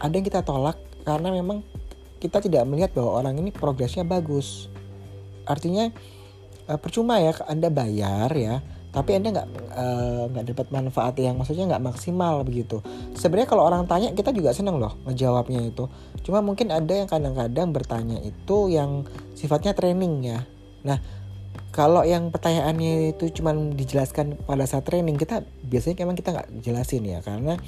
Ada 0.00 0.12
yang 0.12 0.26
kita 0.26 0.40
tolak 0.44 0.76
karena 1.04 1.32
memang 1.32 1.64
kita 2.20 2.40
tidak 2.40 2.64
melihat 2.64 2.90
bahwa 2.96 3.20
orang 3.20 3.34
ini 3.40 3.52
progresnya 3.52 4.02
bagus. 4.04 4.72
Artinya 5.44 5.92
uh, 6.68 6.78
percuma 6.80 7.20
ya 7.20 7.36
anda 7.46 7.68
bayar 7.68 8.30
ya 8.32 8.58
tapi 8.96 9.12
anda 9.12 9.28
nggak 9.28 9.48
eh, 9.76 10.22
nggak 10.32 10.44
uh, 10.44 10.48
dapat 10.56 10.66
manfaat 10.72 11.14
yang 11.20 11.36
maksudnya 11.36 11.68
nggak 11.68 11.84
maksimal 11.84 12.40
begitu. 12.48 12.80
Sebenarnya 13.12 13.44
kalau 13.44 13.68
orang 13.68 13.84
tanya 13.84 14.08
kita 14.16 14.32
juga 14.32 14.56
seneng 14.56 14.80
loh 14.80 14.96
ngejawabnya 15.04 15.68
itu. 15.68 15.84
Cuma 16.24 16.40
mungkin 16.40 16.72
ada 16.72 16.88
yang 16.96 17.04
kadang-kadang 17.04 17.76
bertanya 17.76 18.16
itu 18.24 18.72
yang 18.72 19.04
sifatnya 19.36 19.76
training 19.76 20.24
ya. 20.24 20.40
Nah 20.80 20.96
kalau 21.76 22.08
yang 22.08 22.32
pertanyaannya 22.32 23.12
itu 23.12 23.28
cuma 23.36 23.52
dijelaskan 23.52 24.40
pada 24.48 24.64
saat 24.64 24.88
training 24.88 25.20
kita 25.20 25.44
biasanya 25.60 26.08
memang 26.08 26.16
kita 26.16 26.32
nggak 26.32 26.48
jelasin 26.64 27.04
ya 27.04 27.20
karena 27.20 27.60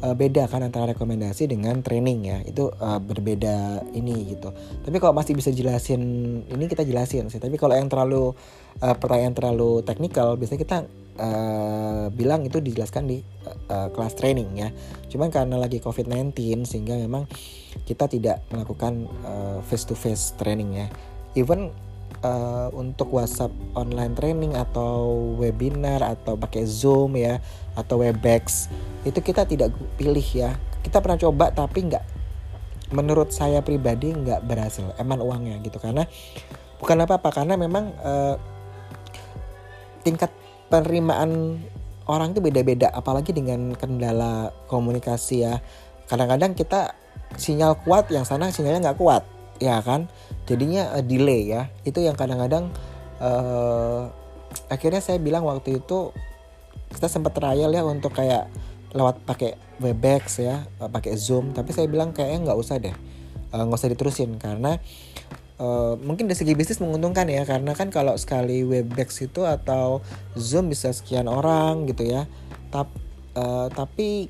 uh, 0.00 0.16
beda 0.16 0.48
kan 0.48 0.64
antara 0.64 0.96
rekomendasi 0.96 1.52
dengan 1.52 1.84
training 1.84 2.24
ya. 2.24 2.38
Itu 2.48 2.72
uh, 2.72 2.96
berbeda 2.96 3.84
ini 3.92 4.32
gitu. 4.32 4.56
Tapi 4.56 4.96
kalau 4.96 5.12
masih 5.12 5.36
bisa 5.36 5.52
jelasin 5.52 6.00
ini 6.48 6.64
kita 6.64 6.88
jelasin 6.88 7.28
sih. 7.28 7.36
Tapi 7.36 7.60
kalau 7.60 7.76
yang 7.76 7.92
terlalu 7.92 8.32
uh, 8.80 8.96
pertanyaan 8.96 9.36
terlalu 9.36 9.84
teknikal 9.84 10.40
biasanya 10.40 10.60
kita 10.64 10.78
uh, 11.20 12.08
bilang 12.08 12.48
itu 12.48 12.56
dijelaskan 12.56 13.04
di 13.04 13.20
uh, 13.68 13.92
kelas 13.92 14.16
training 14.16 14.48
ya. 14.56 14.68
Cuman 15.12 15.28
karena 15.28 15.60
lagi 15.60 15.76
covid-19 15.84 16.64
sehingga 16.64 16.96
memang 16.96 17.28
kita 17.84 18.08
tidak 18.08 18.44
melakukan 18.52 19.08
face 19.64 19.84
to 19.84 19.96
face 19.96 20.32
training 20.40 20.76
ya. 20.76 20.86
Even 21.32 21.72
uh, 22.22 22.68
untuk 22.72 23.12
WhatsApp 23.12 23.52
online 23.74 24.14
training 24.16 24.54
atau 24.54 25.12
webinar 25.36 26.00
atau 26.02 26.38
pakai 26.38 26.64
Zoom 26.64 27.18
ya 27.18 27.42
atau 27.74 28.00
Webex 28.00 28.70
itu 29.02 29.18
kita 29.18 29.44
tidak 29.44 29.74
pilih 29.98 30.24
ya. 30.24 30.54
Kita 30.82 30.98
pernah 30.98 31.18
coba 31.18 31.50
tapi 31.54 31.90
nggak 31.90 32.04
menurut 32.94 33.30
saya 33.30 33.60
pribadi 33.62 34.14
nggak 34.14 34.46
berhasil 34.46 34.94
eman 34.98 35.20
uangnya 35.20 35.58
gitu. 35.62 35.78
Karena 35.82 36.06
bukan 36.78 36.96
apa-apa 37.02 37.30
karena 37.30 37.54
memang 37.58 37.90
uh, 38.02 38.34
tingkat 40.02 40.30
penerimaan 40.66 41.62
orang 42.10 42.34
itu 42.34 42.42
beda-beda 42.42 42.90
apalagi 42.90 43.30
dengan 43.34 43.74
kendala 43.74 44.50
komunikasi 44.66 45.46
ya. 45.46 45.62
Kadang-kadang 46.10 46.58
kita 46.58 46.94
sinyal 47.36 47.78
kuat 47.82 48.12
yang 48.12 48.26
sana 48.26 48.52
sinyalnya 48.52 48.92
nggak 48.92 49.00
kuat 49.00 49.24
ya 49.62 49.78
kan 49.80 50.10
jadinya 50.48 50.94
uh, 50.98 51.04
delay 51.04 51.50
ya 51.50 51.70
itu 51.86 52.02
yang 52.02 52.18
kadang-kadang 52.18 52.70
uh, 53.22 54.10
akhirnya 54.68 55.00
saya 55.00 55.18
bilang 55.22 55.46
waktu 55.46 55.80
itu 55.80 56.12
kita 56.92 57.08
sempat 57.08 57.32
trial 57.32 57.72
ya 57.72 57.82
untuk 57.84 58.12
kayak 58.12 58.52
lewat 58.92 59.24
pakai 59.24 59.56
Webex 59.80 60.38
ya, 60.44 60.68
eh, 60.68 60.90
pakai 60.92 61.16
Zoom. 61.16 61.56
Tapi 61.56 61.72
saya 61.72 61.88
bilang 61.88 62.12
kayaknya 62.12 62.52
nggak 62.52 62.58
usah 62.60 62.76
deh, 62.76 62.92
eh, 63.52 63.62
nggak 63.64 63.78
usah 63.80 63.92
diterusin 63.92 64.36
karena 64.36 64.76
uh, 65.56 65.94
mungkin 66.00 66.28
dari 66.28 66.36
segi 66.36 66.52
bisnis 66.52 66.82
menguntungkan 66.82 67.28
ya 67.30 67.46
karena 67.46 67.72
kan 67.72 67.88
kalau 67.88 68.18
sekali 68.18 68.66
Webex 68.66 69.24
itu 69.24 69.46
atau 69.46 70.04
Zoom 70.36 70.68
bisa 70.68 70.92
sekian 70.92 71.26
orang 71.26 71.88
gitu 71.88 72.04
ya. 72.04 72.28
Tap, 72.68 72.88
uh, 73.36 73.68
tapi 73.72 74.28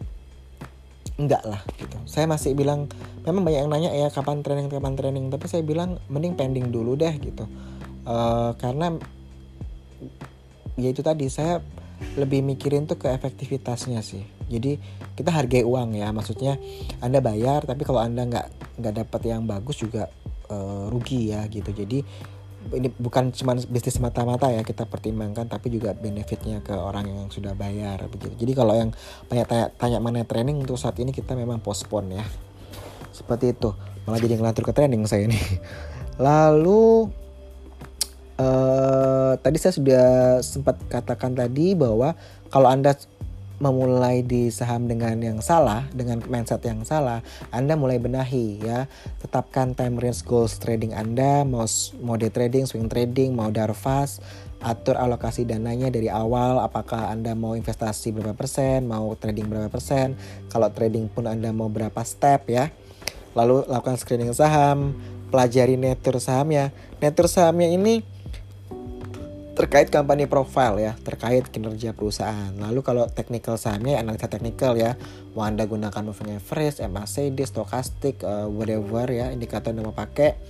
enggak 1.22 1.42
lah 1.46 1.62
gitu. 1.78 1.96
Saya 2.04 2.26
masih 2.26 2.58
bilang 2.58 2.90
memang 3.22 3.46
banyak 3.46 3.60
yang 3.62 3.70
nanya 3.70 3.90
ya 3.94 4.10
kapan 4.10 4.42
training 4.42 4.66
kapan 4.66 4.98
training, 4.98 5.30
tapi 5.30 5.46
saya 5.46 5.62
bilang 5.62 6.02
mending 6.10 6.34
pending 6.34 6.74
dulu 6.74 6.98
deh 6.98 7.14
gitu. 7.22 7.46
Uh, 8.02 8.50
karena 8.58 8.98
ya 10.74 10.88
itu 10.90 11.04
tadi 11.04 11.30
saya 11.30 11.62
lebih 12.18 12.42
mikirin 12.42 12.84
tuh 12.84 12.98
ke 12.98 13.08
efektivitasnya 13.08 14.02
sih 14.02 14.26
jadi 14.50 14.76
kita 15.16 15.30
hargai 15.32 15.64
uang 15.64 15.96
ya 15.96 16.10
maksudnya 16.10 16.58
anda 17.00 17.22
bayar 17.22 17.64
tapi 17.64 17.86
kalau 17.86 18.02
anda 18.02 18.26
nggak 18.26 18.46
nggak 18.82 18.94
dapat 19.06 19.20
yang 19.28 19.46
bagus 19.46 19.80
juga 19.80 20.10
uh, 20.50 20.90
rugi 20.90 21.32
ya 21.32 21.46
gitu 21.48 21.70
jadi 21.72 22.04
ini 22.70 22.88
bukan 22.94 23.34
cuma 23.34 23.58
bisnis 23.58 23.98
semata-mata 23.98 24.46
ya 24.48 24.62
kita 24.62 24.86
pertimbangkan 24.86 25.50
tapi 25.50 25.74
juga 25.74 25.92
benefitnya 25.98 26.62
ke 26.62 26.72
orang 26.72 27.10
yang 27.10 27.26
sudah 27.28 27.58
bayar 27.58 28.06
begitu. 28.06 28.34
Jadi 28.38 28.52
kalau 28.54 28.78
yang 28.78 28.90
banyak 29.26 29.46
tanya, 29.50 29.66
tanya 29.74 29.98
mengenai 29.98 30.26
training 30.28 30.62
untuk 30.62 30.78
saat 30.78 30.94
ini 31.02 31.10
kita 31.10 31.34
memang 31.34 31.58
postpone 31.58 32.22
ya. 32.22 32.24
Seperti 33.10 33.52
itu. 33.52 33.74
Malah 34.06 34.18
jadi 34.18 34.34
ngelantur 34.38 34.66
ke 34.66 34.72
training 34.74 35.06
saya 35.06 35.30
nih 35.30 35.38
lalu 36.26 37.08
uh, 38.36 39.32
tadi 39.40 39.56
saya 39.56 39.74
sudah 39.74 40.06
sempat 40.44 40.76
katakan 40.90 41.32
tadi 41.32 41.72
bahwa 41.72 42.12
kalau 42.52 42.68
anda 42.68 42.92
memulai 43.62 44.26
di 44.26 44.50
saham 44.50 44.90
dengan 44.90 45.14
yang 45.22 45.38
salah, 45.38 45.86
dengan 45.94 46.18
mindset 46.26 46.66
yang 46.66 46.82
salah, 46.82 47.22
Anda 47.54 47.78
mulai 47.78 48.02
benahi 48.02 48.58
ya. 48.58 48.90
Tetapkan 49.22 49.78
time 49.78 50.02
range 50.02 50.26
goals 50.26 50.58
trading 50.58 50.90
Anda, 50.98 51.46
mau 51.46 52.16
day 52.18 52.34
trading, 52.34 52.66
swing 52.66 52.90
trading, 52.90 53.38
mau 53.38 53.54
darvas, 53.54 54.18
atur 54.58 54.98
alokasi 54.98 55.46
dananya 55.46 55.94
dari 55.94 56.10
awal, 56.10 56.58
apakah 56.58 57.14
Anda 57.14 57.38
mau 57.38 57.54
investasi 57.54 58.10
berapa 58.10 58.34
persen, 58.34 58.90
mau 58.90 59.14
trading 59.14 59.46
berapa 59.46 59.70
persen, 59.70 60.18
kalau 60.50 60.66
trading 60.74 61.06
pun 61.06 61.30
Anda 61.30 61.54
mau 61.54 61.70
berapa 61.70 62.02
step 62.02 62.50
ya. 62.50 62.66
Lalu 63.38 63.64
lakukan 63.70 63.94
screening 63.94 64.34
saham, 64.34 64.98
pelajari 65.30 65.78
nature 65.78 66.18
sahamnya. 66.18 66.74
Nature 66.98 67.30
sahamnya 67.30 67.70
ini 67.70 68.02
terkait 69.52 69.92
company 69.92 70.24
profile 70.24 70.80
ya, 70.80 70.92
terkait 71.04 71.44
kinerja 71.52 71.92
perusahaan. 71.92 72.56
Lalu 72.56 72.80
kalau 72.80 73.04
technical 73.12 73.60
sahamnya 73.60 74.00
analisa 74.00 74.24
teknikal 74.24 74.72
ya, 74.80 74.96
mau 75.36 75.44
Anda 75.44 75.68
gunakan 75.68 76.08
moving 76.08 76.40
average, 76.40 76.80
MACD, 76.80 77.44
stokastik, 77.44 78.24
uh, 78.24 78.48
whatever 78.48 79.04
ya, 79.12 79.28
indikator 79.28 79.76
yang 79.76 79.92
mau 79.92 79.96
pakai. 79.96 80.40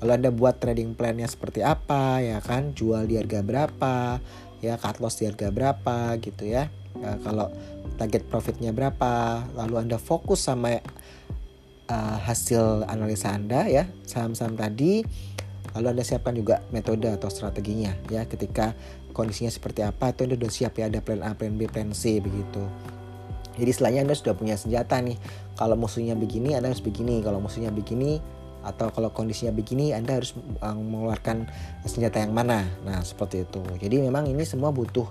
Lalu 0.00 0.10
Anda 0.12 0.30
buat 0.32 0.56
trading 0.60 0.96
plan-nya 0.96 1.28
seperti 1.28 1.60
apa 1.60 2.20
ya 2.24 2.40
kan, 2.40 2.72
jual 2.72 3.04
di 3.04 3.20
harga 3.20 3.44
berapa, 3.44 4.24
ya 4.64 4.80
cut 4.80 5.04
loss 5.04 5.20
di 5.20 5.28
harga 5.28 5.52
berapa 5.52 6.16
gitu 6.24 6.48
ya. 6.48 6.72
Uh, 6.96 7.16
kalau 7.20 7.52
target 8.00 8.24
profitnya 8.24 8.72
berapa, 8.72 9.44
lalu 9.52 9.84
Anda 9.84 10.00
fokus 10.00 10.48
sama 10.48 10.80
uh, 11.92 12.18
hasil 12.24 12.88
analisa 12.88 13.36
Anda 13.36 13.68
ya, 13.68 13.84
saham-saham 14.08 14.56
tadi 14.56 15.04
Lalu 15.76 15.86
Anda 15.92 16.04
siapkan 16.08 16.32
juga 16.32 16.64
metode 16.72 17.12
atau 17.12 17.28
strateginya 17.28 17.92
ya 18.08 18.24
ketika 18.24 18.72
kondisinya 19.12 19.52
seperti 19.52 19.84
apa 19.84 20.12
itu 20.12 20.24
Anda 20.24 20.40
sudah 20.40 20.52
siap 20.52 20.72
ya 20.80 20.88
ada 20.88 21.04
plan 21.04 21.20
A, 21.20 21.36
plan 21.36 21.52
B, 21.54 21.68
plan 21.68 21.92
C 21.92 22.18
begitu. 22.24 22.64
Jadi 23.56 23.70
setelahnya 23.72 24.00
Anda 24.08 24.16
sudah 24.16 24.34
punya 24.36 24.56
senjata 24.56 25.00
nih. 25.00 25.16
Kalau 25.56 25.76
musuhnya 25.76 26.16
begini 26.16 26.56
Anda 26.56 26.72
harus 26.72 26.84
begini, 26.84 27.24
kalau 27.24 27.40
musuhnya 27.40 27.72
begini 27.72 28.20
atau 28.66 28.90
kalau 28.90 29.14
kondisinya 29.14 29.54
begini 29.54 29.94
Anda 29.94 30.18
harus 30.18 30.34
uh, 30.60 30.74
mengeluarkan 30.74 31.48
senjata 31.86 32.20
yang 32.20 32.34
mana. 32.34 32.66
Nah, 32.84 33.00
seperti 33.00 33.46
itu. 33.46 33.62
Jadi 33.80 34.02
memang 34.02 34.26
ini 34.28 34.42
semua 34.44 34.74
butuh 34.74 35.06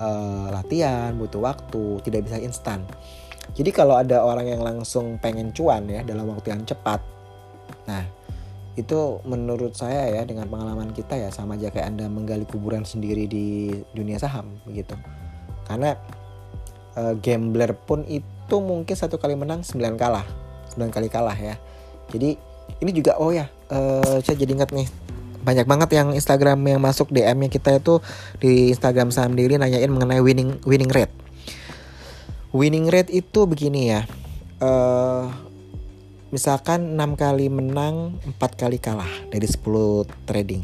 uh, 0.00 0.48
latihan, 0.54 1.12
butuh 1.18 1.42
waktu, 1.42 2.00
tidak 2.06 2.30
bisa 2.30 2.38
instan. 2.40 2.86
Jadi 3.50 3.70
kalau 3.74 3.98
ada 3.98 4.22
orang 4.22 4.46
yang 4.46 4.62
langsung 4.62 5.18
pengen 5.18 5.50
cuan 5.50 5.90
ya 5.90 6.06
dalam 6.06 6.30
waktu 6.30 6.54
yang 6.54 6.62
cepat. 6.62 7.02
Nah, 7.90 8.06
itu 8.78 9.18
menurut 9.26 9.74
saya 9.74 10.06
ya 10.10 10.22
dengan 10.22 10.46
pengalaman 10.46 10.94
kita 10.94 11.18
ya 11.18 11.28
sama 11.34 11.58
aja 11.58 11.74
kayak 11.74 11.90
anda 11.90 12.06
menggali 12.06 12.46
kuburan 12.46 12.86
sendiri 12.86 13.26
di 13.26 13.74
dunia 13.94 14.16
saham 14.16 14.58
begitu. 14.62 14.94
Karena 15.66 15.98
uh, 16.94 17.14
gambler 17.18 17.74
pun 17.74 18.06
itu 18.06 18.56
mungkin 18.62 18.94
satu 18.94 19.18
kali 19.18 19.34
menang 19.34 19.66
sembilan 19.66 19.94
kalah 19.98 20.26
sembilan 20.70 20.90
kali 20.90 21.08
kalah 21.10 21.38
ya. 21.38 21.54
Jadi 22.10 22.30
ini 22.78 22.90
juga 22.94 23.18
oh 23.18 23.34
ya 23.34 23.50
uh, 23.74 24.22
saya 24.22 24.36
jadi 24.38 24.54
ingat 24.54 24.70
nih 24.70 24.86
banyak 25.40 25.66
banget 25.66 25.90
yang 25.96 26.12
Instagram 26.12 26.60
yang 26.68 26.80
masuk 26.84 27.08
DM-nya 27.10 27.48
kita 27.48 27.80
itu 27.80 27.98
di 28.38 28.70
Instagram 28.70 29.08
saham 29.08 29.34
daily 29.34 29.56
nanyain 29.56 29.88
mengenai 29.90 30.20
winning 30.22 30.60
winning 30.62 30.92
rate. 30.92 31.12
Winning 32.50 32.90
rate 32.90 33.10
itu 33.14 33.46
begini 33.46 33.94
ya 33.94 34.06
uh, 34.62 35.49
misalkan 36.30 36.94
6 36.94 37.18
kali 37.18 37.50
menang 37.50 38.18
4 38.38 38.38
kali 38.54 38.78
kalah 38.78 39.10
dari 39.30 39.46
10 39.46 40.06
trading. 40.26 40.62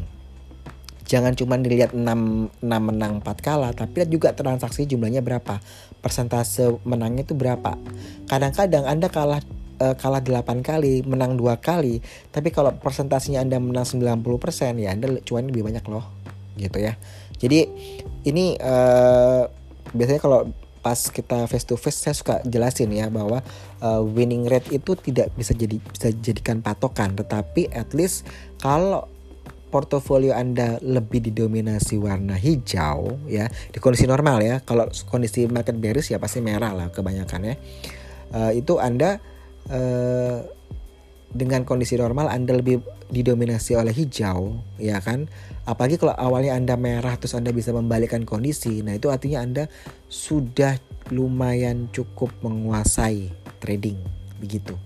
Jangan 1.07 1.39
cuma 1.39 1.55
dilihat 1.55 1.95
6, 1.95 2.03
6 2.03 2.67
menang 2.67 3.23
4 3.23 3.39
kalah 3.39 3.71
tapi 3.71 4.03
lihat 4.03 4.11
juga 4.11 4.29
transaksi 4.35 4.83
jumlahnya 4.87 5.23
berapa. 5.23 5.59
Persentase 6.03 6.79
menangnya 6.83 7.23
itu 7.23 7.35
berapa. 7.35 7.79
Kadang-kadang 8.27 8.83
anda 8.87 9.07
kalah 9.07 9.39
uh, 9.79 9.95
kalah 9.95 10.19
8 10.19 10.43
kali 10.63 11.03
menang 11.07 11.39
dua 11.39 11.59
kali 11.59 12.03
tapi 12.31 12.51
kalau 12.51 12.75
persentasenya 12.75 13.43
anda 13.43 13.59
menang 13.59 13.87
90% 13.87 14.83
ya 14.83 14.91
anda 14.91 15.07
cuan 15.23 15.47
lebih 15.47 15.63
banyak 15.67 15.83
loh. 15.87 16.03
Gitu 16.59 16.79
ya. 16.79 16.99
Jadi 17.37 17.69
ini 18.27 18.57
uh, 18.59 19.47
biasanya 19.95 20.19
kalau 20.19 20.39
pas 20.87 21.11
kita 21.11 21.51
face 21.51 21.67
to 21.67 21.75
face 21.75 21.99
saya 21.99 22.15
suka 22.15 22.39
jelasin 22.47 22.87
ya 22.95 23.11
bahwa 23.11 23.43
uh, 23.81 24.01
winning 24.03 24.45
rate 24.47 24.69
itu 24.73 24.93
tidak 24.97 25.33
bisa 25.33 25.53
jadi 25.53 25.77
bisa 25.77 26.09
jadikan 26.21 26.61
patokan 26.61 27.13
tetapi 27.17 27.69
at 27.73 27.91
least 27.93 28.27
kalau 28.61 29.05
portofolio 29.67 30.31
Anda 30.31 30.79
lebih 30.79 31.27
didominasi 31.27 31.99
warna 31.99 32.39
hijau 32.39 33.19
ya 33.27 33.51
di 33.71 33.77
kondisi 33.83 34.07
normal 34.07 34.39
ya 34.39 34.55
kalau 34.63 34.87
kondisi 35.11 35.43
market 35.51 35.75
bearish 35.75 36.15
ya 36.15 36.17
pasti 36.21 36.39
merah 36.39 36.71
lah 36.71 36.87
kebanyakan 36.89 37.41
ya 37.51 37.55
uh, 38.31 38.51
itu 38.55 38.79
Anda 38.79 39.19
uh, 39.67 40.39
dengan 41.27 41.67
kondisi 41.67 41.99
normal 41.99 42.31
Anda 42.31 42.55
lebih 42.55 42.79
didominasi 43.07 43.75
oleh 43.79 43.95
hijau, 43.95 44.59
ya 44.75 44.99
kan? 44.99 45.31
Apalagi 45.63 45.99
kalau 45.99 46.15
awalnya 46.15 46.55
Anda 46.55 46.75
merah 46.75 47.15
terus 47.15 47.35
Anda 47.35 47.55
bisa 47.55 47.71
membalikkan 47.71 48.27
kondisi. 48.27 48.83
Nah, 48.83 48.99
itu 48.99 49.07
artinya 49.07 49.43
Anda 49.43 49.63
sudah 50.11 50.79
lumayan 51.11 51.87
cukup 51.95 52.31
menguasai 52.43 53.31
trading 53.59 53.97
begitu. 54.41 54.77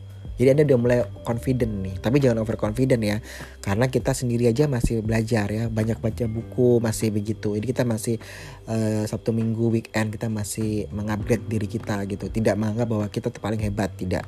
Jadi 0.41 0.57
Anda 0.57 0.63
udah 0.73 0.79
mulai 0.81 0.99
confident 1.21 1.85
nih, 1.85 2.01
tapi 2.01 2.17
jangan 2.17 2.41
overconfident 2.41 3.03
ya. 3.05 3.21
Karena 3.61 3.85
kita 3.93 4.09
sendiri 4.17 4.49
aja 4.49 4.65
masih 4.65 5.05
belajar 5.05 5.45
ya, 5.53 5.69
banyak 5.69 6.01
baca 6.01 6.25
buku 6.25 6.81
masih 6.81 7.13
begitu. 7.13 7.53
Jadi 7.53 7.65
kita 7.69 7.85
masih 7.85 8.17
uh, 8.65 9.05
Sabtu 9.05 9.37
Minggu 9.37 9.69
weekend 9.69 10.09
kita 10.09 10.33
masih 10.33 10.89
mengupgrade 10.89 11.45
diri 11.45 11.69
kita 11.69 12.09
gitu. 12.09 12.25
Tidak 12.33 12.57
menganggap 12.57 12.89
bahwa 12.89 13.05
kita 13.13 13.29
paling 13.37 13.61
hebat, 13.61 13.93
tidak 13.93 14.25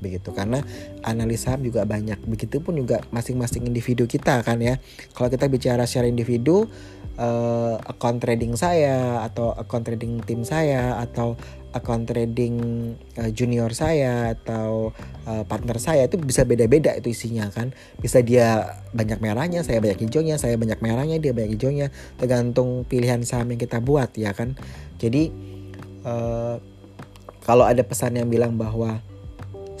begitu. 0.00 0.32
Karena 0.34 0.64
analisa 1.04 1.54
juga 1.60 1.86
banyak. 1.86 2.24
Begitupun 2.26 2.80
juga 2.80 3.04
masing-masing 3.14 3.68
individu 3.68 4.08
kita 4.08 4.40
kan 4.42 4.58
ya. 4.58 4.80
Kalau 5.14 5.28
kita 5.28 5.46
bicara 5.46 5.84
share 5.86 6.08
individu 6.08 6.66
uh, 7.20 7.76
account 7.84 8.18
trading 8.24 8.56
saya 8.56 9.22
atau 9.24 9.52
account 9.54 9.84
trading 9.86 10.24
tim 10.24 10.42
saya 10.42 10.98
atau 10.98 11.36
account 11.70 12.10
trading 12.10 12.56
uh, 13.14 13.30
junior 13.30 13.70
saya 13.70 14.34
atau 14.34 14.90
uh, 15.28 15.46
partner 15.46 15.78
saya 15.78 16.10
itu 16.10 16.18
bisa 16.18 16.42
beda-beda 16.42 16.96
itu 16.98 17.14
isinya 17.14 17.46
kan. 17.52 17.70
Bisa 18.00 18.24
dia 18.24 18.80
banyak 18.90 19.22
merahnya 19.22 19.62
saya 19.62 19.78
banyak 19.78 20.08
hijaunya 20.08 20.40
saya 20.40 20.58
banyak 20.58 20.82
merahnya 20.82 21.22
dia 21.22 21.30
banyak 21.30 21.54
hijaunya. 21.54 21.94
Tergantung 22.18 22.82
pilihan 22.88 23.22
saham 23.22 23.54
yang 23.54 23.60
kita 23.60 23.78
buat 23.78 24.10
ya 24.18 24.34
kan. 24.34 24.58
Jadi 24.98 25.30
uh, 26.02 26.58
kalau 27.44 27.64
ada 27.64 27.82
pesan 27.86 28.18
yang 28.18 28.28
bilang 28.28 28.58
bahwa 28.58 29.00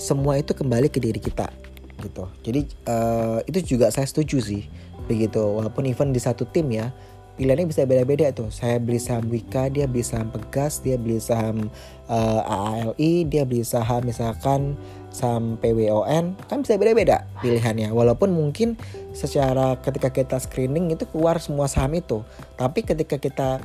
semua 0.00 0.40
itu 0.40 0.56
kembali 0.56 0.88
ke 0.88 0.96
diri 0.96 1.20
kita 1.20 1.52
gitu. 2.00 2.24
Jadi 2.40 2.64
uh, 2.88 3.44
itu 3.44 3.76
juga 3.76 3.92
saya 3.92 4.08
setuju 4.08 4.40
sih 4.40 4.64
begitu. 5.04 5.38
Walaupun 5.44 5.84
even 5.84 6.16
di 6.16 6.18
satu 6.18 6.48
tim 6.48 6.72
ya 6.72 6.88
pilihannya 7.36 7.68
bisa 7.68 7.84
beda-beda 7.84 8.32
tuh. 8.32 8.48
Saya 8.48 8.80
beli 8.80 8.96
saham 8.96 9.28
Wika 9.28 9.68
dia 9.68 9.84
beli 9.84 10.00
saham 10.00 10.32
Pegas 10.32 10.80
dia 10.80 10.96
beli 10.96 11.20
saham 11.20 11.68
uh, 12.08 12.40
eh, 12.40 12.96
AALI 12.96 13.12
dia 13.28 13.44
beli 13.44 13.60
saham 13.60 14.08
misalkan 14.08 14.74
saham 15.10 15.58
PWON 15.60 16.38
kan 16.48 16.58
bisa 16.64 16.80
beda-beda 16.80 17.28
pilihannya. 17.44 17.92
Walaupun 17.92 18.32
mungkin 18.32 18.80
secara 19.12 19.76
ketika 19.84 20.08
kita 20.08 20.36
screening 20.40 20.96
itu 20.96 21.04
keluar 21.12 21.36
semua 21.36 21.68
saham 21.68 21.92
itu 21.92 22.24
tapi 22.56 22.80
ketika 22.80 23.20
kita 23.20 23.60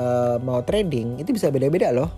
uh, 0.00 0.40
mau 0.40 0.64
trading 0.64 1.20
itu 1.20 1.36
bisa 1.36 1.52
beda-beda 1.52 1.92
loh. 1.92 2.08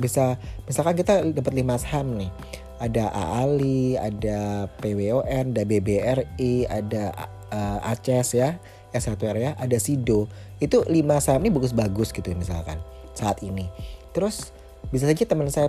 Bisa 0.00 0.40
misalkan 0.64 0.96
kita 0.96 1.28
dapat 1.28 1.52
5 1.52 1.84
saham 1.84 2.16
nih 2.16 2.32
ada 2.80 3.12
AALI, 3.12 4.00
ada 4.00 4.66
PWON, 4.80 5.52
ada 5.52 5.62
BBRI, 5.68 6.64
ada 6.64 7.12
uh, 7.52 7.78
ACES 7.92 8.28
ya, 8.40 8.56
S1R 8.96 9.36
ya, 9.36 9.50
ada 9.60 9.76
SIDO. 9.76 10.26
Itu 10.58 10.88
lima 10.88 11.20
saham 11.20 11.44
ini 11.44 11.52
bagus-bagus 11.52 12.10
gitu 12.16 12.32
misalkan 12.32 12.80
saat 13.12 13.44
ini. 13.44 13.68
Terus 14.16 14.56
bisa 14.88 15.04
saja 15.04 15.28
teman 15.28 15.52
saya 15.52 15.68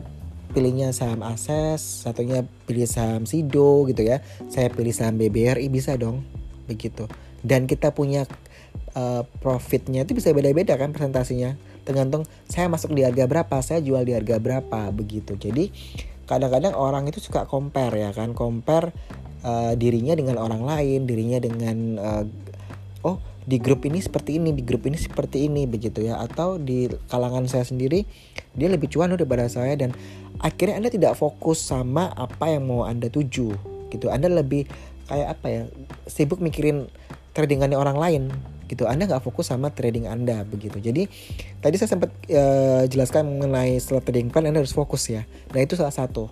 pilihnya 0.56 0.96
saham 0.96 1.20
ASES, 1.20 2.08
satunya 2.08 2.48
pilih 2.64 2.88
saham 2.88 3.28
SIDO 3.28 3.84
gitu 3.92 4.08
ya. 4.08 4.24
Saya 4.48 4.72
pilih 4.72 4.96
saham 4.96 5.20
BBRI 5.20 5.68
bisa 5.68 6.00
dong 6.00 6.24
begitu. 6.66 7.12
Dan 7.44 7.68
kita 7.68 7.92
punya 7.92 8.24
uh, 8.96 9.28
profitnya 9.44 10.08
itu 10.08 10.16
bisa 10.16 10.32
beda-beda 10.32 10.80
kan 10.80 10.96
presentasinya. 10.96 11.60
Tergantung 11.82 12.24
saya 12.46 12.70
masuk 12.70 12.94
di 12.94 13.02
harga 13.02 13.26
berapa, 13.26 13.58
saya 13.60 13.82
jual 13.82 14.06
di 14.06 14.14
harga 14.14 14.38
berapa 14.38 14.94
begitu. 14.94 15.34
Jadi 15.36 15.74
kadang-kadang 16.30 16.74
orang 16.78 17.10
itu 17.10 17.20
suka 17.20 17.46
compare 17.50 17.98
ya 17.98 18.10
kan 18.16 18.34
compare 18.38 18.94
uh, 19.44 19.74
dirinya 19.78 20.14
dengan 20.16 20.38
orang 20.38 20.64
lain 20.64 21.10
dirinya 21.10 21.42
dengan 21.42 21.78
uh, 21.98 22.24
oh 23.06 23.18
di 23.42 23.58
grup 23.58 23.90
ini 23.90 23.98
seperti 23.98 24.38
ini 24.38 24.54
di 24.54 24.62
grup 24.62 24.86
ini 24.86 24.98
seperti 24.98 25.50
ini 25.50 25.66
begitu 25.66 26.06
ya. 26.06 26.22
Atau 26.22 26.62
di 26.62 26.90
kalangan 27.10 27.50
saya 27.50 27.66
sendiri 27.66 28.06
dia 28.54 28.68
lebih 28.70 28.92
cuan 28.92 29.14
daripada 29.16 29.48
saya 29.50 29.74
dan 29.74 29.96
akhirnya 30.44 30.78
anda 30.78 30.90
tidak 30.94 31.18
fokus 31.18 31.58
sama 31.62 32.12
apa 32.14 32.54
yang 32.54 32.70
mau 32.70 32.86
anda 32.86 33.10
tuju 33.10 33.50
gitu. 33.90 34.06
Anda 34.14 34.30
lebih 34.30 34.70
kayak 35.10 35.28
apa 35.40 35.48
ya 35.50 35.62
sibuk 36.08 36.40
mikirin 36.40 36.88
tradingannya 37.34 37.76
orang 37.76 37.98
lain 37.98 38.24
gitu. 38.72 38.88
Anda 38.88 39.04
nggak 39.04 39.28
fokus 39.28 39.52
sama 39.52 39.68
trading 39.76 40.08
Anda 40.08 40.48
begitu. 40.48 40.80
Jadi 40.80 41.12
tadi 41.60 41.76
saya 41.76 41.92
sempat 41.92 42.10
uh, 42.32 42.88
jelaskan 42.88 43.28
mengenai 43.28 43.76
setelah 43.76 44.00
trading 44.00 44.32
plan 44.32 44.48
Anda 44.48 44.64
harus 44.64 44.72
fokus 44.72 45.12
ya. 45.12 45.28
Nah 45.52 45.60
itu 45.60 45.76
salah 45.76 45.92
satu. 45.92 46.32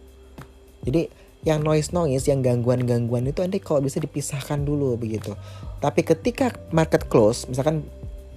Jadi 0.88 1.12
yang 1.44 1.64
noise 1.64 1.92
noise 1.92 2.28
yang 2.28 2.40
gangguan 2.40 2.88
gangguan 2.88 3.28
itu 3.28 3.44
Anda 3.44 3.60
kalau 3.60 3.84
bisa 3.84 4.00
dipisahkan 4.00 4.64
dulu 4.64 4.96
begitu. 4.96 5.36
Tapi 5.84 6.08
ketika 6.08 6.56
market 6.72 7.12
close 7.12 7.44
misalkan 7.52 7.84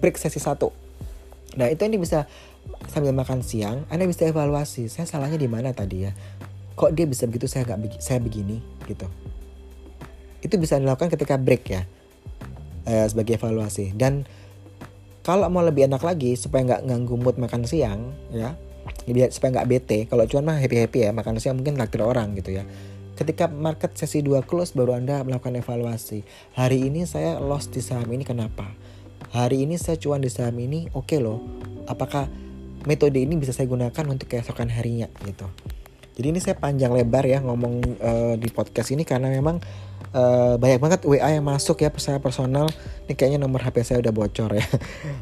break 0.03 0.19
sesi 0.19 0.43
satu 0.43 0.75
nah 1.53 1.71
itu 1.71 1.85
Anda 1.87 2.01
bisa 2.01 2.25
sambil 2.89 3.13
makan 3.15 3.45
siang 3.45 3.85
Anda 3.93 4.09
bisa 4.09 4.27
evaluasi 4.27 4.91
saya 4.91 5.07
salahnya 5.07 5.39
di 5.39 5.47
mana 5.47 5.71
tadi 5.71 6.11
ya? 6.11 6.13
Kok 6.75 6.91
dia 6.97 7.07
bisa 7.07 7.29
begitu 7.29 7.47
saya 7.47 7.69
nggak 7.69 8.01
saya 8.01 8.19
begini? 8.19 8.59
Gitu. 8.89 9.07
Itu 10.43 10.57
bisa 10.59 10.81
dilakukan 10.81 11.13
ketika 11.13 11.37
break 11.39 11.65
ya 11.71 11.85
eh, 12.87 13.07
sebagai 13.07 13.39
evaluasi. 13.39 13.95
Dan 13.95 14.25
kalau 15.23 15.47
mau 15.49 15.63
lebih 15.63 15.87
enak 15.87 16.03
lagi 16.03 16.35
supaya 16.35 16.67
nggak 16.67 16.83
ganggu 16.87 17.15
mood 17.15 17.39
makan 17.39 17.63
siang 17.63 18.11
ya 18.35 18.59
supaya 19.31 19.63
nggak 19.63 19.69
bete 19.71 19.99
kalau 20.11 20.27
cuman 20.27 20.55
mah 20.55 20.59
happy 20.59 20.83
happy 20.83 21.07
ya 21.07 21.15
makan 21.15 21.39
siang 21.39 21.63
mungkin 21.63 21.79
traktir 21.79 22.03
orang 22.03 22.35
gitu 22.35 22.59
ya. 22.59 22.67
Ketika 23.15 23.47
market 23.47 23.95
sesi 23.95 24.25
2 24.25 24.43
close 24.49 24.75
baru 24.75 24.99
anda 24.99 25.23
melakukan 25.23 25.55
evaluasi. 25.63 26.27
Hari 26.59 26.91
ini 26.91 27.07
saya 27.07 27.39
loss 27.39 27.71
di 27.71 27.79
saham 27.79 28.09
ini 28.11 28.27
kenapa? 28.27 28.67
Hari 29.31 29.63
ini 29.63 29.79
saya 29.79 29.95
cuan 30.01 30.25
di 30.25 30.33
saham 30.33 30.59
ini 30.59 30.91
oke 30.91 31.07
okay 31.07 31.19
loh. 31.23 31.39
Apakah 31.87 32.27
metode 32.83 33.23
ini 33.23 33.39
bisa 33.39 33.55
saya 33.55 33.71
gunakan 33.71 34.05
untuk 34.11 34.27
keesokan 34.27 34.75
harinya 34.75 35.07
gitu 35.23 35.47
jadi 36.13 36.27
ini 36.29 36.41
saya 36.45 36.61
panjang 36.61 36.93
lebar 36.93 37.25
ya 37.25 37.41
ngomong 37.41 37.75
uh, 38.01 38.35
di 38.37 38.53
podcast 38.53 38.93
ini 38.93 39.09
karena 39.09 39.33
memang 39.33 39.65
uh, 40.13 40.61
banyak 40.61 40.79
banget 40.81 41.01
WA 41.09 41.33
yang 41.33 41.45
masuk 41.45 41.81
ya 41.81 41.89
saya 41.97 42.21
personal. 42.21 42.69
Ini 43.09 43.17
kayaknya 43.17 43.41
nomor 43.41 43.65
HP 43.65 43.81
saya 43.81 43.99
udah 44.05 44.13
bocor 44.13 44.53
ya. 44.53 44.67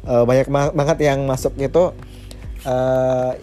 Uh, 0.03 0.27
banyak 0.29 0.51
banget 0.51 0.99
yang 1.07 1.23
masuk 1.31 1.55
gitu. 1.55 1.95
Uh, 2.67 3.39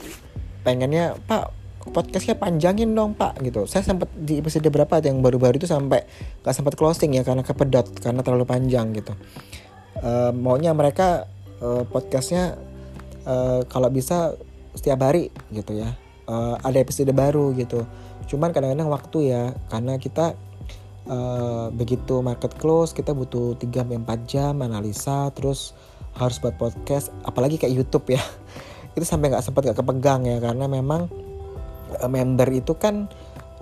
pengennya 0.68 1.16
Pak 1.24 1.56
podcastnya 1.88 2.36
panjangin 2.36 2.92
dong 2.92 3.16
Pak 3.16 3.40
gitu. 3.40 3.64
Saya 3.64 3.88
sempat 3.88 4.12
di 4.12 4.44
episode 4.44 4.68
berapa 4.68 5.00
yang 5.00 5.24
baru-baru 5.24 5.56
itu 5.56 5.72
sampai 5.72 6.04
gak 6.44 6.52
sempat 6.52 6.76
closing 6.76 7.16
ya 7.16 7.24
karena 7.24 7.48
kepedot 7.48 7.88
karena 8.04 8.28
terlalu 8.28 8.44
panjang 8.44 8.92
gitu. 8.92 9.16
Uh, 10.04 10.36
maunya 10.36 10.76
mereka 10.76 11.32
uh, 11.64 11.88
podcastnya 11.88 12.60
uh, 13.24 13.64
kalau 13.72 13.88
bisa 13.88 14.36
setiap 14.76 15.00
hari 15.00 15.34
gitu 15.50 15.74
ya 15.74 15.96
uh, 16.28 16.56
ada 16.62 16.78
episode 16.78 17.10
baru 17.16 17.56
gitu. 17.56 17.88
Cuman 18.28 18.52
kadang-kadang 18.52 18.92
waktu 18.92 19.32
ya 19.34 19.44
karena 19.72 19.96
kita 19.98 20.36
uh, 21.08 21.72
begitu 21.72 22.20
market 22.20 22.54
close 22.60 22.92
kita 22.92 23.16
butuh 23.16 23.56
3 23.58 23.88
4 23.88 24.04
jam 24.28 24.54
analisa 24.60 25.32
terus 25.34 25.72
harus 26.20 26.38
buat 26.44 26.60
podcast 26.60 27.10
apalagi 27.24 27.58
kayak 27.58 27.74
YouTube 27.74 28.14
ya. 28.14 28.22
Itu 28.96 29.06
sampai 29.08 29.32
nggak 29.34 29.44
sempat 29.44 29.62
nggak 29.66 29.80
kepegang 29.80 30.28
ya 30.28 30.38
karena 30.44 30.68
memang 30.68 31.08
uh, 32.04 32.10
member 32.12 32.48
itu 32.52 32.76
kan 32.78 33.08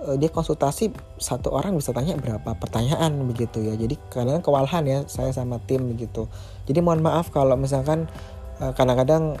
dia 0.06 0.30
konsultasi 0.30 0.94
satu 1.18 1.50
orang 1.50 1.74
bisa 1.74 1.90
tanya 1.90 2.14
berapa 2.14 2.54
pertanyaan 2.62 3.26
begitu 3.26 3.58
ya. 3.64 3.74
Jadi 3.74 3.98
kadang, 4.06 4.38
-kadang 4.38 4.44
kewalahan 4.44 4.84
ya 4.86 4.98
saya 5.10 5.34
sama 5.34 5.58
tim 5.66 5.82
begitu 5.82 6.30
jadi 6.62 6.78
mohon 6.78 7.02
maaf 7.02 7.34
kalau 7.34 7.58
misalkan 7.58 8.06
kadang-kadang 8.78 9.34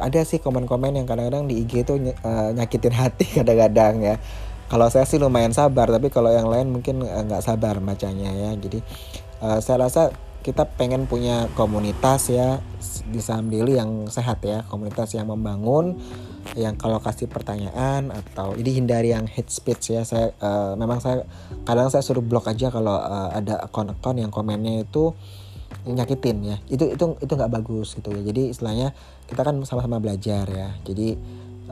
ada 0.00 0.20
sih 0.26 0.38
komen-komen 0.38 0.98
yang 0.98 1.06
kadang-kadang 1.08 1.48
di 1.48 1.62
IG 1.64 1.86
itu 1.86 1.94
uh, 2.22 2.50
nyakitin 2.52 2.94
hati 2.94 3.26
kadang-kadang 3.40 4.02
ya. 4.02 4.16
Kalau 4.72 4.88
saya 4.88 5.04
sih 5.04 5.20
lumayan 5.20 5.52
sabar 5.52 5.84
tapi 5.92 6.08
kalau 6.08 6.32
yang 6.32 6.48
lain 6.48 6.72
mungkin 6.72 7.04
eh, 7.04 7.22
nggak 7.28 7.44
sabar 7.44 7.76
bacanya 7.80 8.32
ya. 8.32 8.50
Jadi 8.56 8.80
uh, 9.44 9.60
saya 9.60 9.84
rasa 9.84 10.12
kita 10.42 10.66
pengen 10.74 11.06
punya 11.06 11.46
komunitas 11.54 12.32
ya 12.32 12.58
di 13.06 13.20
saham 13.22 13.52
daily 13.52 13.76
yang 13.76 14.08
sehat 14.08 14.40
ya. 14.40 14.64
Komunitas 14.72 15.12
yang 15.12 15.28
membangun 15.28 16.00
yang 16.56 16.74
kalau 16.80 16.98
kasih 16.98 17.30
pertanyaan 17.30 18.10
atau 18.10 18.56
jadi 18.56 18.70
hindari 18.80 19.12
yang 19.12 19.28
hate 19.28 19.52
speech 19.52 19.92
ya. 19.92 20.08
Saya 20.08 20.32
uh, 20.40 20.72
memang 20.80 21.04
saya 21.04 21.28
kadang 21.68 21.92
saya 21.92 22.00
suruh 22.00 22.24
blok 22.24 22.48
aja 22.48 22.72
kalau 22.72 22.96
uh, 22.96 23.28
ada 23.28 23.60
akun-akun 23.68 24.24
yang 24.24 24.32
komennya 24.32 24.88
itu 24.88 25.12
nyakitin 25.86 26.36
ya. 26.44 26.56
Itu 26.70 26.92
itu 26.92 27.04
itu 27.18 27.32
nggak 27.32 27.52
bagus 27.52 27.98
gitu 27.98 28.12
ya. 28.12 28.22
Jadi 28.22 28.52
istilahnya 28.54 28.94
kita 29.26 29.42
kan 29.42 29.58
sama-sama 29.66 29.98
belajar 29.98 30.46
ya. 30.46 30.70
Jadi 30.86 31.16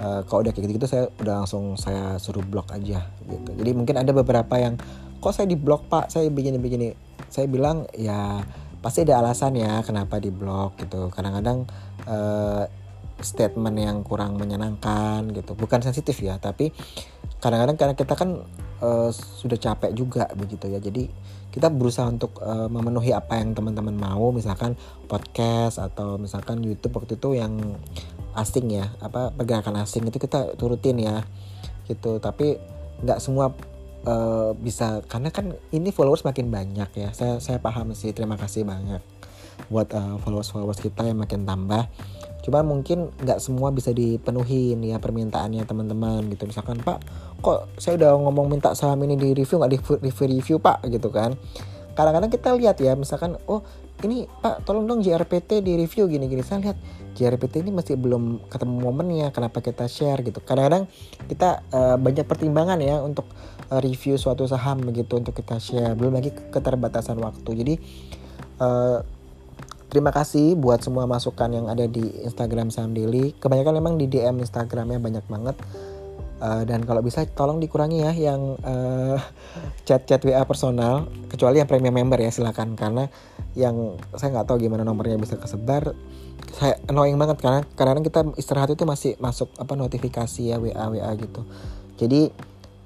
uh, 0.01 0.21
kalau 0.27 0.47
udah 0.47 0.53
kayak 0.53 0.65
gitu, 0.67 0.75
gitu 0.81 0.87
saya 0.89 1.05
udah 1.21 1.45
langsung 1.45 1.77
saya 1.77 2.17
suruh 2.17 2.45
blok 2.45 2.73
aja 2.75 3.07
gitu. 3.29 3.51
Jadi 3.55 3.71
mungkin 3.77 3.97
ada 4.01 4.11
beberapa 4.11 4.55
yang 4.59 4.81
kok 5.21 5.33
saya 5.37 5.47
di 5.47 5.57
blok 5.59 5.87
pak? 5.87 6.09
Saya 6.13 6.29
begini 6.33 6.57
begini. 6.57 6.93
Saya 7.31 7.47
bilang 7.47 7.87
ya 7.95 8.43
pasti 8.81 9.05
ada 9.05 9.21
alasan 9.21 9.55
ya 9.61 9.85
kenapa 9.85 10.19
di 10.19 10.33
blok 10.33 10.81
gitu. 10.81 11.13
Kadang-kadang 11.13 11.69
uh, 12.09 12.65
statement 13.21 13.77
yang 13.77 14.01
kurang 14.01 14.41
menyenangkan 14.41 15.29
gitu. 15.37 15.53
Bukan 15.53 15.85
sensitif 15.85 16.17
ya 16.25 16.41
tapi 16.41 16.73
kadang-kadang 17.41 17.77
karena 17.77 17.95
kita 17.97 18.15
kan 18.17 18.45
uh, 18.85 19.09
sudah 19.13 19.57
capek 19.61 19.93
juga 19.93 20.29
begitu 20.33 20.67
ya. 20.69 20.81
Jadi 20.81 21.09
kita 21.51 21.67
berusaha 21.69 22.07
untuk 22.07 22.39
uh, 22.39 22.71
memenuhi 22.71 23.11
apa 23.11 23.39
yang 23.43 23.55
teman-teman 23.55 23.95
mau 23.95 24.31
misalkan 24.31 24.79
podcast 25.11 25.83
atau 25.83 26.15
misalkan 26.15 26.63
YouTube 26.63 27.03
waktu 27.03 27.19
itu 27.19 27.35
yang 27.35 27.75
asing 28.39 28.71
ya 28.71 28.95
apa 29.03 29.35
pergerakan 29.35 29.83
asing 29.83 30.07
itu 30.07 30.23
kita 30.23 30.55
turutin 30.55 31.03
ya 31.03 31.27
gitu. 31.91 32.23
Tapi 32.23 32.55
nggak 33.03 33.19
semua 33.19 33.51
uh, 34.07 34.55
bisa 34.55 35.03
karena 35.11 35.35
kan 35.35 35.51
ini 35.75 35.91
followers 35.91 36.23
makin 36.23 36.55
banyak 36.55 36.91
ya. 36.95 37.11
Saya 37.11 37.43
saya 37.43 37.59
paham 37.59 37.93
sih 37.99 38.15
terima 38.15 38.39
kasih 38.39 38.63
banyak 38.63 39.03
buat 39.69 39.91
uh, 39.93 40.17
followers 40.23 40.55
followers 40.55 40.79
kita 40.79 41.03
yang 41.03 41.19
makin 41.19 41.43
tambah. 41.43 41.91
Cuma 42.41 42.65
mungkin 42.65 43.13
nggak 43.21 43.43
semua 43.43 43.69
bisa 43.69 43.93
dipenuhi 43.93 44.73
ya 44.81 44.97
permintaannya 45.03 45.67
teman-teman 45.67 46.25
gitu. 46.33 46.49
Misalkan 46.49 46.81
pak 46.81 47.03
kok 47.41 47.73
saya 47.81 47.97
udah 47.97 48.11
ngomong 48.29 48.47
minta 48.47 48.73
saham 48.77 49.01
ini 49.05 49.17
di 49.17 49.33
review 49.35 49.57
nggak 49.61 49.73
di 49.73 49.79
review, 49.81 50.27
review 50.39 50.57
pak 50.61 50.85
gitu 50.87 51.09
kan. 51.11 51.35
Kadang-kadang 51.97 52.31
kita 52.31 52.49
lihat 52.55 52.77
ya 52.81 52.95
misalkan 52.95 53.37
oh 53.51 53.61
ini 54.01 54.25
pak 54.41 54.65
tolong 54.65 54.89
dong 54.89 55.05
JRPT 55.05 55.61
di 55.61 55.77
review 55.77 56.09
gini-gini. 56.09 56.41
Saya 56.41 56.63
lihat 56.65 56.79
JRPT 57.17 57.67
ini 57.67 57.75
masih 57.75 57.99
belum 58.01 58.49
ketemu 58.49 58.77
momennya 58.81 59.29
kenapa 59.35 59.61
kita 59.61 59.91
share 59.91 60.23
gitu. 60.25 60.41
Kadang-kadang 60.41 60.89
kita 61.29 61.61
uh, 61.75 61.97
banyak 62.01 62.25
pertimbangan 62.25 62.81
ya 62.81 63.03
untuk 63.03 63.29
uh, 63.69 63.81
review 63.83 64.17
suatu 64.17 64.49
saham 64.49 64.81
begitu 64.81 65.19
untuk 65.19 65.37
kita 65.37 65.61
share. 65.61 65.93
Belum 65.99 66.17
lagi 66.17 66.33
keterbatasan 66.33 67.19
waktu. 67.21 67.51
Jadi 67.65 67.75
uh, 68.63 69.01
Terima 69.91 70.15
kasih 70.15 70.55
buat 70.55 70.79
semua 70.87 71.03
masukan 71.11 71.51
yang 71.51 71.67
ada 71.67 71.83
di 71.91 72.23
Instagram 72.23 72.71
Saham 72.71 72.95
Daily. 72.95 73.35
Kebanyakan 73.35 73.75
memang 73.83 73.99
di 73.99 74.07
DM 74.07 74.39
Instagramnya 74.39 75.03
banyak 75.03 75.27
banget. 75.27 75.59
Uh, 76.41 76.65
dan 76.65 76.89
kalau 76.89 77.05
bisa 77.05 77.29
tolong 77.37 77.61
dikurangi 77.61 78.01
ya 78.01 78.13
yang 78.17 78.57
uh, 78.65 79.21
chat-chat 79.85 80.25
WA 80.25 80.41
personal 80.49 81.05
kecuali 81.29 81.61
yang 81.61 81.69
premium 81.69 81.93
member 81.93 82.17
ya 82.17 82.33
silakan. 82.33 82.81
Karena 82.81 83.13
yang 83.53 84.01
saya 84.17 84.33
nggak 84.33 84.49
tahu 84.49 84.65
gimana 84.65 84.81
nomornya 84.81 85.21
bisa 85.21 85.37
kesebar. 85.37 85.93
Saya 86.57 86.81
annoying 86.89 87.21
banget 87.21 87.45
karena 87.45 87.61
kadang 87.77 88.01
kita 88.01 88.25
istirahat 88.41 88.73
itu 88.73 88.89
masih 88.89 89.21
masuk 89.21 89.53
apa 89.61 89.77
notifikasi 89.77 90.41
ya 90.41 90.57
WA 90.57 90.89
WA 90.89 91.13
gitu. 91.21 91.45
Jadi 92.01 92.33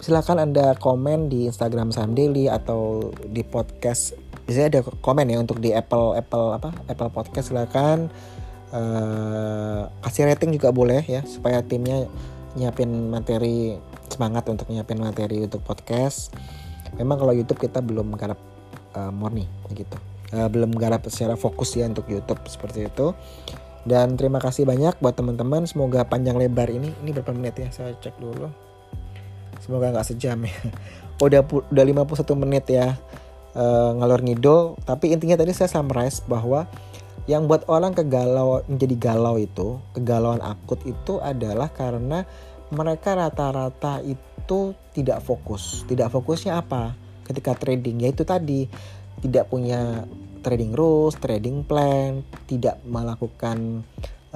silakan 0.02 0.50
anda 0.50 0.74
komen 0.74 1.30
di 1.30 1.46
Instagram 1.46 1.94
Saham 1.94 2.18
Daily 2.18 2.50
atau 2.50 3.14
di 3.22 3.46
podcast. 3.46 4.18
Biasanya 4.44 4.66
ada 4.68 4.80
komen 5.00 5.30
ya 5.30 5.38
untuk 5.38 5.62
di 5.62 5.70
Apple 5.70 6.18
Apple 6.18 6.58
apa 6.58 6.74
Apple 6.90 7.10
Podcast 7.14 7.54
silakan. 7.54 8.10
Uh, 8.74 9.86
kasih 10.02 10.26
rating 10.26 10.50
juga 10.50 10.74
boleh 10.74 11.06
ya 11.06 11.22
supaya 11.22 11.62
timnya 11.62 12.10
nyiapin 12.54 13.10
materi 13.10 13.78
semangat 14.10 14.46
untuk 14.50 14.70
nyiapin 14.70 14.98
materi 14.98 15.42
untuk 15.44 15.62
podcast. 15.62 16.34
Memang 16.94 17.18
kalau 17.18 17.34
YouTube 17.34 17.58
kita 17.58 17.82
belum 17.82 18.14
garap 18.14 18.38
uh, 18.94 19.10
murni 19.10 19.46
gitu. 19.74 19.98
Uh, 20.30 20.46
belum 20.50 20.74
garap 20.74 21.06
secara 21.10 21.34
fokus 21.34 21.74
ya 21.74 21.90
untuk 21.90 22.06
YouTube 22.06 22.40
seperti 22.46 22.86
itu. 22.86 23.14
Dan 23.84 24.16
terima 24.16 24.40
kasih 24.40 24.64
banyak 24.64 24.96
buat 25.02 25.18
teman-teman. 25.18 25.68
Semoga 25.68 26.06
panjang 26.08 26.40
lebar 26.40 26.72
ini. 26.72 26.94
Ini 27.04 27.10
berapa 27.12 27.36
menit 27.36 27.60
ya? 27.60 27.68
Saya 27.68 27.92
cek 28.00 28.16
dulu. 28.16 28.48
Semoga 29.60 29.92
nggak 29.92 30.06
sejam 30.08 30.38
ya. 30.40 30.56
Udah 31.24 31.46
udah 31.46 31.84
51 31.86 32.42
menit 32.42 32.66
ya 32.66 32.98
uh, 33.54 33.90
ngalor 33.98 34.20
ngidul 34.22 34.76
tapi 34.82 35.14
intinya 35.14 35.38
tadi 35.40 35.54
saya 35.54 35.70
summarize 35.70 36.20
bahwa 36.26 36.66
yang 37.24 37.48
buat 37.48 37.64
orang 37.72 37.96
kegalau 37.96 38.60
menjadi 38.68 38.96
galau 39.00 39.40
itu 39.40 39.80
kegalauan 39.96 40.44
akut 40.44 40.80
itu 40.84 41.24
adalah 41.24 41.72
karena 41.72 42.28
mereka 42.68 43.16
rata-rata 43.16 44.04
itu 44.04 44.76
tidak 44.92 45.24
fokus. 45.24 45.88
Tidak 45.88 46.12
fokusnya 46.12 46.60
apa? 46.60 46.92
Ketika 47.24 47.56
trading 47.56 48.04
yaitu 48.04 48.28
tadi. 48.28 48.68
Tidak 49.14 49.48
punya 49.48 50.04
trading 50.44 50.76
rules 50.76 51.16
trading 51.16 51.64
plan 51.64 52.20
tidak 52.44 52.76
melakukan 52.84 53.80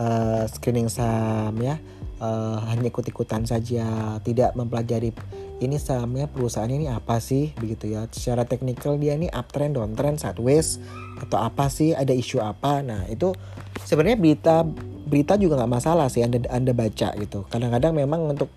uh, 0.01 0.49
screening 0.49 0.89
saham 0.89 1.53
ya. 1.61 1.76
Uh, 2.18 2.57
hanya 2.72 2.89
ikut-ikutan 2.89 3.45
saja. 3.45 4.16
Tidak 4.24 4.57
mempelajari 4.57 5.12
ini 5.59 5.76
sahamnya 5.76 6.30
perusahaan 6.30 6.70
ini 6.70 6.86
apa 6.86 7.18
sih 7.18 7.50
begitu 7.59 7.90
ya. 7.90 8.06
Secara 8.11 8.46
teknikal 8.46 8.94
dia 8.98 9.18
ini 9.18 9.26
uptrend 9.26 9.74
downtrend 9.74 10.22
sideways 10.22 10.78
atau 11.18 11.42
apa 11.42 11.66
sih 11.66 11.94
ada 11.94 12.14
isu 12.14 12.38
apa. 12.38 12.82
Nah 12.86 13.06
itu 13.11 13.34
sebenarnya 13.82 14.18
berita 14.18 14.62
berita 15.09 15.34
juga 15.34 15.59
nggak 15.59 15.72
masalah 15.72 16.06
sih 16.06 16.22
anda 16.22 16.38
anda 16.50 16.70
baca 16.70 17.11
gitu. 17.18 17.42
Kadang-kadang 17.50 17.98
memang 17.98 18.30
untuk 18.30 18.50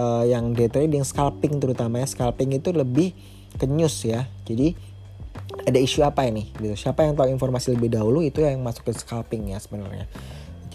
uh, 0.00 0.24
yang 0.24 0.56
day 0.56 0.72
trading 0.72 1.04
scalping 1.04 1.60
terutama 1.60 2.00
ya 2.00 2.06
scalping 2.08 2.56
itu 2.56 2.72
lebih 2.72 3.12
ke 3.60 3.68
news 3.68 4.08
ya. 4.08 4.24
Jadi 4.48 4.72
ada 5.68 5.76
isu 5.76 6.08
apa 6.08 6.24
ini 6.24 6.56
gitu. 6.56 6.72
Siapa 6.72 7.04
yang 7.04 7.12
tahu 7.20 7.28
informasi 7.28 7.76
lebih 7.76 7.92
dahulu 7.92 8.24
itu 8.24 8.40
yang 8.40 8.64
masuk 8.64 8.88
ke 8.88 8.92
scalping 8.96 9.52
ya 9.52 9.60
sebenarnya 9.60 10.08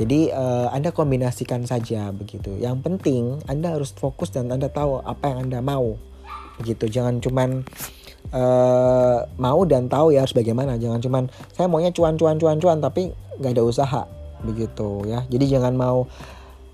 jadi 0.02 0.34
uh, 0.34 0.74
Anda 0.74 0.89
kombinasikan 0.89 1.70
saja 1.70 2.10
begitu. 2.10 2.58
Yang 2.58 2.82
penting 2.82 3.24
Anda 3.45 3.78
harus 3.78 3.93
fokus 3.93 4.34
dan 4.34 4.49
Anda 4.49 4.74
tahu 4.74 4.97
apa 5.06 5.30
yang 5.30 5.45
Anda 5.45 5.62
mau. 5.62 5.93
Begitu. 6.58 6.89
Jangan 6.89 7.22
cuman 7.22 7.62
uh, 8.34 9.30
mau 9.38 9.62
dan 9.70 9.86
tahu 9.93 10.18
ya 10.18 10.26
harus 10.26 10.34
bagaimana. 10.34 10.82
Jangan 10.82 11.06
cuman 11.06 11.24
saya 11.54 11.70
maunya 11.70 11.93
cuan 11.93 12.18
cuan 12.18 12.41
cuan 12.41 12.58
cuan 12.58 12.82
tapi 12.82 13.14
nggak 13.38 13.54
ada 13.54 13.62
usaha 13.62 14.02
begitu 14.41 15.06
ya. 15.06 15.22
Jadi 15.30 15.45
jangan 15.54 15.78
mau 15.78 16.10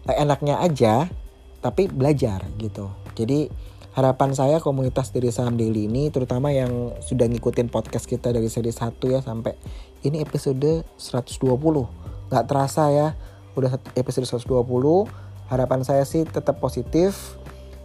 uh, 0.08 0.16
enaknya 0.16 0.64
aja 0.64 1.12
tapi 1.60 1.92
belajar 1.92 2.48
gitu. 2.64 2.88
Jadi 3.12 3.52
harapan 3.92 4.32
saya 4.32 4.64
komunitas 4.64 5.12
dari 5.12 5.36
saham 5.36 5.60
daily 5.60 5.92
ini 5.92 6.16
terutama 6.16 6.56
yang 6.56 6.96
sudah 7.04 7.28
ngikutin 7.28 7.68
podcast 7.68 8.08
kita 8.08 8.32
dari 8.32 8.48
seri 8.48 8.72
1 8.72 8.94
ya 9.10 9.20
sampai 9.20 9.58
ini 10.06 10.22
episode 10.24 10.86
120 10.96 12.07
nggak 12.28 12.46
terasa 12.48 12.92
ya 12.92 13.08
udah 13.58 13.82
episode 13.98 14.30
120 14.30 14.64
harapan 15.50 15.82
saya 15.82 16.04
sih 16.06 16.24
tetap 16.28 16.62
positif. 16.62 17.36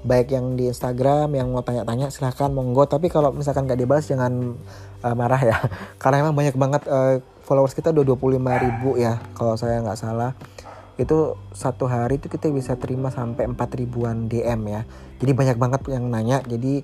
Baik 0.02 0.34
yang 0.34 0.58
di 0.58 0.66
Instagram 0.66 1.30
yang 1.38 1.54
mau 1.54 1.62
tanya-tanya 1.62 2.10
silahkan 2.10 2.50
monggo. 2.50 2.90
Tapi 2.90 3.06
kalau 3.06 3.30
misalkan 3.30 3.70
nggak 3.70 3.78
dibalas 3.78 4.10
jangan 4.10 4.58
uh, 5.00 5.14
marah 5.14 5.38
ya. 5.38 5.56
Karena 6.02 6.26
emang 6.26 6.34
banyak 6.34 6.58
banget 6.58 6.82
uh, 6.90 7.22
followers 7.46 7.72
kita 7.72 7.94
udah 7.94 8.04
25 8.18 8.66
ribu 8.66 8.90
ya 8.98 9.22
kalau 9.38 9.54
saya 9.54 9.78
nggak 9.78 9.98
salah. 9.98 10.34
Itu 10.98 11.38
satu 11.54 11.86
hari 11.86 12.18
itu 12.18 12.26
kita 12.26 12.50
bisa 12.50 12.74
terima 12.74 13.14
sampai 13.14 13.46
4 13.46 13.78
ribuan 13.78 14.26
DM 14.26 14.60
ya. 14.74 14.82
Jadi 15.22 15.32
banyak 15.32 15.56
banget 15.56 15.80
yang 15.86 16.10
nanya. 16.10 16.42
Jadi 16.42 16.82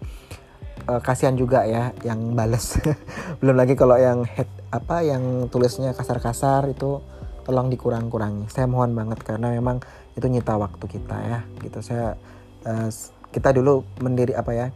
uh, 0.87 1.03
kasihan 1.03 1.35
juga 1.35 1.67
ya 1.67 1.91
yang 2.07 2.39
bales. 2.39 2.79
Belum 3.43 3.59
lagi 3.59 3.75
kalau 3.75 3.99
yang 3.99 4.23
head 4.23 4.47
apa 4.71 5.03
yang 5.03 5.51
tulisnya 5.51 5.91
kasar-kasar 5.91 6.71
itu 6.71 7.03
tolong 7.49 7.73
dikurang-kurangi. 7.73 8.53
Saya 8.53 8.69
mohon 8.69 8.93
banget 8.93 9.25
karena 9.25 9.49
memang 9.49 9.81
itu 10.13 10.29
nyita 10.29 10.61
waktu 10.61 10.85
kita 10.85 11.17
ya 11.17 11.41
gitu. 11.65 11.81
Saya 11.81 12.21
uh, 12.69 12.93
kita 13.33 13.57
dulu 13.57 13.89
mendiri 14.05 14.37
apa 14.37 14.53
ya 14.53 14.69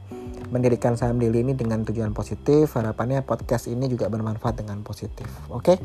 mendirikan 0.48 0.96
saham 0.96 1.20
daily 1.20 1.44
ini 1.44 1.52
dengan 1.52 1.84
tujuan 1.84 2.16
positif. 2.16 2.72
Harapannya 2.72 3.20
podcast 3.28 3.68
ini 3.68 3.92
juga 3.92 4.08
bermanfaat 4.08 4.64
dengan 4.64 4.80
positif 4.80 5.28
oke? 5.52 5.60
Okay? 5.60 5.76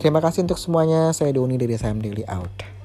terima 0.00 0.24
kasih 0.24 0.48
untuk 0.48 0.56
semuanya. 0.56 1.12
Saya 1.12 1.36
Doni 1.36 1.60
dari 1.60 1.76
saham 1.76 2.00
daily 2.00 2.24
out 2.24 2.81